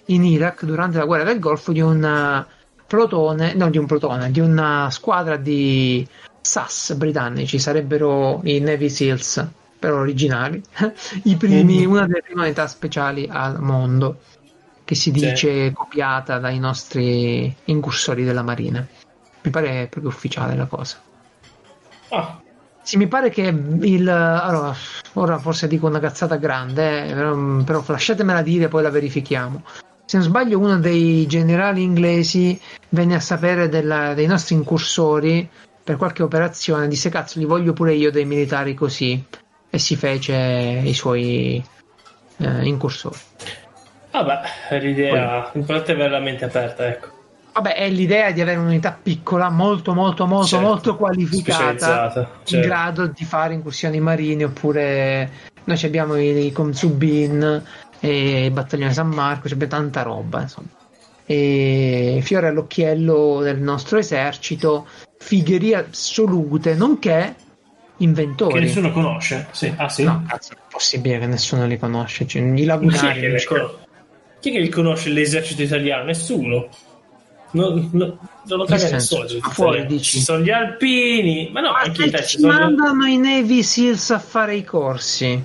[0.07, 2.47] in Iraq durante la guerra del Golfo di un eh,
[2.87, 6.07] plotone, no, di un plotone, di una squadra di
[6.41, 9.47] SAS britannici, sarebbero i Navy Seals,
[9.79, 10.63] però originali,
[11.25, 14.19] i primi, una delle prime unità speciali al mondo,
[14.85, 18.87] che si dice copiata dai nostri incursori della Marina.
[19.43, 21.01] Mi pare proprio ufficiale la cosa.
[22.09, 22.41] Ah,
[22.91, 24.09] Sì, mi pare che il.
[24.09, 24.75] Allora,
[25.13, 29.63] ora forse dico una cazzata grande, eh, però, però lasciatemela dire, poi la verifichiamo.
[30.05, 35.49] Se non sbaglio, uno dei generali inglesi venne a sapere della- dei nostri incursori
[35.85, 39.25] per qualche operazione, disse: Cazzo, li voglio pure io dei militari così.
[39.71, 40.35] E si fece
[40.83, 41.65] i suoi
[42.39, 43.19] eh, incursori.
[44.11, 44.41] vabbè,
[44.81, 47.20] l'idea l'importante è avere la mente aperta, ecco.
[47.53, 52.45] Vabbè, è l'idea di avere un'unità piccola, molto, molto, molto, Certo, molto qualificata, specializzata, in
[52.45, 52.67] certo.
[52.67, 54.45] grado di fare incursioni marine.
[54.45, 55.31] Oppure
[55.65, 57.63] noi abbiamo i, i Consubin
[57.99, 60.69] e il battaglione San Marco, c'è tanta roba, insomma.
[61.27, 64.87] E fiore all'occhiello del nostro esercito,
[65.19, 67.35] figherie assolute, nonché
[67.99, 68.55] inventori.
[68.55, 69.49] Che nessuno conosce.
[69.51, 69.73] Sì.
[69.77, 70.05] Ah, sì?
[70.05, 72.27] No, cazzo, non è possibile che nessuno li conosce.
[72.27, 73.37] Cioè, I lagunari.
[74.41, 76.05] chi è che li conosce l'esercito italiano?
[76.05, 76.69] Nessuno.
[77.53, 79.27] Non, non, non lo caga nessuno.
[79.41, 80.19] Fuori, dici?
[80.19, 83.17] Ci sono gli alpini, ma no, Ma anche in Italia ci sono gli- mandano i
[83.19, 85.43] Navy Seals a fare i corsi.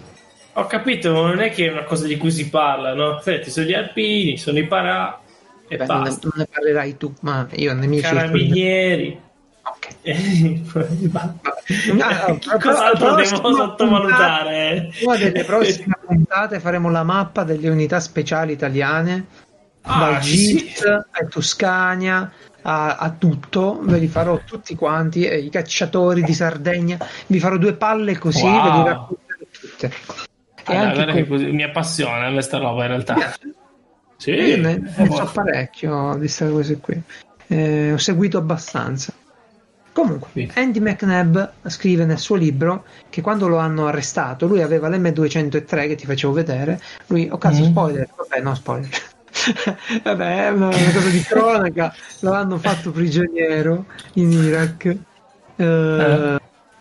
[0.58, 3.20] Ho capito, ma non è che è una cosa di cui si parla, no?
[3.22, 5.20] Senti, sono gli alpini, sono i parà
[5.68, 6.28] e Beh, non, ne, basta.
[6.28, 9.20] non ne parlerai tu, ma io miei circoli- Carabinieri.
[9.64, 9.88] Ok.
[10.06, 10.62] Eh,
[12.00, 14.92] Ah, ah, Che cos'altro devo sottovalutare?
[15.04, 19.26] Una delle prossime puntate faremo la mappa delle unità speciali italiane
[19.88, 20.56] Ah, dal sì.
[20.56, 22.32] JIT al Toscania
[22.64, 26.98] a, a tutto, ve li farò tutti quanti, e i cacciatori di Sardegna,
[27.28, 28.64] vi farò due palle così, Wow.
[28.64, 29.92] ve li racconterò tutte.
[30.66, 33.34] Allora, con- così- mi appassiona questa roba in realtà.
[34.18, 35.16] Sì, Io ne, eh, ne boh.
[35.16, 37.00] so parecchio di queste cose qui.
[37.48, 39.14] Eh, ho seguito abbastanza.
[39.92, 40.52] Comunque, Sì.
[40.56, 41.38] Andy McNabb
[41.68, 46.34] scrive nel suo libro che quando lo hanno arrestato, lui aveva l'M203 che ti facevo
[46.34, 46.82] vedere.
[47.08, 47.66] Lui, oh cazzo, Mm.
[47.68, 48.10] spoiler.
[48.18, 48.90] Vabbè, no, spoiler.
[50.04, 51.94] Vabbè, è una, una cosa di cronaca.
[52.22, 54.98] lo hanno fatto prigioniero in Iraq.
[55.56, 56.38] Eh,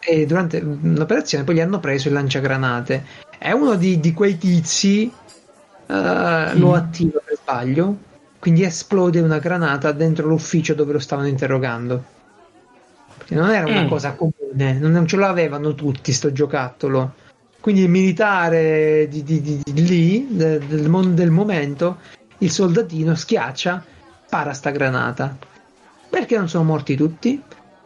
[0.07, 3.05] E durante l'operazione poi gli hanno preso il lanciagranate.
[3.39, 5.11] È uno di, di quei tizi
[5.86, 6.74] eh, lo Mm.
[6.74, 7.97] attiva per sbaglio,
[8.39, 12.03] quindi esplode una granata dentro l'ufficio dove lo stavano interrogando.
[13.16, 13.89] Perché non era una Mm.
[13.89, 17.15] cosa comune, non, ce l'avevano tutti sto giocattolo.
[17.61, 21.97] Quindi il militare di, di- di- di lì, de- del, mon- del momento,
[22.39, 23.85] il soldatino schiaccia,
[24.27, 25.36] spara sta granata.
[26.11, 27.40] Perché non sono morti tutti?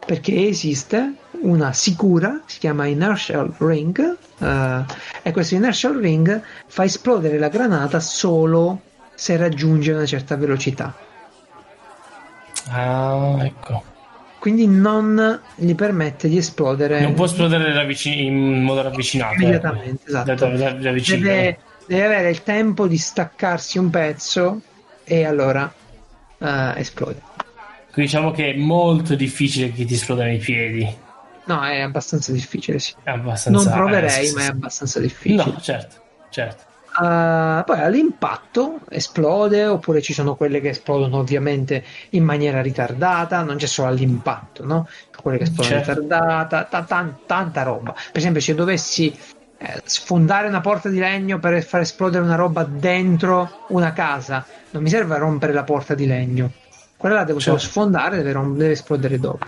[0.05, 4.83] Perché esiste una sicura, si chiama inertial ring, eh,
[5.21, 8.81] e questo inertial ring fa esplodere la granata solo
[9.13, 10.95] se raggiunge una certa velocità.
[12.69, 13.83] Ah, ecco.
[14.39, 19.33] Quindi non gli permette di esplodere Non può esplodere ravvici- in modo ravvicinato.
[19.33, 19.41] ecco.
[19.41, 20.01] immediatamente.
[20.07, 20.33] Esatto.
[20.33, 20.91] Da- da- da.
[20.91, 21.57] Deve,
[21.89, 24.61] deve avere il tempo di staccarsi un pezzo
[25.03, 25.73] e allora
[26.37, 27.19] eh, esplode.
[27.95, 30.97] Diciamo che è molto difficile che ti esplodano i piedi.
[31.45, 32.93] No, è abbastanza difficile, sì.
[33.05, 33.63] Abbastanza...
[33.63, 35.43] Non proverei, eh, sì, ma è abbastanza difficile.
[35.43, 35.95] No, certo,
[36.29, 36.67] certo.
[36.99, 43.57] Uh, poi all'impatto esplode, oppure ci sono quelle che esplodono ovviamente in maniera ritardata, non
[43.57, 44.87] c'è solo all'impatto, no?
[45.19, 46.01] Quelle che esplodono Certo.
[46.01, 47.93] ritardata, ta- tan- tanta roba.
[47.93, 49.17] Per esempio, se dovessi
[49.83, 54.89] sfondare una porta di legno per far esplodere una roba dentro una casa, non mi
[54.89, 56.51] serve rompere la porta di legno.
[56.95, 57.71] Quella la devo solo Certo.
[57.71, 59.47] sfondare, deve, rom- deve esplodere dopo.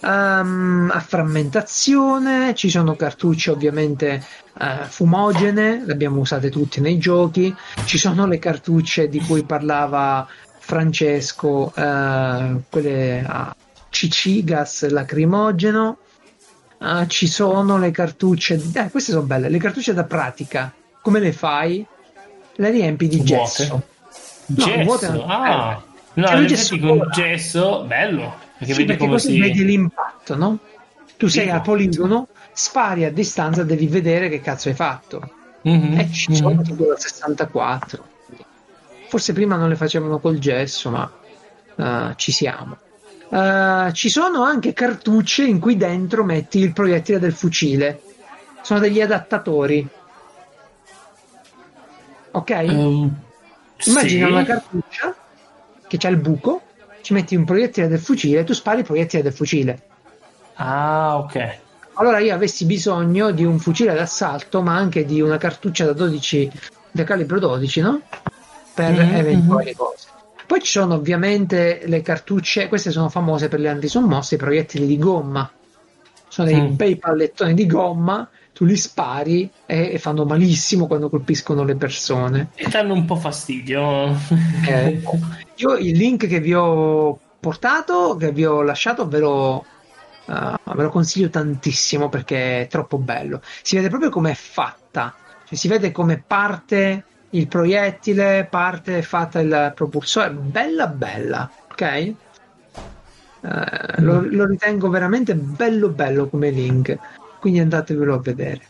[0.00, 4.22] Ehm, a frammentazione ci sono cartucce ovviamente
[4.58, 7.54] eh, fumogene, le abbiamo usate tutti nei giochi.
[7.84, 10.26] Ci sono le cartucce di cui parlava
[10.58, 13.54] Francesco, eh, quelle a
[13.88, 15.98] CC, gas lacrimogeno.
[16.78, 20.72] Ah, ci sono le cartucce, di- eh, queste sono belle, le cartucce da pratica.
[21.00, 21.86] Come le fai?
[22.56, 23.34] Le riempi di Vuote?
[23.34, 23.82] gesso.
[24.48, 24.82] No, Gesso?
[24.84, 26.20] vuote non- ah, eh.
[26.20, 27.08] no, effetti gesso con ora.
[27.10, 28.34] gesso, bello.
[28.58, 29.38] Perché Sì, perché così si...
[29.40, 30.58] vedi l'impatto, no?
[31.16, 31.56] Tu sei Figo.
[31.56, 35.30] al poligono, spari a distanza, devi vedere che cazzo hai fatto.
[35.62, 36.36] Mhm, E ci mhm.
[36.36, 38.04] sono tipo da 64.
[39.08, 41.10] Forse prima non le facevano col gesso, ma
[41.76, 42.78] eh, ci siamo.
[43.28, 48.00] Eh, ci sono anche cartucce in cui dentro metti il proiettile del fucile.
[48.62, 49.86] Sono degli adattatori.
[52.32, 52.50] Ok?
[52.50, 53.14] Ehm,
[53.84, 54.32] Immagina sì.
[54.32, 55.14] una cartuccia
[55.86, 56.62] che c'ha il buco,
[57.02, 59.80] ci metti un proiettile del fucile e tu spari il proiettile del fucile.
[60.54, 61.58] Ah, ok.
[61.94, 66.50] Allora io avessi bisogno di un fucile d'assalto, ma anche di una cartuccia da 12
[66.90, 68.00] da calibro 12, no?
[68.74, 70.08] Per Mhm, eventuali cose.
[70.46, 74.98] Poi ci sono ovviamente le cartucce, queste sono famose per le antisommosse, i proiettili di
[74.98, 75.50] gomma.
[76.28, 76.74] Sono dei Mm.
[76.76, 82.50] bei pallettoni di gomma, tu li spari e, e fanno malissimo quando colpiscono le persone.
[82.54, 84.16] E danno un po' fastidio.
[84.66, 85.02] Eh,
[85.56, 89.64] io il link che vi ho portato, che vi ho lasciato, ve lo,
[90.26, 90.32] eh,
[90.64, 93.40] ve lo consiglio tantissimo perché è troppo bello.
[93.62, 95.14] Si vede proprio come è fatta,
[95.46, 101.82] cioè si vede come parte il proiettile, parte fatta il propulsore, bella bella, ok?
[101.82, 102.14] Eh,
[104.02, 106.98] lo, lo ritengo veramente bello bello come link,
[107.38, 108.60] quindi andatevelo a vedere.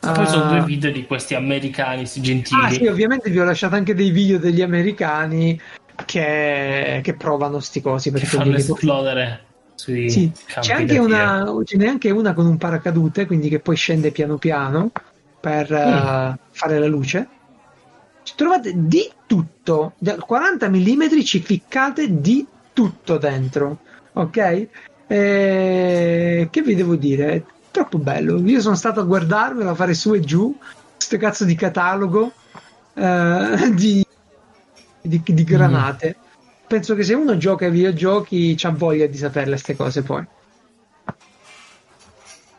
[0.00, 2.62] Poi sono Ah, due video di questi americani gentili.
[2.62, 5.60] Ah sì, ovviamente vi ho lasciato anche dei video degli americani
[6.06, 9.44] che, che provano sti cosi che perché fanno li- esplodere
[9.74, 13.76] sui Sì, c'è anche una, ce n'è anche una con un paracadute, quindi che poi
[13.76, 14.90] scende piano piano
[15.38, 17.28] per eh, fare la luce.
[18.22, 23.78] Ci trovate di tutto, da 40 mm ci ficcate di tutto dentro,
[24.12, 24.68] ok?
[25.06, 27.32] Eh, che vi devo dire?
[27.32, 28.38] È troppo bello.
[28.40, 30.56] Io sono stato a guardarmelo, a fare su e giù,
[30.94, 32.32] questo cazzo di catalogo
[32.94, 34.04] eh, di,
[35.00, 36.16] di, di granate.
[36.66, 40.24] Penso che se uno gioca ai videogiochi c'ha voglia di saperle queste cose poi.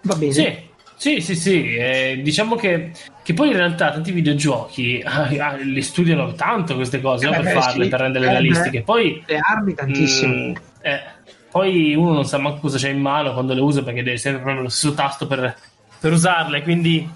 [0.02, 0.34] Va bene.
[0.34, 0.70] Sì,
[1.02, 1.76] sì, sì, sì.
[1.76, 2.92] eh, diciamo che,
[3.24, 7.44] che poi in realtà tanti videogiochi ah, li studiano tanto queste cose no, Eh, per
[7.44, 7.90] beh, farle, sì.
[7.90, 8.78] per renderle Eh, realistiche.
[8.80, 8.84] beh.
[8.84, 10.34] Poi Le armi tantissimo.
[10.36, 11.00] Mm, eh,
[11.50, 14.42] poi uno non sa manco cosa c'è in mano quando le usa perché deve sempre
[14.44, 15.56] premere lo stesso tasto per,
[16.00, 16.62] per usarle.
[16.62, 17.10] Quindi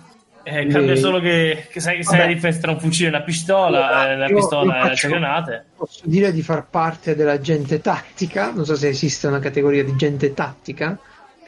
[0.48, 4.12] Eh, cambia solo che, che sai, sai la differenza tra un fucile e una pistola,
[4.12, 5.66] eh, la Io- pistola io e le granate.
[5.76, 9.95] Posso dire di far parte della gente tattica, non so se esiste una categoria di
[9.95, 10.98] gente tattica,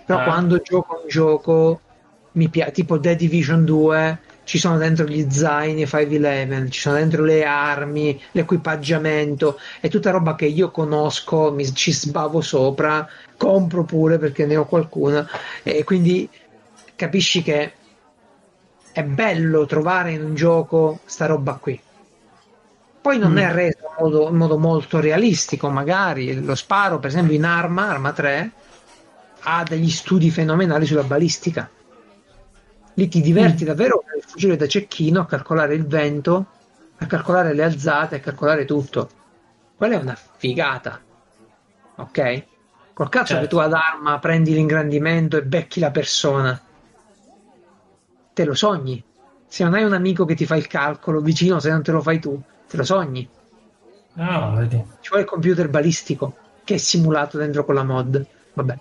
[0.06, 0.24] però Ah.
[0.24, 1.82] quando gioco un gioco
[2.38, 7.24] mi piace, tipo The Division 2, ci sono dentro gli zaini 511, ci sono dentro
[7.24, 13.06] le armi, l'equipaggiamento, è tutta roba che io conosco, mi, ci sbavo sopra,
[13.36, 15.28] compro pure perché ne ho qualcuna
[15.64, 16.30] e quindi
[16.96, 17.74] capisci che
[18.94, 21.80] è bello trovare in un gioco sta roba qui.
[23.02, 23.38] Poi non Mm.
[23.38, 27.90] è reso in modo, in modo molto realistico, magari lo sparo, per esempio in Arma,
[27.90, 28.52] Arma 3,
[29.44, 31.70] ha degli studi fenomenali sulla balistica.
[32.98, 33.68] Lì ti diverti Mm.
[33.68, 36.46] davvero con il fucile da cecchino a calcolare il vento,
[36.98, 39.08] a calcolare le alzate, a calcolare tutto.
[39.76, 41.00] Quella è una figata.
[41.98, 42.44] Ok?
[42.94, 43.44] Col cazzo Certo.
[43.44, 46.60] che tu ad arma prendi l'ingrandimento e becchi la persona.
[48.34, 49.04] Te lo sogni.
[49.48, 52.02] Se non hai un amico che ti fa il calcolo vicino, se non te lo
[52.02, 53.30] fai tu, te lo sogni.
[54.16, 54.84] Ah, vedi.
[55.02, 58.26] Ci vuole il computer balistico che è simulato dentro con la mod.
[58.54, 58.80] Vabbè,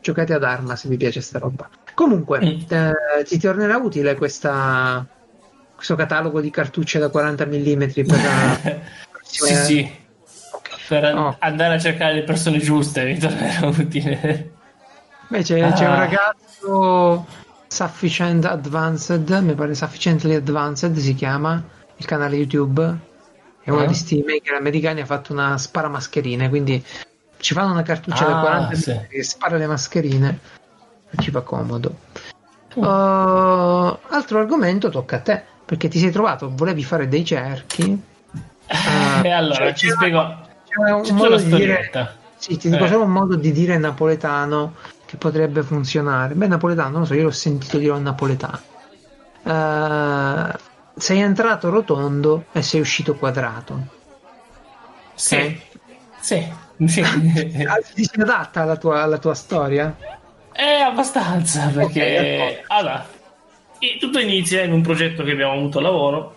[0.00, 1.70] giocate ad arma se vi piace sta roba.
[1.98, 2.60] Comunque, Mm.
[2.68, 5.04] eh, ti tornerà utile questa,
[5.74, 8.56] questo catalogo di cartucce da 40 mm per la
[9.26, 9.90] sì, sì.
[10.52, 10.86] Ok.
[10.86, 11.34] Per Oh.
[11.40, 14.50] andare a cercare le persone giuste mi tornerà utile.
[15.26, 15.96] Beh, c'è, c'è un Ah.
[15.98, 17.26] ragazzo
[17.66, 21.60] Sufficient Advanced, mi pare Sufficiently Advanced si chiama
[21.96, 22.96] il canale YouTube.
[23.60, 23.86] È uno Ah.
[23.86, 26.80] di sti maker americani, ha fatto una spara mascherine, quindi
[27.38, 28.92] ci fanno una cartuccia da Ah, 40 sì.
[28.92, 30.38] mm che spara le mascherine
[31.18, 31.94] ci fa comodo.
[32.78, 32.82] Mm.
[32.82, 38.00] Uh, altro argomento tocca a te, perché ti sei trovato, volevi fare dei cerchi.
[38.66, 40.46] Ah, e allora cioè, ci spiego.
[40.68, 41.90] c'è un modo di dire
[42.38, 42.94] sì, ti dico Eh.
[42.94, 44.74] un modo di dire napoletano
[45.04, 46.34] che potrebbe funzionare.
[46.34, 48.60] Beh, napoletano, non lo so, io l'ho sentito dire un napoletano.
[49.42, 50.58] Eh,
[50.96, 53.86] sei entrato rotondo e sei uscito quadrato.
[55.14, 55.60] Sì.
[56.20, 56.46] Sì.
[56.86, 57.02] sì.
[57.66, 59.96] Ah, Ti si adatta alla tua, alla tua storia?
[60.58, 63.06] È abbastanza perché allora
[64.00, 66.36] tutto inizia in un progetto che abbiamo avuto a lavoro,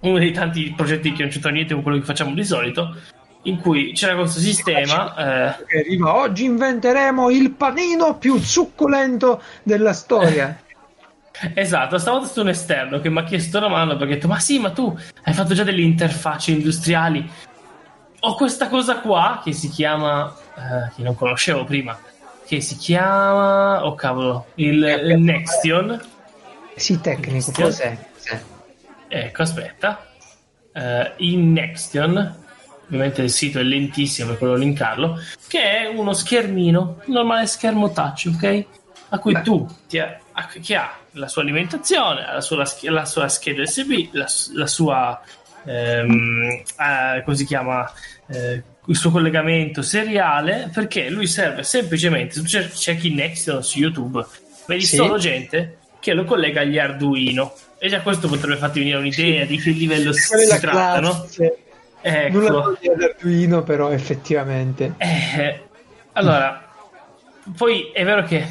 [0.00, 2.96] uno dei tanti progetti che non c'entra niente con quello che facciamo di solito,
[3.42, 5.14] in cui c'era questo sistema.
[5.14, 10.58] eh, Che arriva, oggi inventeremo il panino più succulento della storia.
[11.54, 14.40] Esatto, stavolta stato un esterno che mi ha chiesto la mano perché ha detto: Ma
[14.40, 17.30] sì, ma tu hai fatto già delle interfacce industriali.
[18.18, 21.96] Ho questa cosa qua che si chiama, eh, che non conoscevo prima,
[22.48, 26.00] che si chiama, oh cavolo, il, il Nextion.
[26.74, 27.60] Sì, tecnico, Sì.
[27.60, 27.98] cos'è?
[28.14, 28.40] Cos'è?
[29.06, 30.06] Ecco, aspetta.
[30.72, 32.36] Eh, in Nextion,
[32.86, 37.92] ovviamente il sito è lentissimo per quello linkarlo, che è uno schermino, un normale schermo
[37.92, 38.64] touch, ok?
[39.10, 39.42] A cui Beh.
[39.42, 44.08] tu ti ha, a- che ha la sua alimentazione, la sua, la sua scheda USB,
[44.12, 45.20] la, la sua
[45.66, 47.90] ehm, eh, come si chiama
[48.26, 53.78] eh, il suo collegamento seriale perché lui serve semplicemente se tu cer- cerchi Nextion su
[53.78, 54.24] YouTube
[54.66, 54.96] vedi Sì.
[54.96, 59.58] solo gente che lo collega agli Arduino e già questo potrebbe farti venire un'idea di
[59.58, 61.26] che livello si, è si tratta no?
[62.00, 64.94] ecco Nulla toglie ad Arduino, però effettivamente.
[64.98, 65.62] eh,
[66.12, 66.66] allora,
[67.56, 68.46] poi è vero che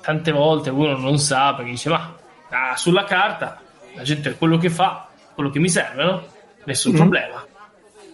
[0.00, 2.16] tante volte uno non sa perché dice: Ma
[2.50, 3.60] ah, sulla carta
[3.94, 6.26] la gente quello che fa, quello che mi serve, no?
[6.64, 6.98] Nessun Mhm.
[6.98, 7.46] problema.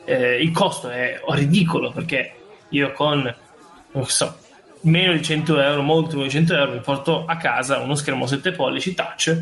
[0.05, 2.33] Eh, il costo è ridicolo perché
[2.71, 3.35] io con
[3.93, 4.37] non so,
[4.83, 8.27] meno di 100 euro, molto meno di 100 euro, mi porto a casa uno schermo
[8.27, 9.41] 7 pollici touch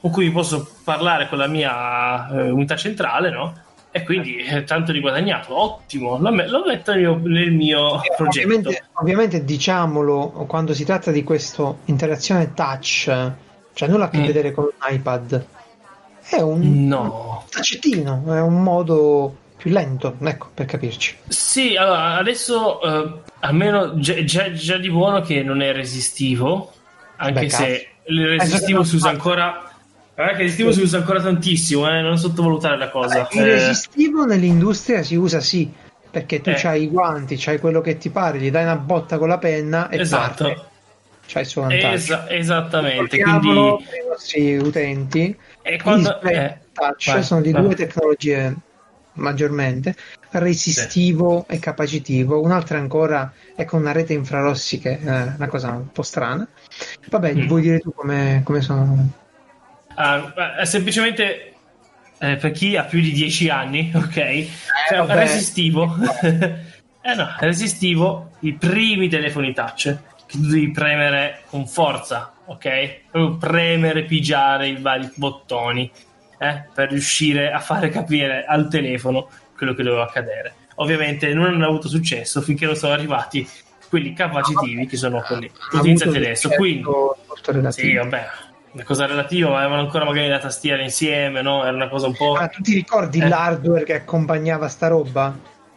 [0.00, 3.54] con cui posso parlare con la mia eh, unità centrale, no?
[3.92, 8.02] E quindi eh, tanto di guadagnato, ottimo, lo, me- lo metto nel mio, nel mio
[8.02, 8.46] Eh, progetto.
[8.46, 13.32] Ovviamente, ovviamente diciamolo, quando si tratta di questa interazione touch,
[13.74, 14.24] cioè nulla a che Mm.
[14.26, 15.44] vedere con un iPad,
[16.30, 17.44] è un No.
[17.50, 21.16] taccettino, è un modo più lento, ecco, per capirci.
[21.28, 26.72] Sì, allora adesso eh, almeno già, già- già di buono che non è resistivo,
[27.16, 29.70] anche Beh, se il resistivo non si usa ancora.
[30.14, 33.28] Guarda che il resistivo si usa ancora tantissimo, eh, non sottovalutare la cosa.
[33.32, 35.70] Il Eh, resistivo nell'industria si usa sì,
[36.10, 36.54] perché tu Eh.
[36.56, 39.90] c'hai i guanti, c'hai quello che ti pare, gli dai una botta con la penna
[39.90, 40.62] e esatto, parte.
[41.26, 41.86] C'hai il suo vantaggio.
[41.92, 43.18] Esa- esattamente.
[43.20, 48.56] Quindi, i nostri utenti, e quando, display eh, touch vai, sono di due tecnologie
[49.20, 49.94] maggiormente,
[50.32, 55.90] resistivo e capacitivo, un'altra ancora è con una rete infrarossi che è una cosa un
[55.92, 56.46] po' strana.
[57.08, 57.46] Vabbè, Mm.
[57.46, 59.08] vuoi dire tu come, come sono?
[59.96, 61.54] Eh, semplicemente
[62.18, 64.46] eh, per chi ha più di 10 anni, ok?
[64.88, 65.14] Cioè, vabbè.
[65.14, 65.96] resistivo.
[67.02, 73.00] eh no, resistivo i primi telefoni touch che tu devi premere con forza, ok?
[73.10, 75.90] Proprio premere, pigiare i vari bottoni
[76.42, 80.54] eh, per riuscire a fare capire al telefono quello che doveva accadere.
[80.76, 83.46] Ovviamente non hanno avuto successo finché non sono arrivati
[83.90, 86.48] quelli capacitivi che sono quelli utilizzati adesso.
[86.50, 86.84] Quindi,
[87.68, 88.26] sì, vabbè,
[88.72, 91.62] una cosa relativa, ma avevano ancora magari la tastiera insieme, no?
[91.64, 92.32] Era una cosa un po'.
[92.34, 93.28] Ma tu ti ricordi Eh.
[93.28, 95.36] l'hardware che accompagnava sta roba?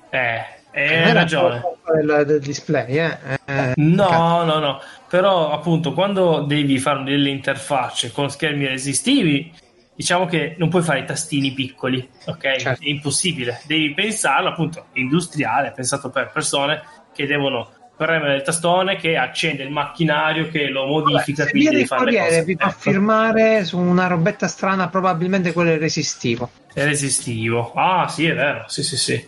[0.10, 0.42] Eh,
[0.76, 1.62] Non hai ragione.
[1.92, 3.18] del, del display, eh?
[3.46, 4.44] Eh, No, cazzo.
[4.46, 4.82] no, no.
[5.10, 9.52] Però appunto quando devi fare delle interfacce con schermi resistivi,
[9.96, 12.56] diciamo che non puoi fare i tastini piccoli, ok?
[12.58, 12.84] Certo.
[12.84, 13.62] È impossibile.
[13.66, 16.82] Devi pensarlo appunto industriale, pensato per persone
[17.14, 21.86] che devono premere il tastone che accende il macchinario che lo modifica, Se quindi devi
[21.86, 22.44] fare le cose.
[22.44, 22.80] vi fa Ecco.
[22.80, 26.50] firmare su una robetta strana, probabilmente quello è resistivo.
[26.74, 27.72] È resistivo.
[27.74, 28.66] Ah, sì, è vero.
[28.68, 29.28] Sì, sì, sì.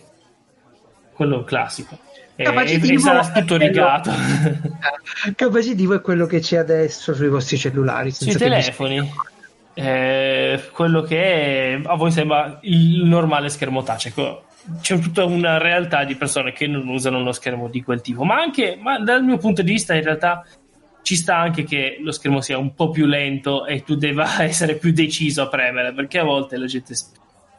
[1.12, 1.96] Quello classico.
[2.34, 4.10] E, Capacitivo sarà tutto rigato.
[5.34, 8.10] Capacitivo è quello che c'è adesso sui vostri cellulari.
[8.10, 9.10] Sui telefoni.
[9.78, 14.06] Eh, quello che a voi sembra il normale schermo touch.
[14.06, 14.44] Ecco,
[14.80, 18.36] c'è tutta una realtà di persone che non usano uno schermo di quel tipo, ma
[18.36, 20.46] anche ma dal mio punto di vista, in realtà
[21.02, 24.76] ci sta anche che lo schermo sia un po' più lento e tu debba essere
[24.76, 26.94] più deciso a premere, perché a volte la gente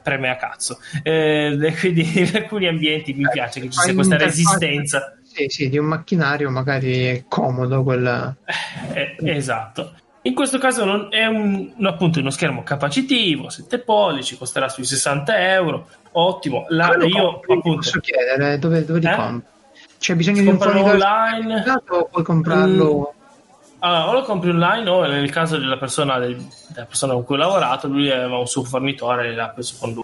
[0.01, 0.79] preme a cazzo.
[1.03, 5.13] Eh, quindi in alcuni ambienti mi piace che ci sia questa resistenza.
[5.21, 8.35] Sì, sì, di un macchinario magari è comodo quel...
[8.93, 9.93] Eh, esatto.
[10.27, 14.83] In questo caso non- è un, un- appunto uno schermo capacitivo, 7 pollici, costerà sui
[14.83, 15.87] 60 euro.
[16.11, 16.65] Ottimo.
[16.69, 17.53] La- lo io compri?
[17.57, 19.15] appunto Posso chiedere dove, dove li Eh?
[19.15, 19.47] compri?
[19.99, 21.63] C'è bisogno di un fornitore online.
[21.89, 23.13] o puoi comprarlo?
[23.79, 27.35] allora, o lo compri online o nel caso della persona, del- della persona con cui
[27.35, 30.03] ho lavorato, lui aveva un suo fornitore e l'ha preso con lui.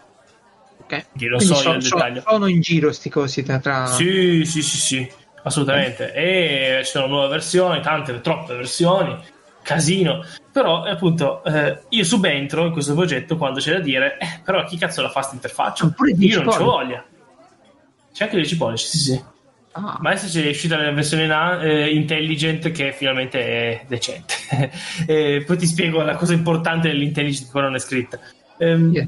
[0.84, 1.06] Ok.
[1.18, 5.12] Quindi so so- so- sono in giro sti cosi tra- Sì, sì, sì, sì,
[5.44, 6.14] assolutamente.
[6.14, 9.18] E ci sono nuove versioni, tante, troppe versioni,
[9.64, 10.24] casino.
[10.52, 14.64] Però, eh, appunto, eh, io subentro in questo progetto quando c'è da dire, eh, però
[14.66, 15.86] chi cazzo la fa sta interfaccia?
[15.86, 16.64] Oppure Io non ci pollici.
[16.64, 17.06] voglia.
[18.14, 19.24] C'è anche 10 pollici, sì, sì.
[19.76, 24.36] Ah, Ma adesso c'è uscita la versione na- eh, intelligent che finalmente è decente.
[25.08, 28.20] e poi ti spiego la cosa importante dell'intelligent che ancora non è scritta.
[28.60, 29.08] Ehm, yeah.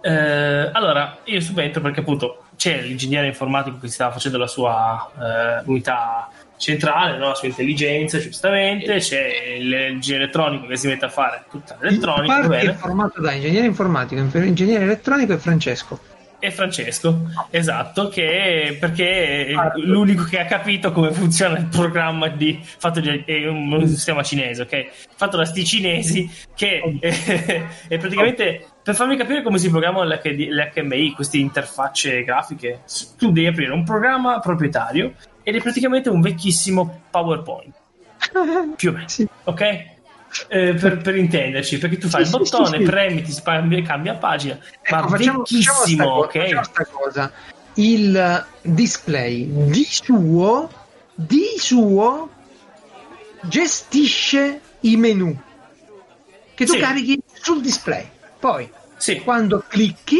[0.00, 5.62] eh, allora, io subentro perché appunto c'è l'ingegnere informatico che stava facendo la sua eh,
[5.66, 7.28] unità centrale, no?
[7.28, 12.40] la sua intelligenza, giustamente, c'è l'ingegnere elettronico che si mette a fare tutta Il l'elettronica,
[12.40, 16.00] va party è formato da ingegnere informatico, ingegnere elettronico e Francesco.
[16.40, 22.28] e Francesco, esatto, che perché è Ah, l'unico che ha capito come funziona il programma
[22.28, 24.86] di fatto di, è un, sistema cinese, ok?
[25.16, 30.48] Fatto da sti cinesi che è, è praticamente per farmi capire come si programma l'HD
[30.48, 32.82] l'HMI, queste interfacce grafiche,
[33.18, 35.14] tu devi aprire un programma proprietario
[35.48, 37.72] ed è praticamente un vecchissimo PowerPoint,
[38.76, 39.26] più o meno, Sì.
[39.44, 39.60] ok?
[40.48, 44.14] Eh, per, per intenderci, perché tu fai Sì, il bottone, sì, premi, ti cambia, cambia
[44.16, 46.38] pagina, Ecco, ma facciamo, facciamo sta vecchissimo, ok?
[46.38, 47.32] facciamo sta cosa.
[47.76, 50.70] Il display di suo,
[51.14, 52.28] di suo
[53.40, 55.34] gestisce i menu
[56.54, 58.06] che tu carichi sul display.
[58.38, 58.70] Poi,
[59.24, 60.18] quando clicchi,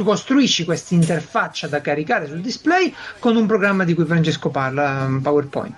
[0.00, 5.06] tu costruisci questa interfaccia da caricare sul display con un programma di cui Francesco parla,
[5.20, 5.74] PowerPoint.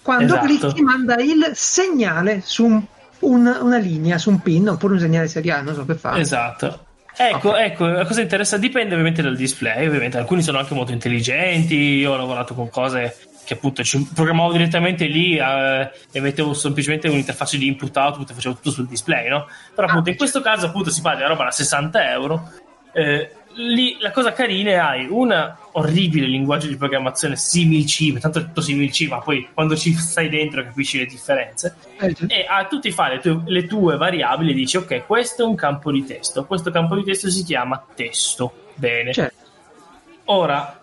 [0.00, 0.46] Quando Esatto.
[0.46, 2.82] clicchi, manda il segnale su un-
[3.20, 6.18] un- una linea, su un pin oppure un segnale seriale, non so che fa.
[6.18, 6.86] esatto.
[7.14, 7.58] Ecco, Ok.
[7.58, 12.12] ecco, la cosa interessante dipende ovviamente dal display, ovviamente alcuni sono anche molto intelligenti, io
[12.12, 13.14] ho lavorato con cose
[13.44, 18.54] che appunto ci programmavo direttamente lì eh, e mettevo semplicemente un'interfaccia di input-output e facevo
[18.54, 19.46] tutto sul display, no?
[19.74, 22.50] Però appunto in questo caso appunto si parla di una roba da 60 euro,
[22.94, 28.42] eh, lì la cosa carina è hai un orribile linguaggio di programmazione simil-C, tanto è
[28.42, 32.78] tutto simil-C, ma poi quando ci stai dentro capisci le differenze, Eh, e a tu
[32.78, 36.04] ti fai le tue, le tue variabili e dici ok questo è un campo di
[36.04, 38.52] testo questo campo di testo si chiama testo.
[38.74, 39.12] Bene.
[39.12, 39.44] Certo.
[40.24, 40.80] ora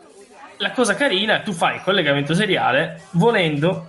[0.58, 3.88] la cosa carina è tu fai il collegamento seriale volendo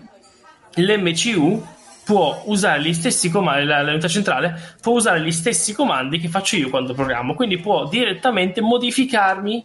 [0.75, 1.67] l'MCU
[2.05, 6.57] può usare gli stessi comandi la, l'unità centrale può usare gli stessi comandi che faccio
[6.57, 9.65] io quando programmo quindi può direttamente modificarmi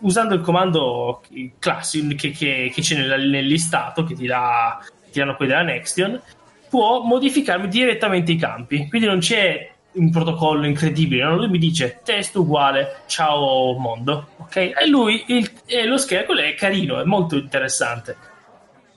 [0.00, 1.22] usando il comando
[1.58, 4.78] classico che, che- che c'è nel, nel listato che ti, dà,
[5.10, 6.20] ti danno quelli della Nextion
[6.68, 8.88] può modificarmi direttamente i campi.
[8.88, 11.22] Quindi non c'è un protocollo incredibile.
[11.22, 11.36] no?
[11.36, 14.30] Lui mi dice testo uguale ciao mondo.
[14.38, 14.56] Ok?
[14.56, 18.16] E lui il- e lo quello è carino, è molto interessante.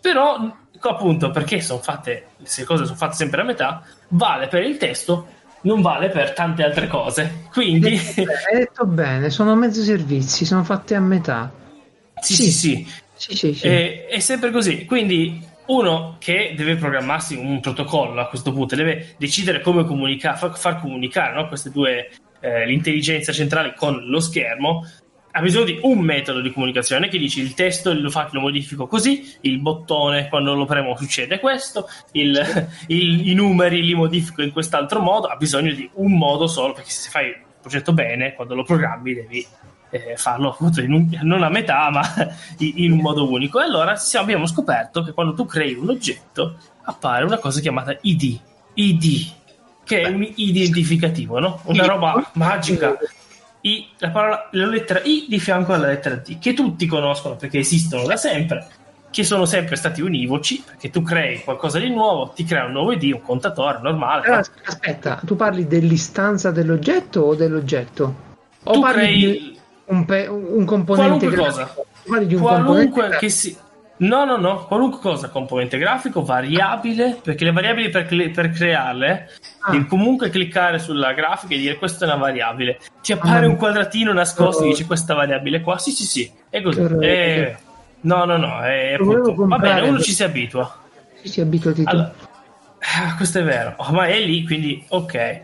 [0.01, 4.77] Però, appunto, perché sono fatte, queste cose sono fatte sempre a metà, vale per il
[4.77, 5.27] testo,
[5.61, 7.45] non vale per tante altre cose.
[7.51, 11.51] Quindi, Hai detto bene, sono mezzo servizi, sono fatti a metà.
[12.21, 12.87] sì, sì, sì.
[13.17, 13.65] Sì, sì, sì.
[13.67, 14.85] E- è sempre così.
[14.85, 20.57] Quindi uno che deve programmarsi un protocollo a questo punto, deve decidere come comunicare, far,
[20.57, 21.47] far comunicare no?
[21.47, 22.09] queste due,
[22.39, 24.87] eh, l'intelligenza centrale con lo schermo,
[25.37, 28.87] ha bisogno di un metodo di comunicazione che dici il testo lo, fa, lo modifico
[28.87, 34.51] così, il bottone quando lo premo succede questo, il, il- i numeri li modifico in
[34.51, 38.55] quest'altro modo, ha bisogno di un modo solo perché se fai il progetto bene, quando
[38.55, 39.45] lo programmi devi
[39.91, 42.01] eh, farlo appunto un- non a metà ma
[42.57, 43.59] in, un modo unico.
[43.59, 48.39] E allora abbiamo scoperto che quando tu crei un oggetto appare una cosa chiamata ID,
[48.73, 49.31] ID
[49.83, 51.61] che è un identificativo, no?
[51.65, 52.97] una roba magica.
[53.61, 57.59] I, la, parola, la lettera I di fianco alla lettera D, che tutti conoscono perché
[57.59, 58.67] esistono da sempre,
[59.09, 62.91] che sono sempre stati univoci, perché tu crei qualcosa di nuovo, ti crea un nuovo
[62.91, 64.21] ID, un contatore normale.
[64.21, 68.15] Però, aspetta, tu parli dell'istanza dell'oggetto o dell'oggetto?
[68.63, 71.75] O Tu parli crei- di un, pe- un componente Qualunque cosa.
[72.07, 73.57] Parli di un qualunque componente che si...
[73.99, 79.29] No, no, no, qualunque cosa, componente grafico, variabile, perché le variabili per, cre- per crearle
[79.61, 79.85] Ah.
[79.85, 82.79] comunque cliccare sulla grafica e dire questa è una variabile.
[83.01, 83.49] Ti appare Ah.
[83.49, 84.69] un quadratino nascosto e Oh.
[84.69, 86.79] dici questa variabile qua, sì sì sì, è così.
[87.01, 87.57] Eh,
[88.01, 89.33] no, no, no, è appunto...
[89.35, 90.79] Va bene, uno ci si abitua.
[91.21, 91.89] Sì, sì, abituati tu.
[91.89, 92.13] Allora,
[92.79, 95.41] ah, questo è vero, ormai è lì, quindi ok.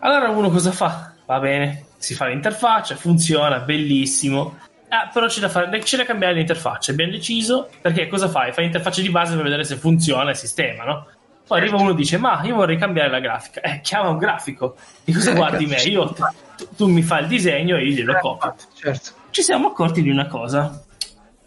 [0.00, 1.12] Allora uno cosa fa?
[1.24, 4.58] Va bene, si fa l'interfaccia, funziona, bellissimo.
[4.94, 8.52] Ah, però c'è da, fare, c'è da cambiare l'interfaccia, abbiamo deciso, perché cosa fai?
[8.52, 11.06] Fai l'interfaccia di base per vedere se funziona il sistema, no?
[11.46, 13.60] Poi arriva uno e dice, ma io vorrei cambiare la grafica.
[13.60, 14.76] Eh, chiama un grafico.
[15.04, 15.76] E cosa Eh, guardi me?
[15.82, 16.22] Io, tu,
[16.76, 19.10] tu mi fai il disegno e io glielo copio Certo.
[19.30, 20.80] ci siamo accorti di una cosa.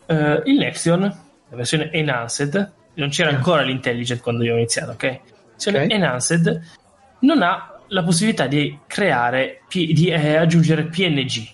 [0.05, 5.03] Eh, il Nexion, la versione Enhanced, non c'era ancora l'Intelligent quando io ho iniziato, ok?
[5.03, 5.19] La
[5.51, 5.91] versione Ok.
[5.91, 6.61] Enhanced
[7.21, 11.47] non ha la possibilità di creare, di eh, aggiungere PNG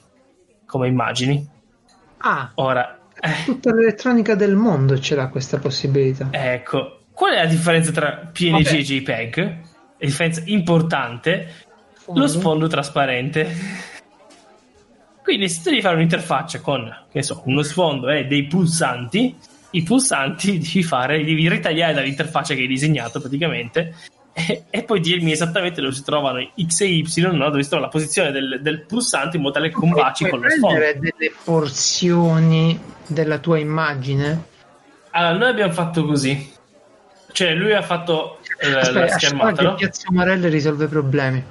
[0.66, 1.52] come immagini.
[2.26, 6.30] Ah, Ora, eh, tutta l'elettronica del mondo ce l'ha questa possibilità.
[6.32, 8.76] ecco, qual è la differenza tra PNG Vabbè.
[8.78, 9.38] e JPEG?
[9.98, 11.48] La differenza importante,
[12.14, 13.92] lo sfondo trasparente.
[15.22, 19.36] Quindi se tu devi fare un'interfaccia con, che ne so, uno sfondo e dei pulsanti,
[19.72, 23.96] i pulsanti devi fare, devi ritagliare dall'interfaccia che hai disegnato praticamente
[24.34, 27.50] e, e poi dirmi esattamente dove si trovano X e Y, no?
[27.50, 30.42] dove si trova la posizione del, del pulsante in modo tale che combaci Puoi con
[30.42, 30.76] lo sfondo.
[30.76, 34.44] prendere delle porzioni della tua immagine?
[35.12, 36.52] Allora, noi abbiamo fatto così.
[37.32, 39.76] Cioè, lui ha fatto eh, la Aspetta, schermata, aspetta, no?
[39.76, 41.44] Piazza Marelle risolve problemi.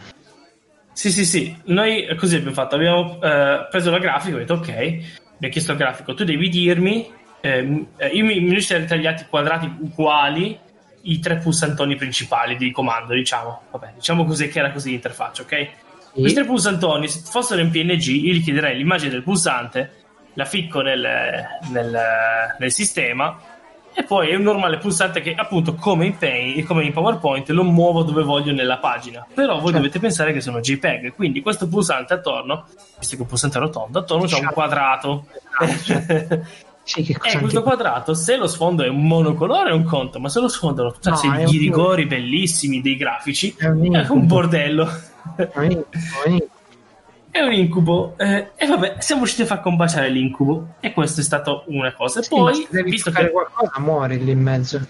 [0.92, 1.56] Sì, sì, sì.
[1.64, 2.74] Noi così abbiamo fatto.
[2.76, 4.68] Abbiamo eh, preso la grafica, ho detto ok.
[4.68, 7.10] Abbiamo chiesto al grafico, tu devi dirmi.
[7.40, 10.58] ehm, eh, io mi, mi siamo tagliati quadrati uguali
[11.02, 13.62] i tre pulsantoni principali di comando, diciamo.
[13.70, 15.68] Vabbè, diciamo così che era così l'interfaccia, ok?
[16.12, 20.02] Questi tre pulsantoni, se fossero in PNG, io gli chiederei l'immagine del pulsante,
[20.34, 21.06] la ficco nel,
[21.70, 22.00] nel,
[22.58, 23.38] nel sistema
[23.94, 27.62] e poi è un normale pulsante che appunto come in Paint, come in PowerPoint lo
[27.62, 29.26] muovo dove voglio nella pagina.
[29.34, 29.76] Però voi Certo.
[29.76, 32.66] dovete pensare che sono JPEG, quindi questo pulsante attorno,
[32.98, 34.54] visto che è un pulsante rotondo, attorno c'è un Certo.
[36.84, 40.18] Sì, che cosa Eh, questo quadrato, se lo sfondo è un monocolore è un conto,
[40.18, 43.66] ma se lo sfondo è tutta una No, è di rigori bellissimi dei grafici, È
[43.66, 44.88] un è un bordello.
[45.36, 45.88] È un incubo,
[46.24, 46.50] è un incubo.
[47.30, 48.14] È un incubo.
[48.18, 50.74] eh, e vabbè, siamo riusciti a far combaciare l'incubo.
[50.80, 52.20] E questo è stato una cosa.
[52.20, 54.84] E Sì, poi, visto che qualcosa, muori lì in mezzo.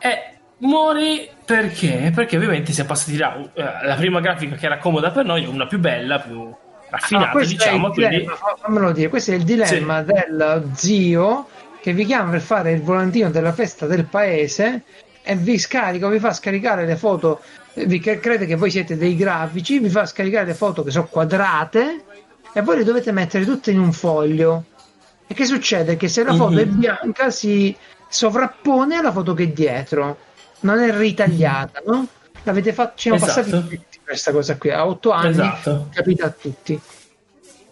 [0.00, 2.10] eh, muori perché?
[2.14, 5.66] Perché ovviamente siamo passati da eh, la prima grafica che era comoda per noi, una
[5.66, 6.52] più bella, più
[6.90, 7.86] raffinata, Ah, questo diciamo.
[7.86, 8.28] è il Quindi,
[8.60, 11.48] fammelo dire, questo è il dilemma del zio
[11.80, 14.82] che vi chiama per fare il volantino della festa del paese
[15.22, 17.40] e vi scarica, vi fa scaricare le foto,
[17.74, 21.06] eh, vi crede che voi siete dei grafici, vi fa scaricare le foto che sono
[21.06, 22.04] quadrate
[22.52, 24.64] e voi le dovete mettere tutte in un foglio.
[25.26, 25.96] E che succede?
[25.96, 26.78] Che se la foto è Mhm.
[26.78, 27.74] bianca si
[28.08, 30.18] sovrappone alla foto che è dietro,
[30.60, 32.06] non è ritagliata, no?
[32.42, 33.40] L'avete fatto, ci siamo Esatto.
[33.50, 33.80] passati
[34.10, 35.88] questa cosa qui, a otto anni Esatto.
[35.92, 36.80] capita a tutti.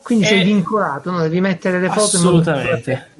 [0.03, 1.21] Quindi E- sei vincolato, no?
[1.21, 3.11] devi mettere le foto assolutamente.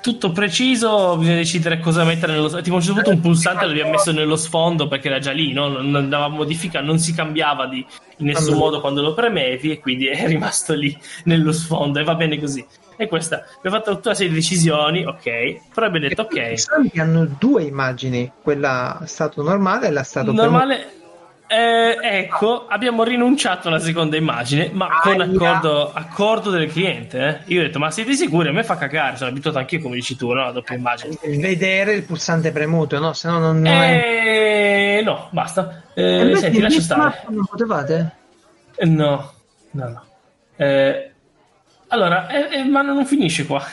[0.00, 3.90] Tutto preciso, bisogna decidere cosa mettere nello Tipo, a un certo punto un pulsante l'abbiamo
[3.90, 5.68] messo nello sfondo perché era già lì, no?
[5.68, 7.84] non andava a modifica, non si cambiava di,
[8.18, 8.58] in nessun Allora.
[8.58, 12.64] modo quando lo premevi e quindi è rimasto lì nello sfondo e va bene così.
[12.96, 15.22] E questa, abbiamo fatto tutta una serie di decisioni, ok,
[15.74, 20.92] però abbiamo detto ok, pulsanti hanno due immagini, quella stato normale e la stato normale.
[21.48, 25.24] Eh, ecco, abbiamo rinunciato alla seconda immagine, ma con Aia.
[25.32, 27.18] accordo, accordo del cliente.
[27.46, 27.52] eh.
[27.52, 28.48] Io ho detto, ma siete sicuri?
[28.48, 30.44] A me fa cagare, sono abituato anch'io, come dici tu, no?
[30.46, 31.16] a doppia immagine.
[31.38, 33.12] vedere il pulsante premuto, no?
[33.14, 33.66] Se no non.
[33.66, 35.82] Eh, no, basta.
[35.94, 37.22] Eh, invece senti, lascia stare.
[37.28, 38.12] non potevate?
[38.76, 39.32] Eh, No,
[39.72, 40.04] no, no.
[40.56, 41.10] Eh,
[41.88, 43.64] allora, eh, eh, ma non finisce qua.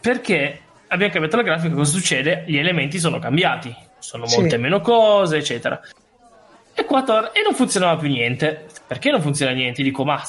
[0.00, 2.44] Perché abbiamo cambiato la grafica, cosa succede?
[2.46, 3.74] Gli elementi sono cambiati,
[4.04, 4.38] sono Sì.
[4.38, 5.80] molte meno cose, eccetera.
[6.74, 8.66] E qua tor- e non funzionava più niente.
[8.86, 9.82] Perché non funziona niente?
[9.82, 10.22] Dico, ma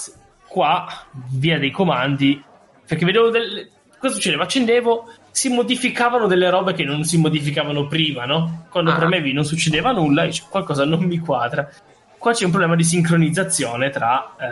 [0.47, 0.87] qua,
[1.31, 2.41] via dei comandi,
[2.87, 3.69] perché vedevo del...
[3.99, 4.43] cosa succedeva?
[4.43, 8.67] Accendevo, si modificavano delle robe che non si modificavano prima, no?
[8.69, 8.95] Quando Ah.
[8.95, 11.69] premevi non succedeva nulla, e qualcosa non mi quadra.
[12.17, 14.45] Qua c'è un problema di sincronizzazione tra eh,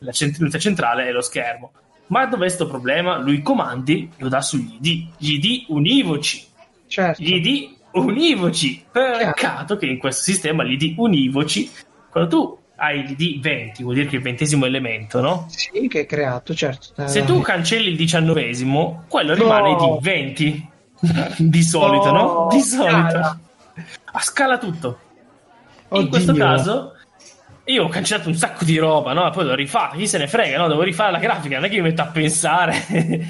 [0.00, 1.72] la cent- l'unità centrale e lo schermo.
[2.06, 3.18] Ma dov'è sto problema?
[3.18, 6.44] Lui i comandi lo dà sugli ID, gli ID univoci.
[6.86, 7.22] Certo.
[7.22, 8.84] Gli ID univoci.
[8.90, 11.70] Peccato che in questo sistema gli ID univoci,
[12.10, 15.46] quando tu hai l'ID 20, vuol dire che è il ventesimo elemento, no?
[15.48, 17.02] Sì, che è creato, certo.
[17.02, 19.96] Eh, Se tu cancelli il diciannovesimo, quello rimane No.
[19.96, 20.68] ID 20.
[21.38, 22.22] Di solito, no?
[22.22, 22.90] No, Di solito.
[22.92, 23.38] scala.
[24.12, 24.98] A scala tutto.
[25.90, 26.08] In Oddio.
[26.08, 26.92] questo caso
[27.66, 29.30] io ho cancellato un sacco di roba, no?
[29.30, 30.68] Poi l'ho rifatto, chi se ne frega, no?
[30.68, 32.72] Devo rifare la grafica, non è che mi metto a pensare.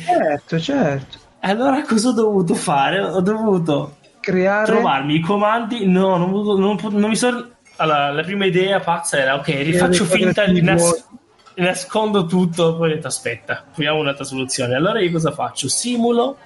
[0.04, 1.18] Certo, certo.
[1.40, 3.00] allora cosa ho dovuto fare?
[3.00, 4.64] Ho dovuto Creare...
[4.64, 5.86] trovarmi i comandi.
[5.86, 7.50] No, non, non, non mi sono.
[7.76, 11.06] Allora, la prima idea pazza era: ok, rifaccio finta, quadratini nas-
[11.56, 12.76] nascondo tutto.
[12.76, 14.74] Poi ho detto: aspetta, proviamo un'altra soluzione.
[14.74, 15.68] Allora, io cosa faccio?
[15.68, 16.38] Simulo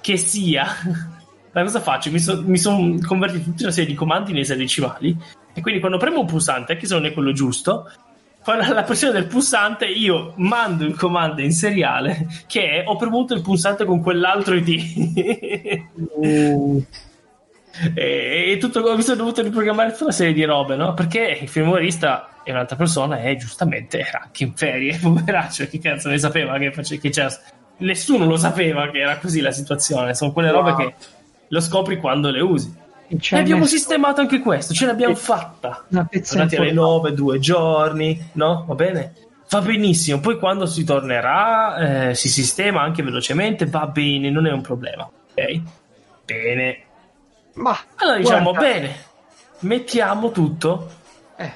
[0.00, 0.66] che sia.
[1.50, 2.10] Ma cosa faccio?
[2.10, 5.16] Mi sono convertito tutta una serie di comandi in esadecimali.
[5.52, 7.90] E quindi quando premo un pulsante, anche se non è quello giusto,
[8.44, 13.34] con la pressione del pulsante io mando il comando in seriale che è ho premuto
[13.34, 15.84] il pulsante con quell'altro ID.
[16.14, 16.84] Uh,
[17.94, 20.94] e, e tutto mi sono dovuto riprogrammare tutta una serie di robe, no?
[20.94, 26.08] Perché il firmwarista è un'altra persona e giustamente era anche in ferie, poveraccio, che cazzo
[26.08, 27.30] ne sapeva che, face- che c'era.
[27.78, 30.78] Nessuno lo sapeva che era così la situazione, sono quelle robe Wow.
[30.78, 30.94] che
[31.48, 32.74] lo scopri quando le usi.
[33.08, 35.84] E abbiamo messo sistemato anche questo, ce l'abbiamo fatta.
[36.10, 37.08] pezza Tornati alle informatica.
[37.08, 38.64] 9, due giorni, no?
[38.66, 39.12] Va bene?
[39.48, 40.20] Va benissimo.
[40.20, 45.04] Poi quando si tornerà, eh, si sistema anche velocemente, va bene, non è un problema.
[45.04, 45.60] Ok?
[46.26, 46.78] Bene.
[47.58, 48.96] Ma Allora diciamo, guarda, bene,
[49.60, 50.90] mettiamo tutto
[51.36, 51.52] eh,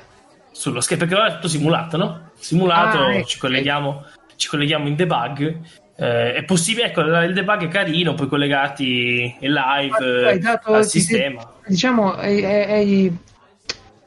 [0.50, 2.30] sullo schermo, perché ora è tutto simulato, no?
[2.38, 3.26] Simulato, Ah, ecco.
[3.26, 4.04] ci, colleghiamo,
[4.36, 5.60] ci colleghiamo in debug.
[5.94, 10.82] eh, è possibile, ecco, il debug è carino, poi collegati in live hai dato- al
[10.82, 11.52] ti sei- sistema.
[11.66, 13.16] diciamo, hai- hai-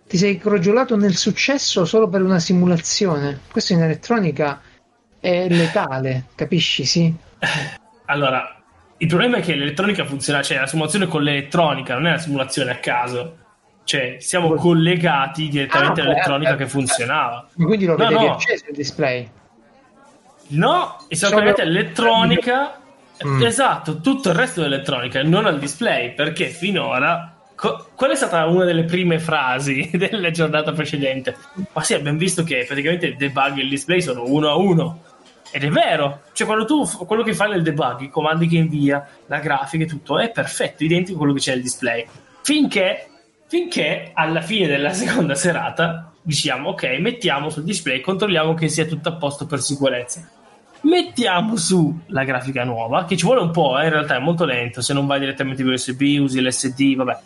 [0.07, 3.39] ti sei crogiolato nel successo solo per una simulazione.
[3.49, 4.59] Questo in elettronica
[5.19, 6.84] è letale, capisci?
[6.85, 7.13] Sì.
[8.07, 8.55] Allora,
[8.97, 12.72] il problema è che l'elettronica funziona, cioè la simulazione con l'elettronica, non è una simulazione
[12.72, 13.38] a caso.
[13.84, 17.47] Cioè, siamo collegati direttamente Ah, all'elettronica beh, che funzionava.
[17.53, 18.34] Ma Quindi lo No, vedevi no.
[18.34, 19.30] acceso il display.
[20.47, 22.80] No, e siamo Solo- collegati all'elettronica.
[23.26, 23.41] Mm.
[23.43, 27.31] Esatto, tutto il resto dell'elettronica, non al display, perché finora.
[27.55, 31.35] co- qual è stata una delle prime frasi della giornata precedente?
[31.72, 35.01] Ma sì, abbiamo visto che praticamente il debug e il display sono uno a uno.
[35.56, 39.07] Ed è vero, cioè quando tu quello che fai nel debug, i comandi che invia,
[39.27, 42.06] la grafica e tutto è perfetto, identico a quello che c'è nel display.
[42.41, 43.07] Finché,
[43.48, 49.07] finché alla fine della seconda serata diciamo ok, mettiamo sul display, controlliamo che sia tutto
[49.07, 50.30] a posto per sicurezza.
[50.82, 54.44] Mettiamo su la grafica nuova, che ci vuole un po', eh, in realtà è molto
[54.44, 57.18] lento, se non vai direttamente per USB, usi l'SD, vabbè.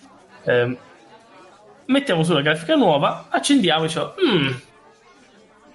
[0.44, 0.78] Ehm,
[1.86, 4.50] mettiamo su la grafica nuova, accendiamo e diciamo, "Mm,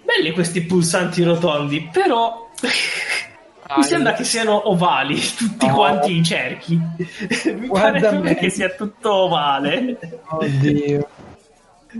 [0.05, 2.48] belli questi pulsanti rotondi, però
[3.76, 5.72] mi sembra che siano ovali, tutti Oh.
[5.74, 6.74] quanti i cerchi.
[6.76, 8.35] mi pare Guarda proprio me.
[8.36, 9.98] che sia tutto ovale.
[10.28, 11.09] Oddio.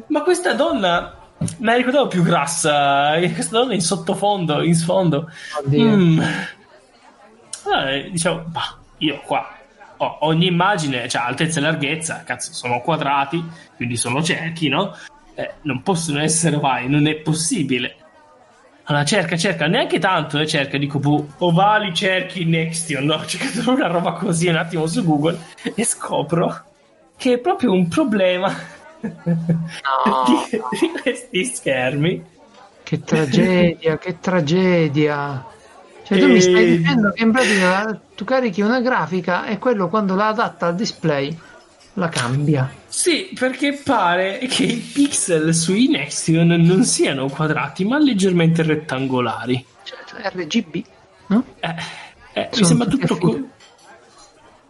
[0.09, 1.15] Ma questa donna
[1.59, 3.15] me la ricordavo più grassa.
[3.17, 5.31] eh, Questa donna in sottofondo, in sfondo.
[5.65, 5.85] Oddio.
[5.97, 6.21] Mm.
[7.67, 9.49] Allora, diciamo, bah, io qua
[9.99, 13.43] ho ogni immagine, cioè altezza e larghezza, cazzo, sono quadrati,
[13.77, 14.95] quindi sono cerchi, no?
[15.35, 17.97] Eh, non possono essere ovali, non è possibile.
[18.85, 23.15] Allora cerca, cerca, neanche tanto, eh, cerca, dico, boh, ovali, cerchi, Nextion, no?
[23.21, 25.39] Ho cercato una roba così un attimo su Google
[25.75, 26.65] e scopro
[27.17, 28.53] che è proprio un problema
[29.05, 30.25] No.
[30.51, 32.25] di, di questi schermi.
[32.83, 35.45] Che tragedia, che tragedia.
[36.05, 39.89] Cioè, tu E- mi stai dicendo che in pratica tu carichi una grafica e quello
[39.89, 41.37] quando la adatta al display
[41.95, 42.73] la cambia.
[42.87, 49.65] Sì, perché pare che i pixel sui Nextion non siano quadrati, ma leggermente rettangolari.
[49.85, 50.85] Cioè, RGB,
[51.29, 51.45] no?
[51.61, 51.75] Eh,
[52.33, 53.49] eh, mi sembra tutto, co-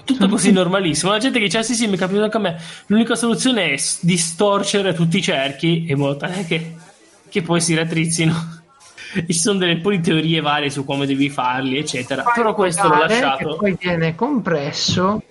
[0.04, 1.12] tutto Sono così normalissimo.
[1.12, 2.60] La gente che dice: ah, sì, sì, mi è capitato anche a me.
[2.86, 6.74] L'unica soluzione è distorcere tutti i cerchi in modo tale che,
[7.28, 8.62] che poi si raddrizzino.
[9.14, 12.22] E ci sono delle poi teorie varie su come devi farli, eccetera.
[12.22, 13.56] Fai Però questo l'ho lasciato.
[13.56, 15.22] Poi viene compresso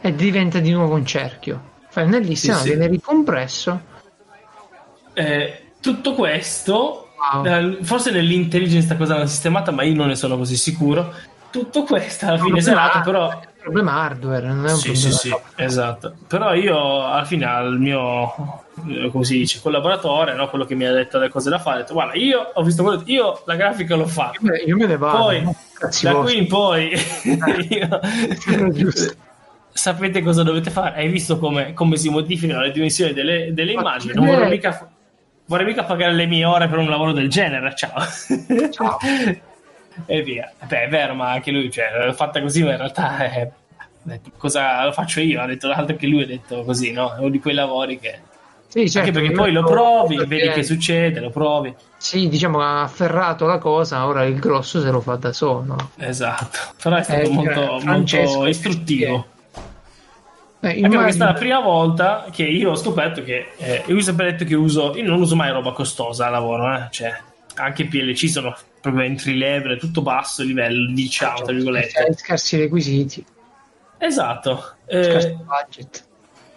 [0.00, 1.68] e diventa di nuovo un cerchio.
[1.88, 2.68] Fai un ellisse, Sì, sì.
[2.68, 3.80] viene ricompresso.
[5.12, 7.44] Eh, tutto questo, Wow.
[7.46, 11.12] eh, forse nell'intelligence sta cosa l'hanno sistemata, ma io non ne sono così sicuro.
[11.50, 15.28] Tutto questo alla fine serata, però un problema hardware, non è un Sì, problema sì,
[15.28, 16.14] sì, esatto.
[16.28, 20.48] Però io alla fine al mio eh, come si dice, collaboratore, no?
[20.48, 22.82] quello che mi ha detto le cose da fare, ha detto guarda, io ho visto
[22.84, 24.38] quello, io la grafica l'ho fatta.
[24.40, 25.18] Io me- Io me ne vado.
[25.24, 25.42] Poi
[26.02, 26.92] da qui in poi
[27.68, 28.00] io-
[28.72, 29.14] Giusto.
[29.72, 30.96] Sapete cosa dovete fare.
[30.96, 34.14] Hai visto come, come si modificano le dimensioni delle, delle Ma immagini?
[34.14, 34.90] Non vorrei mica,
[35.46, 37.74] vorrei mica pagare le mie ore per un lavoro del genere.
[37.74, 37.92] Ciao.
[38.70, 38.98] Ciao.
[40.06, 40.52] e via.
[40.66, 43.50] Beh, è vero, ma anche lui, cioè, l'ho fatta così, ma in realtà è-
[44.02, 45.40] detto, cosa lo faccio io?
[45.40, 47.14] Ha detto l'altro che lui ha detto così, no?
[47.14, 48.18] È uno di quei lavori che.
[48.70, 51.74] Sì, certo, anche perché poi lo provi, perché- vedi che succede, lo provi.
[51.96, 55.90] Sì, diciamo ha afferrato la cosa, ora il grosso se lo fa da solo.
[55.98, 56.58] Esatto.
[56.80, 59.26] Però è stato Eh, molto, molto istruttivo.
[60.62, 63.96] Eh, Anche perché è immagino- la prima volta che io ho scoperto che eh, io
[63.96, 67.14] ho sempre detto che uso, io non uso mai roba costosa al lavoro, eh, cioè
[67.54, 71.98] anche PLC sono proprio entry level, tutto basso livello, diciamo, tra virgolette.
[72.02, 73.24] Hai scarsi requisiti,
[73.98, 74.74] Esatto.
[74.86, 76.04] Eh, budget.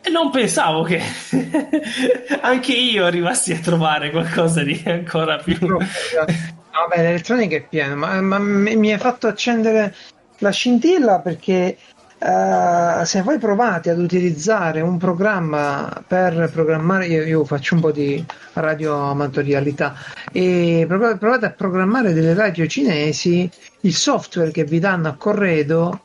[0.02, 1.02] e non pensavo che
[2.42, 5.58] anche io arrivassi a trovare qualcosa di ancora più.
[5.60, 9.94] Vabbè, l'elettronica è piena, ma, ma mi mi hai fatto accendere
[10.40, 11.78] la scintilla perché
[12.26, 17.92] eh, se voi provate ad utilizzare un programma per programmare, io, io faccio un po'
[17.92, 18.24] di
[18.54, 19.94] radioamatorialità,
[20.32, 23.50] e prov- provate a programmare delle radio cinesi,
[23.82, 26.02] il software che vi danno a corredo,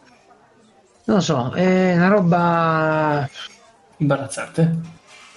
[1.05, 3.31] non lo so, è una roba
[3.99, 4.77] Imbarazzante.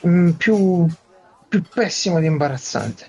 [0.07, 0.87] mm, più,
[1.47, 3.05] più pessimo di imbarazzante.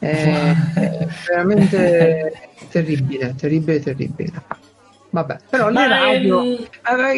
[0.00, 2.32] È, è veramente
[2.68, 4.32] terribile, terribile, terribile.
[5.12, 6.66] Vabbè, però le radio, ehm,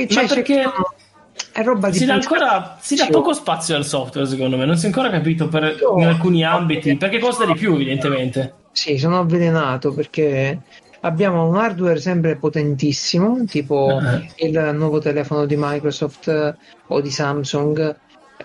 [0.01, 3.77] eh, cioè, perché- c'è- è roba di Si dà ancora si dà Sì, poco spazio
[3.77, 4.65] al software, secondo me.
[4.65, 8.55] Non si è ancora capito per, Io- in alcuni ambiti perché costa di più, evidentemente.
[8.73, 10.59] Sì, sono avvelenato perché
[11.03, 14.49] abbiamo un hardware sempre potentissimo, tipo Eh.
[14.49, 16.55] il nuovo telefono di Microsoft eh,
[16.89, 17.97] o di Samsung.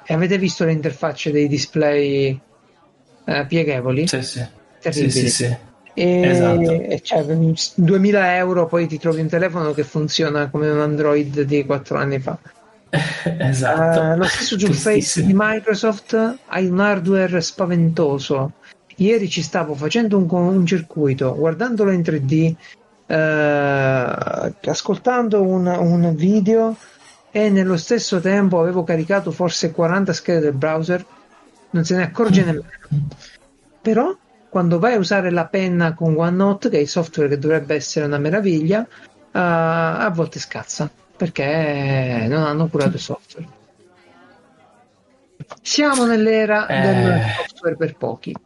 [0.06, 2.40] E avete visto le interfacce dei display
[3.26, 4.08] eh, pieghevoli?
[4.08, 4.40] Sì, sì.
[4.40, 4.48] Sì,
[4.80, 5.10] Terribili.
[5.12, 5.58] sì, sì.
[5.94, 6.72] E, Esatto.
[6.72, 11.66] e cioè, 2000 euro poi ti trovi un telefono che funziona come un Android di
[11.66, 12.38] 4 anni fa.
[12.90, 14.02] esatto.
[14.02, 18.54] Eh, lo stesso Surface di Microsoft hai un hardware spaventoso.
[18.96, 22.56] Ieri ci stavo facendo un, un circuito, guardandolo in 3D,
[23.06, 26.76] eh, ascoltando un, un video
[27.32, 31.06] e nello stesso tempo avevo caricato forse 40 schede del browser,
[31.72, 32.66] non se ne accorge nemmeno.
[33.82, 34.16] Però
[34.50, 38.06] quando vai a usare la penna con OneNote, che è il software che dovrebbe essere
[38.06, 38.88] una meraviglia, eh,
[39.32, 43.48] a volte scazza perché non hanno curato il software.
[45.62, 46.82] Siamo nell'era Eh.
[46.82, 48.32] del software per pochi.
[48.34, 48.40] Va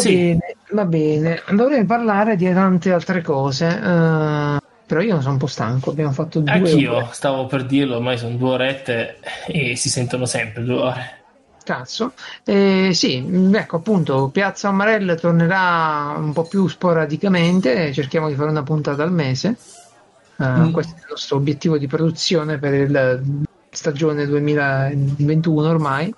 [0.00, 0.14] Sì.
[0.14, 1.42] bene, va bene.
[1.50, 5.90] Dovrei parlare di tante altre cose, eh, però io sono un po' stanco.
[5.90, 7.08] Abbiamo fatto due Anch'io ore.
[7.12, 11.23] stavo per dirlo, ormai sono due orette e si sentono sempre due ore.
[11.64, 12.12] Cazzo.
[12.44, 18.62] Eh, sì, ecco appunto, Piazza Amarella tornerà un po' più sporadicamente, cerchiamo di fare una
[18.62, 19.56] puntata al mese.
[20.38, 20.72] Eh, Mm.
[20.72, 26.14] Questo è il nostro obiettivo di produzione per il stagione 2021 ormai.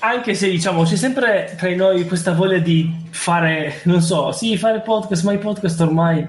[0.00, 4.80] Anche se diciamo c'è sempre tra noi questa voglia di fare, non so, sì, fare
[4.80, 6.26] podcast, ma i podcast ormai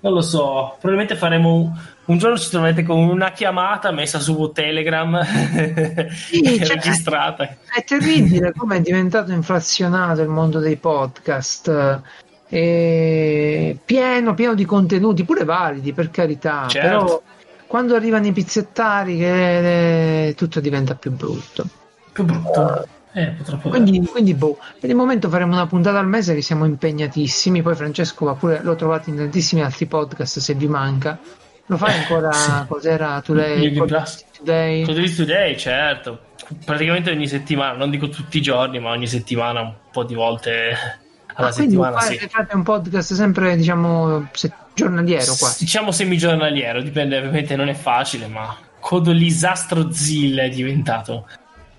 [0.00, 0.76] non lo so.
[0.78, 1.76] Probabilmente faremo
[2.06, 7.44] un, giorno ci troverete con una chiamata messa su Telegram cioè- registrata.
[7.44, 12.00] È terribile come è diventato inflazionato il mondo dei podcast.
[12.48, 16.88] eh, pieno, pieno di contenuti, pure validi per carità, Certo.
[16.88, 17.22] però
[17.66, 21.66] quando arrivano i pizzettari che eh, tutto diventa più brutto.
[22.12, 22.86] Più brutto.
[23.12, 23.34] Eh.
[23.62, 27.62] Quindi, quindi boh, per il momento faremo una puntata al mese che siamo impegnatissimi.
[27.62, 31.18] Poi Francesco va pure, l'ho trovato in tantissimi altri podcast se vi manca.
[31.66, 32.32] Lo fai ancora?
[32.32, 32.50] Sì.
[32.68, 33.72] Cos'era Today?
[33.72, 34.84] Today?
[34.84, 36.20] Today Today, certo.
[36.64, 40.76] Praticamente ogni settimana, non dico tutti i giorni, ma ogni settimana un po' di volte
[41.34, 42.28] alla Ah, quindi settimana, fate, sì.
[42.28, 45.64] fate un podcast sempre, diciamo, se- giornaliero quasi.
[45.64, 51.26] Diciamo semigiornaliero, dipende, ovviamente non è facile, ma Codolisastro Zill è diventato.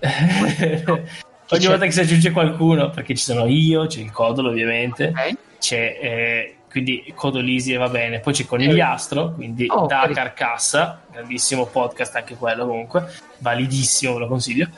[1.50, 1.68] Ogni c'è?
[1.68, 5.36] volta che si aggiunge qualcuno, perché ci sono io, c'è il Codolo ovviamente, Ok.
[5.58, 11.02] c'è eh, quindi Codolisi e va bene, poi c'è Conigliastro, quindi Oh, da cari- Carcassa,
[11.10, 13.06] grandissimo podcast anche quello comunque,
[13.38, 14.68] validissimo, ve lo consiglio.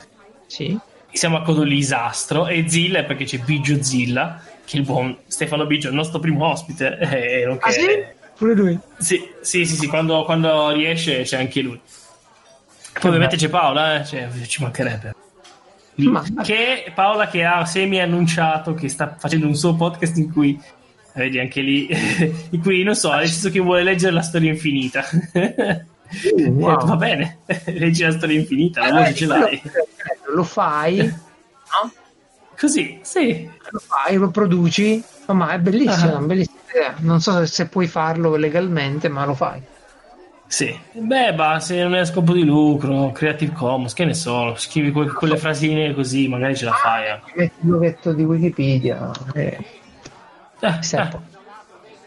[0.47, 0.77] Sì.
[1.13, 5.89] siamo a Codolisastro e Zilla perché c'è Biggio Zilla, che è il buon Stefano Biggio,
[5.89, 6.97] il nostro primo ospite.
[6.99, 8.03] eh, nonché- Ah, sì?
[8.37, 8.79] Pure lui.
[8.97, 11.79] sì, sì, sì, sì, quando, quando riesce c'è anche lui.
[12.93, 15.13] Poi ovviamente c'è Paola, eh, cioè, ci mancherebbe.
[15.95, 20.59] Ma- Che Paola che ha semi annunciato che sta facendo un suo podcast in cui
[21.13, 21.87] Vedi anche lì,
[22.51, 25.03] in cui non so, nel senso che vuole leggere la storia infinita.
[26.35, 26.85] wow.
[26.85, 29.61] Va bene, leggi la storia infinita, la voce ce l'hai.
[30.33, 31.91] Lo fai, no?
[32.57, 33.49] Così, sì.
[33.69, 36.17] lo fai, lo produci, ma è bellissimo, Ah.
[36.17, 36.95] una bellissima idea.
[36.99, 39.61] Non so se puoi farlo legalmente, ma lo fai.
[40.47, 44.53] Sì, beh, ma se non è a scopo di lucro, Creative Commons, che ne so,
[44.57, 47.05] scrivi que- quelle frasine così, magari ce la fai.
[47.07, 47.19] eh.
[47.35, 49.11] Metti il lovetto di Wikipedia.
[49.33, 49.57] eh,
[50.61, 51.17] Eh, sempre.
[51.17, 51.39] eh,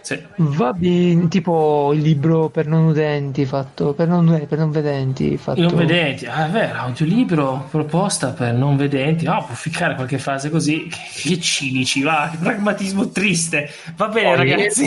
[0.05, 0.23] sì.
[0.37, 5.63] Va bene, tipo il libro per non udenti fatto per non, per non vedenti fatto
[5.63, 10.51] non vedenti, ah, è vero, audiolibro proposta per non vedenti, ah, può ficcare qualche frase
[10.51, 10.99] così, che,
[11.31, 13.71] che cinici, va, che pragmatismo triste.
[13.97, 14.87] Va bene, Poi, ragazzi.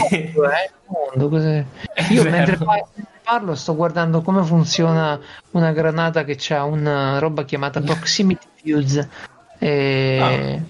[0.85, 1.65] mondo, eh?
[2.09, 2.35] Io vero.
[2.35, 2.85] mentre par-
[3.23, 5.19] parlo sto guardando come funziona
[5.51, 9.09] una granata che ha una roba chiamata proximity fuse.
[9.57, 10.61] E...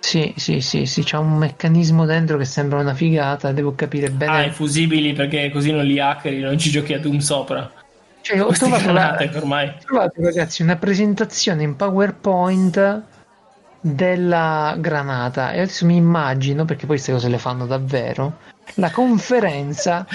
[0.00, 4.12] Sì, sì, sì, sì, c'ha un meccanismo dentro che sembra una figata, devo capire Ah,
[4.16, 4.46] bene.
[4.46, 7.70] i fusibili perché così non li hackeri, non ci giochi a Doom sopra.
[8.22, 9.68] Cioè, ho Queste trovato, la- ormai...
[9.68, 13.02] ho trovato, ragazzi, una presentazione in PowerPoint
[13.80, 18.38] della granata e adesso mi immagino, perché poi queste cose le fanno davvero,
[18.74, 20.06] la conferenza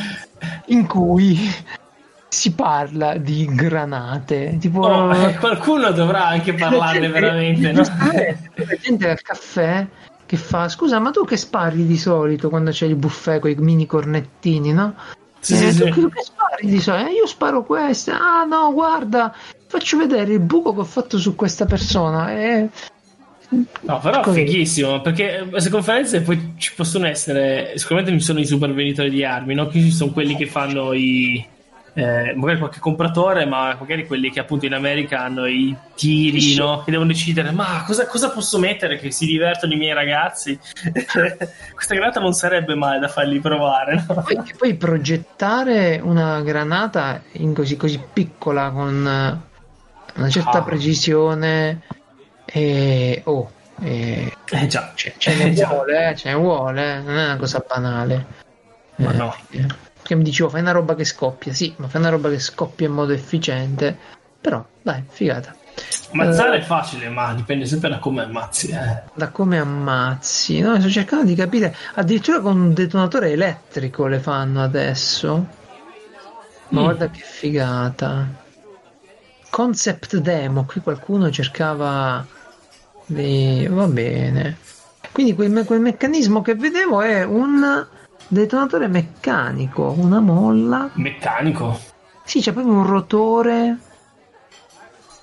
[0.67, 1.37] in cui
[2.33, 7.81] si parla di granate, tipo Oh, eh, qualcuno dovrà anche parlarne veramente, no?
[8.55, 9.85] La gente al caffè
[10.25, 13.55] che fa, scusa, ma tu che spari di solito quando c'è il buffet con i
[13.55, 14.95] mini cornettini, no?
[15.41, 17.09] Sì, Eh, sì, tu, che spari di solito?
[17.09, 18.11] "Eh, io sparo queste.
[18.11, 19.35] Ah no, guarda,
[19.67, 22.31] faccio vedere il buco che ho fatto su questa persona.
[22.31, 22.69] E...
[23.81, 24.45] No, però Così.
[24.45, 29.09] fighissimo, perché eh, queste conferenze poi ci possono essere, sicuramente ci sono i super venditori
[29.09, 29.67] di armi, no?
[29.67, 31.45] Qui ci sono quelli che fanno i...
[31.93, 36.83] eh, magari qualche compratore, ma magari quelli che appunto in America hanno i tiri, no?
[36.83, 40.57] Che devono decidere, ma cosa, cosa posso mettere che si divertono i miei ragazzi?
[41.73, 44.21] Questa granata non sarebbe male da fargli provare, no?
[44.23, 50.63] Poi, poi progettare una granata in così, così piccola con eh, una certa Ah.
[50.63, 51.81] precisione
[52.45, 53.51] e oh,
[53.81, 55.67] e- Eh già, ce, ce ne Eh, già.
[55.67, 58.25] vuole, eh, ce ne vuole, non è una cosa banale.
[58.97, 59.35] Ma Eh, no.
[59.51, 59.89] eh.
[60.11, 62.85] Perché mi dicevo, fai una roba che scoppia, sì, ma fai una roba che scoppia
[62.87, 63.97] in modo efficiente.
[64.41, 65.55] Però, dai, figata.
[66.11, 68.71] Ammazzare Eh, è facile, ma dipende sempre da come ammazzi.
[68.71, 69.03] Eh.
[69.13, 70.77] da come ammazzi, no?
[70.81, 71.73] Sto cercando di capire.
[71.93, 75.47] Addirittura con un detonatore elettrico le fanno adesso.
[76.67, 76.83] Ma Mm.
[76.83, 78.27] guarda che figata.
[79.49, 82.25] Concept demo, qui qualcuno cercava
[83.05, 83.65] di...
[83.69, 84.57] va bene.
[85.13, 87.87] Quindi quel, me- quel meccanismo che vedevo è un
[88.31, 90.89] detonatore meccanico, una molla.
[90.93, 91.77] Meccanico.
[92.23, 93.77] Sì, c'è proprio un rotore.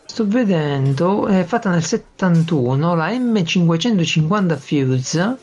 [0.05, 5.39] Sto vedendo, è fatta nel 71, la M550 Fuse,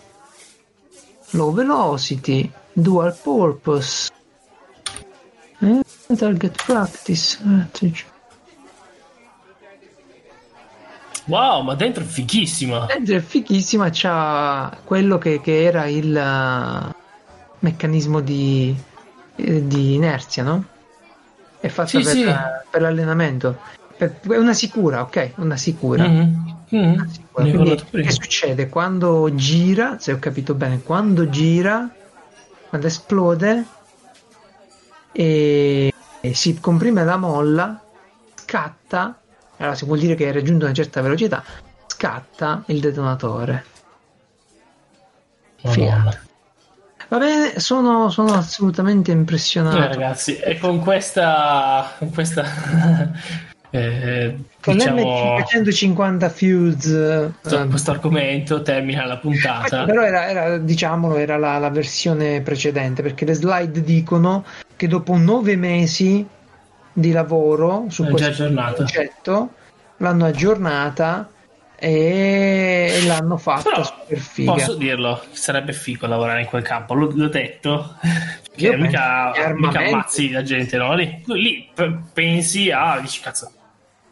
[1.31, 4.11] Low Velocity, Dual Purpose,
[5.59, 5.81] eh,
[6.15, 7.69] Target Practice.
[7.81, 8.03] eh,
[11.27, 12.85] Wow, ma dentro è fighissima.
[12.85, 16.15] Dentro è fighissima, c'ha quello che, che era il
[17.60, 18.76] meccanismo di,
[19.36, 20.65] eh, di inerzia, no?
[21.60, 22.32] È fatta Sì, per, sì.
[22.69, 23.57] per l'allenamento.
[23.98, 25.32] Per- è una sicura, ok?
[25.38, 26.07] Una sicura.
[26.07, 26.65] Mhm.
[26.69, 26.94] Mhm.
[26.94, 27.49] Una sicura.
[27.49, 28.69] Quindi, che succede?
[28.69, 31.90] Quando gira, se ho capito bene, quando gira,
[32.69, 33.65] quando esplode
[35.11, 37.82] e, e si comprime la molla,
[38.36, 39.19] scatta,
[39.57, 41.44] allora si vuol dire che hai raggiunto una certa velocità,
[41.88, 43.65] scatta il detonatore.
[45.64, 46.24] Madonna.
[47.07, 49.77] Va bene, sono, sono assolutamente Eh, impressionato.
[49.77, 52.44] ragazzi, e con questa, con questa
[53.69, 59.84] eh, Con diciamo, l'M550 Fuse, questo, eh, questo argomento termina la puntata.
[59.84, 64.44] Però era, era, diciamolo, era la, la versione precedente, perché le slide dicono
[64.76, 66.26] che dopo nove mesi
[66.91, 69.49] di lavoro su questo progetto
[69.98, 71.30] l'hanno aggiornata
[71.87, 74.53] e l'hanno fatta Però super figa.
[74.53, 77.95] posso dirlo, sarebbe figo lavorare in quel campo, l'ho, l'ho detto.
[78.55, 80.95] Che mica, mica armamenti- ammazzi la gente, no?
[80.95, 83.51] Lì, lì p- pensi, ah, dici cazzo,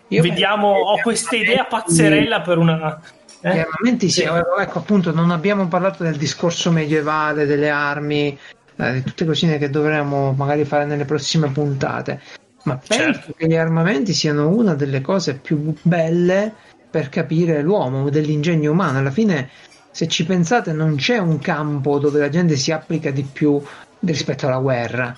[0.09, 3.01] Io vediamo, ho gli questa idea armamenti- pazzerella per una...
[3.41, 3.59] Gli eh?
[3.61, 4.27] armamenti sì, Sì.
[4.59, 8.37] ecco appunto non abbiamo parlato del discorso medievale, delle armi,
[8.77, 12.21] eh, di tutte cosine che dovremmo magari fare nelle prossime puntate,
[12.63, 13.33] ma penso Certo.
[13.35, 16.53] che gli armamenti siano una delle cose più belle
[16.93, 18.99] per capire l'uomo, dell'ingegno umano.
[18.99, 19.49] Alla fine,
[19.89, 23.59] se ci pensate, non c'è un campo dove la gente si applica di più
[24.01, 25.17] rispetto alla guerra.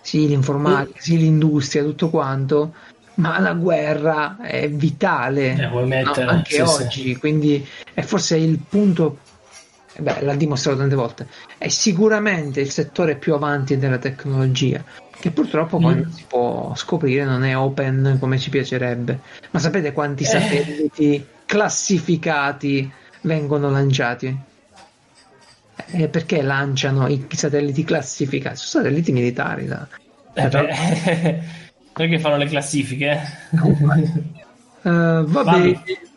[0.00, 2.74] Sì, l'informatica, sì, l'industria, tutto quanto,
[3.14, 6.82] ma la guerra è vitale Eh, no, anche sì, sì.
[6.82, 9.18] oggi, quindi è forse il punto
[9.98, 11.26] beh, l'ha dimostrato tante volte,
[11.58, 14.82] è sicuramente il settore più avanti della tecnologia,
[15.18, 16.00] che purtroppo poi Mm.
[16.02, 19.20] non si può scoprire, non è open come ci piacerebbe.
[19.50, 20.26] Ma sapete quanti Eh.
[20.26, 22.90] satelliti classificati
[23.22, 24.36] vengono lanciati?
[25.88, 28.56] Eh, perché lanciano i satelliti classificati?
[28.56, 29.66] Sono satelliti militari.
[29.66, 29.86] da-
[30.34, 30.48] Eh
[32.08, 33.20] che fanno le classifiche.
[33.52, 34.34] eh.
[34.82, 35.24] Eh,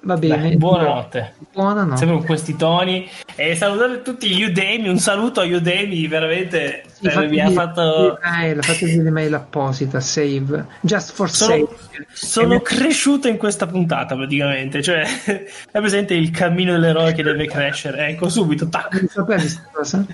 [0.01, 0.41] va, bene.
[0.41, 1.34] Dai, buonanotte.
[1.53, 1.97] Buonanotte.
[1.97, 3.07] Sempre con questi toni.
[3.35, 4.88] E salutate tutti gli Udemy.
[4.88, 6.84] Un saluto agli Udemy, veramente.
[6.91, 8.19] Sì, eh, fate mi ha fatto.
[8.21, 11.67] di email, fate l'email apposita, save, just for Sono, save.
[12.13, 14.81] sono E- cresciuto in questa puntata praticamente.
[14.81, 18.07] Cioè, è presente il cammino dell'eroe che deve crescere.
[18.07, 18.93] Ecco, subito, tac.
[18.93, 20.05] Non sapevi questa cosa?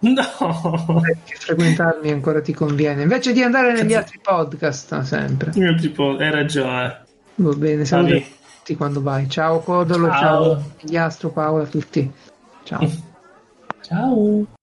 [0.00, 3.02] No, Perché frequentarmi ancora ti conviene.
[3.02, 5.50] Invece di andare negli altri podcast, sempre.
[5.50, 7.02] Tipo, hai ragione.
[7.34, 8.24] Va bene, Vabbè.
[8.68, 9.28] Tutti quando vai.
[9.28, 10.18] Ciao Codolo, Ciao.
[10.54, 12.12] ciao Ghiastro, Paola, a tutti.
[12.64, 12.80] Ciao.
[13.80, 14.57] Ciao.